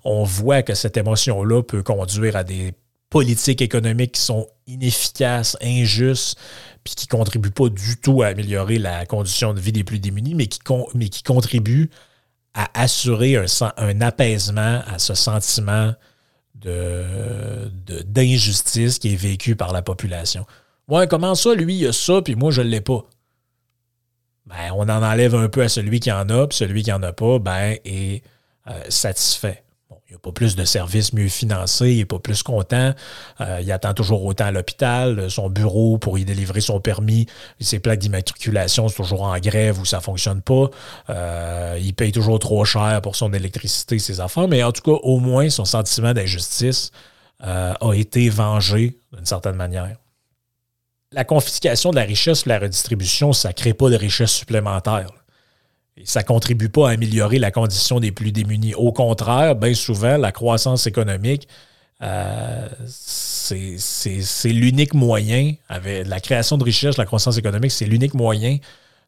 on 0.03 0.23
voit 0.23 0.63
que 0.63 0.73
cette 0.73 0.97
émotion-là 0.97 1.61
peut 1.61 1.83
conduire 1.83 2.35
à 2.35 2.43
des 2.43 2.73
politiques 3.09 3.61
économiques 3.61 4.13
qui 4.13 4.21
sont 4.21 4.47
inefficaces, 4.67 5.57
injustes, 5.61 6.37
puis 6.83 6.95
qui 6.95 7.07
ne 7.07 7.17
contribuent 7.17 7.51
pas 7.51 7.69
du 7.69 7.97
tout 7.97 8.21
à 8.21 8.27
améliorer 8.27 8.77
la 8.77 9.05
condition 9.05 9.53
de 9.53 9.59
vie 9.59 9.71
des 9.71 9.83
plus 9.83 9.99
démunis, 9.99 10.35
mais 10.35 10.47
qui, 10.47 10.59
mais 10.93 11.09
qui 11.09 11.23
contribuent 11.23 11.89
à 12.53 12.69
assurer 12.79 13.35
un, 13.35 13.45
un 13.77 14.01
apaisement 14.01 14.81
à 14.87 14.99
ce 14.99 15.13
sentiment 15.13 15.93
d'injustice 18.05 18.95
de, 18.95 18.99
qui 18.99 19.13
est 19.13 19.17
vécu 19.17 19.55
par 19.55 19.71
la 19.71 19.81
population. 19.81 20.45
Ouais, 20.87 21.07
comment 21.07 21.35
ça, 21.35 21.53
lui, 21.53 21.77
il 21.77 21.87
a 21.87 21.93
ça, 21.93 22.21
puis 22.21 22.35
moi, 22.35 22.51
je 22.51 22.61
ne 22.61 22.67
l'ai 22.67 22.81
pas? 22.81 23.05
Ben, 24.45 24.71
on 24.73 24.89
en 24.89 25.03
enlève 25.03 25.35
un 25.35 25.47
peu 25.47 25.61
à 25.61 25.69
celui 25.69 25.99
qui 25.99 26.11
en 26.11 26.27
a, 26.29 26.47
puis 26.47 26.57
celui 26.57 26.81
qui 26.83 26.89
n'en 26.89 27.03
a 27.03 27.13
pas, 27.13 27.37
ben, 27.39 27.77
est 27.85 28.23
euh, 28.67 28.81
satisfait. 28.89 29.63
Il 30.09 30.13
n'y 30.13 30.15
a 30.15 30.19
pas 30.21 30.31
plus 30.31 30.55
de 30.55 30.65
services 30.65 31.13
mieux 31.13 31.27
financés, 31.27 31.91
il 31.91 31.97
n'est 31.99 32.05
pas 32.05 32.17
plus 32.17 32.41
content. 32.41 32.95
Euh, 33.41 33.59
il 33.61 33.71
attend 33.71 33.93
toujours 33.93 34.25
autant 34.25 34.45
à 34.45 34.51
l'hôpital. 34.51 35.29
Son 35.29 35.51
bureau 35.51 35.99
pour 35.99 36.17
y 36.17 36.25
délivrer 36.25 36.61
son 36.61 36.79
permis, 36.79 37.27
ses 37.59 37.77
plaques 37.77 37.99
d'immatriculation 37.99 38.87
sont 38.87 39.03
toujours 39.03 39.21
en 39.21 39.37
grève 39.37 39.79
ou 39.79 39.85
ça 39.85 39.97
ne 39.97 40.01
fonctionne 40.01 40.41
pas. 40.41 40.71
Euh, 41.11 41.77
il 41.79 41.93
paye 41.93 42.11
toujours 42.11 42.39
trop 42.39 42.65
cher 42.65 43.01
pour 43.03 43.15
son 43.15 43.31
électricité, 43.33 43.99
ses 43.99 44.19
affaires. 44.19 44.47
Mais 44.47 44.63
en 44.63 44.71
tout 44.71 44.81
cas, 44.81 44.99
au 45.03 45.19
moins, 45.19 45.47
son 45.51 45.65
sentiment 45.65 46.11
d'injustice 46.11 46.89
euh, 47.43 47.75
a 47.79 47.93
été 47.93 48.29
vengé 48.29 48.97
d'une 49.13 49.27
certaine 49.27 49.57
manière. 49.57 49.95
La 51.11 51.23
confiscation 51.23 51.91
de 51.91 51.97
la 51.97 52.03
richesse 52.03 52.47
la 52.47 52.57
redistribution, 52.57 53.31
ça 53.31 53.49
ne 53.49 53.53
crée 53.53 53.75
pas 53.75 53.91
de 53.91 53.95
richesse 53.95 54.31
supplémentaire 54.31 55.11
ça 56.05 56.21
ne 56.21 56.25
contribue 56.25 56.69
pas 56.69 56.89
à 56.89 56.91
améliorer 56.93 57.39
la 57.39 57.51
condition 57.51 57.99
des 57.99 58.11
plus 58.11 58.31
démunis. 58.31 58.73
Au 58.75 58.91
contraire, 58.91 59.55
bien 59.55 59.73
souvent, 59.73 60.17
la 60.17 60.31
croissance 60.31 60.87
économique, 60.87 61.47
euh, 62.01 62.67
c'est 62.85 64.49
l'unique 64.49 64.93
moyen, 64.93 65.53
avec 65.67 66.07
la 66.07 66.19
création 66.19 66.57
de 66.57 66.63
richesse, 66.63 66.97
la 66.97 67.05
croissance 67.05 67.37
économique, 67.37 67.71
c'est 67.71 67.85
l'unique 67.85 68.13
moyen 68.13 68.57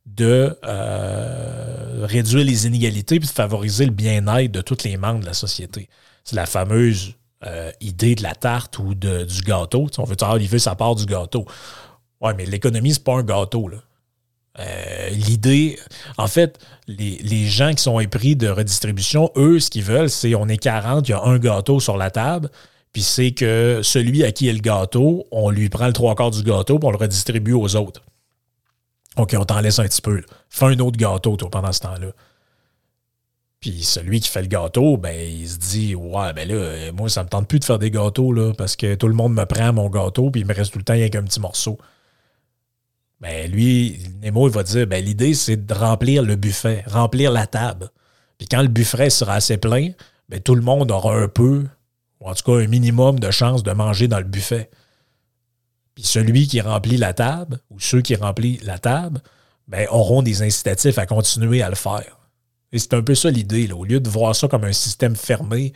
de 0.05 0.57
euh, 0.65 2.05
réduire 2.05 2.43
les 2.43 2.67
inégalités 2.67 3.15
et 3.15 3.19
de 3.19 3.25
favoriser 3.25 3.85
le 3.85 3.91
bien-être 3.91 4.51
de 4.51 4.61
tous 4.61 4.83
les 4.83 4.97
membres 4.97 5.21
de 5.21 5.25
la 5.25 5.33
société. 5.33 5.87
C'est 6.23 6.35
la 6.35 6.45
fameuse 6.45 7.15
euh, 7.45 7.71
idée 7.81 8.15
de 8.15 8.23
la 8.23 8.35
tarte 8.35 8.79
ou 8.79 8.93
de, 8.95 9.23
du 9.23 9.41
gâteau. 9.41 9.87
on 9.97 10.03
veut 10.03 10.15
dire, 10.15 10.37
il 10.37 10.59
sa 10.59 10.75
part 10.75 10.95
du 10.95 11.05
gâteau? 11.05 11.45
Ouais, 12.19 12.33
mais 12.35 12.45
l'économie, 12.45 12.93
c'est 12.93 13.03
pas 13.03 13.15
un 13.15 13.23
gâteau. 13.23 13.67
Là. 13.67 13.77
Euh, 14.59 15.09
l'idée, 15.09 15.79
en 16.17 16.27
fait, 16.27 16.59
les, 16.87 17.45
gens 17.45 17.73
qui 17.73 17.83
sont 17.83 17.99
épris 17.99 18.35
de 18.35 18.49
redistribution, 18.49 19.31
eux, 19.37 19.59
ce 19.59 19.69
qu'ils 19.69 19.83
veulent, 19.83 20.09
c'est 20.09 20.35
on 20.35 20.47
est 20.47 20.57
40, 20.57 21.07
il 21.07 21.11
y 21.11 21.13
a 21.13 21.23
un 21.23 21.39
gâteau 21.39 21.79
sur 21.79 21.97
la 21.97 22.11
table, 22.11 22.49
puis 22.91 23.01
c'est 23.01 23.31
que 23.31 23.79
celui 23.81 24.23
à 24.23 24.31
qui 24.31 24.49
est 24.49 24.53
le 24.53 24.59
gâteau, 24.59 25.25
on 25.31 25.49
lui 25.49 25.69
prend 25.69 25.87
le 25.87 25.93
trois 25.93 26.15
quarts 26.15 26.31
du 26.31 26.43
gâteau, 26.43 26.79
puis 26.79 26.87
on 26.87 26.91
le 26.91 26.97
redistribue 26.97 27.53
aux 27.53 27.75
autres. 27.75 28.03
OK, 29.17 29.35
on 29.37 29.45
t'en 29.45 29.61
laisse 29.61 29.79
un 29.79 29.85
petit 29.85 30.01
peu. 30.01 30.21
Fais 30.49 30.65
un 30.65 30.79
autre 30.79 30.97
gâteau, 30.97 31.37
toi, 31.37 31.49
pendant 31.49 31.71
ce 31.71 31.81
temps-là. 31.81 32.07
Puis 33.61 33.83
celui 33.83 34.19
qui 34.19 34.29
fait 34.29 34.41
le 34.41 34.47
gâteau, 34.47 34.97
ben, 34.97 35.15
il 35.15 35.47
se 35.47 35.57
dit 35.57 35.95
Ouais, 35.95 36.33
ben 36.33 36.47
là, 36.47 36.91
moi, 36.93 37.09
ça 37.09 37.23
me 37.23 37.29
tente 37.29 37.47
plus 37.47 37.59
de 37.59 37.65
faire 37.65 37.77
des 37.79 37.91
gâteaux, 37.91 38.33
parce 38.57 38.75
que 38.75 38.95
tout 38.95 39.07
le 39.07 39.13
monde 39.13 39.33
me 39.33 39.45
prend 39.45 39.71
mon 39.71 39.89
gâteau, 39.89 40.31
puis 40.31 40.41
il 40.41 40.47
me 40.47 40.53
reste 40.53 40.73
tout 40.73 40.79
le 40.79 40.83
temps 40.83 40.93
avec 40.93 41.15
un 41.15 41.23
petit 41.23 41.39
morceau. 41.39 41.77
Ben, 43.21 43.49
lui, 43.51 43.99
Nemo, 44.21 44.49
il 44.49 44.53
va 44.53 44.63
dire 44.63 44.87
ben, 44.87 45.03
l'idée, 45.03 45.35
c'est 45.35 45.65
de 45.65 45.73
remplir 45.73 46.23
le 46.23 46.35
buffet, 46.35 46.83
remplir 46.87 47.31
la 47.31 47.45
table. 47.45 47.89
Puis 48.39 48.47
quand 48.47 48.63
le 48.63 48.67
buffet 48.67 49.11
sera 49.11 49.35
assez 49.35 49.57
plein, 49.57 49.91
ben, 50.27 50.39
tout 50.39 50.55
le 50.55 50.61
monde 50.61 50.91
aura 50.91 51.15
un 51.15 51.27
peu, 51.27 51.67
ou 52.19 52.29
en 52.29 52.33
tout 52.33 52.43
cas 52.43 52.63
un 52.63 52.67
minimum 52.67 53.19
de 53.19 53.29
chances 53.29 53.61
de 53.61 53.71
manger 53.71 54.07
dans 54.07 54.17
le 54.17 54.25
buffet. 54.25 54.71
Puis 55.93 56.03
celui 56.03 56.47
qui 56.47 56.61
remplit 56.61 56.97
la 56.97 57.13
table, 57.13 57.59
ou 57.69 57.79
ceux 57.79 58.01
qui 58.01 58.15
remplissent 58.15 58.63
la 58.63 58.79
table, 58.79 59.21
ben, 59.67 59.87
auront 59.91 60.23
des 60.23 60.41
incitatifs 60.41 60.97
à 60.97 61.05
continuer 61.05 61.61
à 61.61 61.69
le 61.69 61.75
faire. 61.75 62.17
Et 62.71 62.79
c'est 62.79 62.93
un 62.95 63.03
peu 63.03 63.13
ça 63.13 63.29
l'idée. 63.29 63.71
Au 63.71 63.83
lieu 63.83 63.99
de 63.99 64.09
voir 64.09 64.35
ça 64.35 64.47
comme 64.47 64.63
un 64.63 64.73
système 64.73 65.15
fermé, 65.15 65.73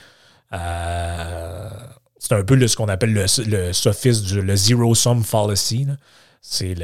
euh, 0.51 1.69
c'est 2.17 2.33
un 2.33 2.43
peu 2.43 2.67
ce 2.67 2.75
qu'on 2.75 2.87
appelle 2.87 3.13
le, 3.13 3.25
le 3.45 3.73
sophisme 3.73 4.25
du 4.25 4.41
le 4.41 4.55
zero-sum 4.55 5.23
fallacy. 5.23 5.85
C'est 6.47 6.75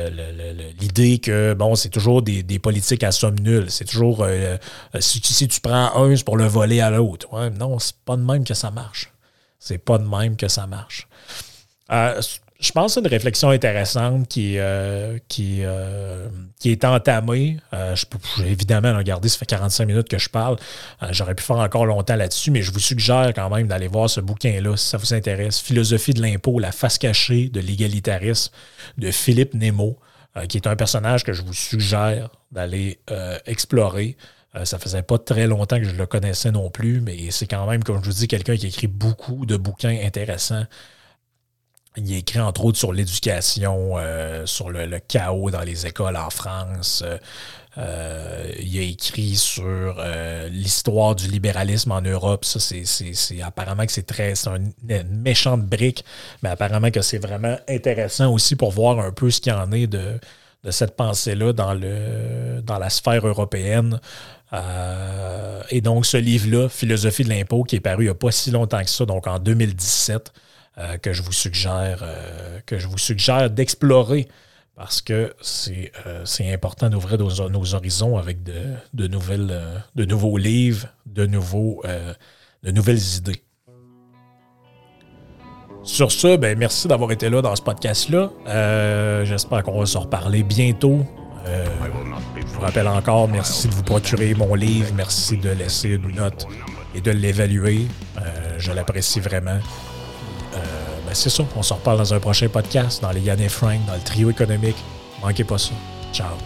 l'idée 0.80 1.20
que, 1.20 1.54
bon, 1.54 1.76
c'est 1.76 1.90
toujours 1.90 2.24
des, 2.24 2.58
politiques 2.58 3.04
à 3.04 3.12
somme 3.12 3.40
nulle. 3.40 3.70
C'est 3.70 3.86
toujours, 3.86 4.24
euh, 4.24 4.58
euh, 4.96 5.00
si, 5.00 5.22
tu 5.22 5.62
prends 5.62 5.96
un, 5.96 6.16
c'est 6.16 6.24
pour 6.24 6.36
le 6.36 6.48
voler 6.48 6.82
à 6.82 6.90
l'autre. 6.90 7.30
non, 7.52 7.78
c'est 7.78 7.96
pas 7.98 8.18
de 8.18 8.24
même 8.24 8.44
que 8.44 8.56
ça 8.56 8.72
marche. 8.72 9.14
C'est 9.60 9.78
pas 9.78 10.00
de 10.00 10.04
même 10.04 10.36
que 10.36 10.48
ça 10.48 10.66
marche. 10.66 11.08
Euh, 11.92 12.20
je 12.62 12.72
pense 12.72 12.96
une 12.96 13.08
réflexion 13.08 13.50
intéressante 13.50 14.28
qui, 14.28 14.60
euh, 14.60 15.18
qui, 15.28 15.62
euh, 15.64 16.28
qui 16.60 16.70
est 16.70 16.86
entamée. 16.86 17.58
Euh, 17.74 17.96
je 17.96 18.06
peux 18.06 18.20
évidemment 18.46 18.96
regarder, 18.96 19.30
ça 19.30 19.40
fait 19.40 19.48
45 19.48 19.86
minutes 19.86 20.08
que 20.08 20.20
je 20.20 20.30
parle. 20.30 20.58
J'aurais 21.10 21.34
pu 21.34 21.44
faire 21.44 21.58
encore 21.58 21.88
longtemps 21.88 22.16
là-dessus, 22.16 22.52
mais 22.52 22.62
je 22.62 22.72
vous 22.72 22.80
suggère 22.80 23.34
quand 23.34 23.50
même 23.50 23.68
d'aller 23.68 23.88
voir 23.88 24.12
ce 24.12 24.22
bouquin-là 24.22 24.78
si 24.78 24.86
ça 24.86 24.98
vous 24.98 25.12
intéresse. 25.14 25.60
Philosophie 25.60 26.14
de 26.14 26.22
l'impôt, 26.22 26.60
la 26.60 26.72
face 26.72 27.00
cachée 27.00 27.50
de 27.50 27.60
l'égalitarisme 27.60 28.54
de 29.00 29.10
Philippe 29.10 29.56
Nemo, 29.56 29.98
qui 30.48 30.58
est 30.58 30.68
un 30.68 30.76
personnage 30.76 31.24
que 31.24 31.34
je 31.34 31.42
vous 31.42 31.54
suggère 31.54 32.30
d'aller 32.52 33.00
explorer. 33.48 34.16
ça 34.66 34.78
faisait 34.78 35.02
pas 35.02 35.18
très 35.18 35.48
longtemps 35.48 35.80
que 35.80 35.86
je 35.86 35.96
le 35.96 36.06
connaissais 36.06 36.52
non 36.52 36.70
plus, 36.70 37.02
mais 37.02 37.32
c'est 37.32 37.48
quand 37.48 37.66
même, 37.68 37.84
comme 37.84 38.04
je 38.04 38.10
vous 38.10 38.18
dis, 38.18 38.28
quelqu'un 38.28 38.56
qui 38.56 38.68
écrit 38.68 38.88
beaucoup 38.88 39.48
de 39.48 39.58
bouquins 39.58 39.98
intéressants 40.04 40.66
Il 41.98 42.16
écrit 42.16 42.40
entre 42.40 42.64
autres 42.64 42.78
sur 42.78 42.94
l'éducation, 42.94 43.96
sur 44.46 44.70
le, 44.70 45.00
chaos 45.00 45.52
dans 45.52 45.62
les 45.62 45.86
écoles 45.86 46.16
en 46.16 46.30
France. 46.30 47.04
il 47.76 47.82
a 47.82 48.82
écrit 48.82 49.36
sur 49.36 50.02
l'histoire 50.50 51.16
du 51.16 51.28
libéralisme 51.28 51.92
en 51.92 52.02
Europe. 52.02 52.46
Ça, 52.46 52.60
c'est 52.62 53.42
apparemment 53.42 53.86
que 53.86 53.92
c'est 53.92 54.06
très. 54.08 54.36
C'est 54.36 54.50
une 54.50 55.22
méchante 55.22 55.66
brique, 55.66 56.06
mais 56.42 56.50
apparemment 56.50 56.92
que 56.92 57.02
c'est 57.02 57.20
vraiment 57.20 57.58
intéressant 57.68 58.32
aussi 58.32 58.56
pour 58.56 58.72
voir 58.72 59.00
un 59.00 59.12
peu 59.12 59.30
ce 59.30 59.42
qu'il 59.42 59.52
y 59.52 59.56
en 59.56 59.72
est 59.74 59.88
de, 59.88 60.18
cette 60.70 60.96
pensée-là 60.96 61.54
dans, 61.54 61.74
la 61.74 62.90
sphère 62.90 63.28
européenne. 63.28 64.00
Euh, 64.54 65.62
et 65.70 65.82
donc, 65.82 66.06
ce 66.06 66.18
livre-là, 66.18 66.68
Philosophie 66.70 67.24
de 67.24 67.30
l'impôt, 67.30 67.64
qui 67.64 67.78
est 67.78 67.80
paru 67.80 68.04
il 68.04 68.08
n'y 68.08 68.12
a 68.12 68.16
pas 68.16 68.32
si 68.32 68.52
longtemps 68.52 68.84
que 68.84 68.90
ça, 68.90 69.06
donc 69.06 69.28
en 69.28 69.40
2017, 69.40 70.32
euh, 70.78 70.98
que 70.98 71.14
je 71.14 71.22
vous 71.22 71.32
suggère, 71.32 72.00
euh, 72.04 72.60
que 72.66 72.80
je 72.80 72.88
vous 72.88 72.98
suggère 72.98 73.50
d'explorer 73.50 74.28
parce 74.76 75.02
que 75.02 75.36
c'est 75.42 75.92
important 76.52 76.90
d'ouvrir 76.90 77.20
nos, 77.20 77.76
horizons 77.76 78.18
avec 78.18 78.42
de, 78.42 78.74
de 78.94 79.08
nouvelles, 79.08 79.84
de 79.96 80.06
nouveaux 80.06 80.38
livres, 80.38 80.88
de, 81.06 81.28
nouveaux, 81.28 81.84
de 82.64 82.72
nouvelles 82.72 83.16
idées. 83.18 83.44
Sur 85.84 86.12
ce, 86.12 86.38
ben, 86.38 86.58
merci 86.58 86.88
d'avoir 86.88 87.12
été 87.12 87.28
là 87.30 87.42
dans 87.42 87.56
ce 87.56 87.62
podcast-là. 87.64 88.30
Euh, 88.48 89.26
j'espère 89.26 89.64
qu'on 89.64 89.80
va 89.80 89.88
se 89.88 89.98
reparler 89.98 90.44
bientôt. 90.44 91.00
Euh, 91.48 91.66
je 92.36 92.46
vous 92.54 92.62
rappelle 92.62 92.88
encore, 92.88 93.28
merci 93.28 93.68
de 93.68 93.74
vous 93.74 93.82
procurer 93.82 94.36
mon 94.36 94.54
livre, 94.54 94.94
merci 94.96 95.38
de 95.38 95.50
laisser 95.50 95.90
une 95.90 96.12
note 96.12 96.46
et 96.94 97.02
de 97.02 97.10
l'évaluer. 97.10 97.88
Euh, 98.18 98.56
je 98.60 98.72
l'apprécie 98.72 99.20
vraiment. 99.20 99.58
Ben, 101.12 101.16
c'est 101.16 101.30
ça. 101.30 101.44
On 101.58 101.62
se 101.62 101.74
reparle 101.74 101.98
dans 101.98 102.14
un 102.14 102.22
prochain 102.22 102.48
podcast, 102.48 103.02
dans 103.02 103.12
les 103.12 103.20
Yann 103.20 103.38
et 103.42 103.50
Frank, 103.50 103.86
dans 103.86 103.96
le 103.96 104.00
trio 104.00 104.30
économique. 104.30 104.78
Manquez 105.22 105.44
pas 105.44 105.58
ça. 105.58 105.74
Ciao. 106.14 106.38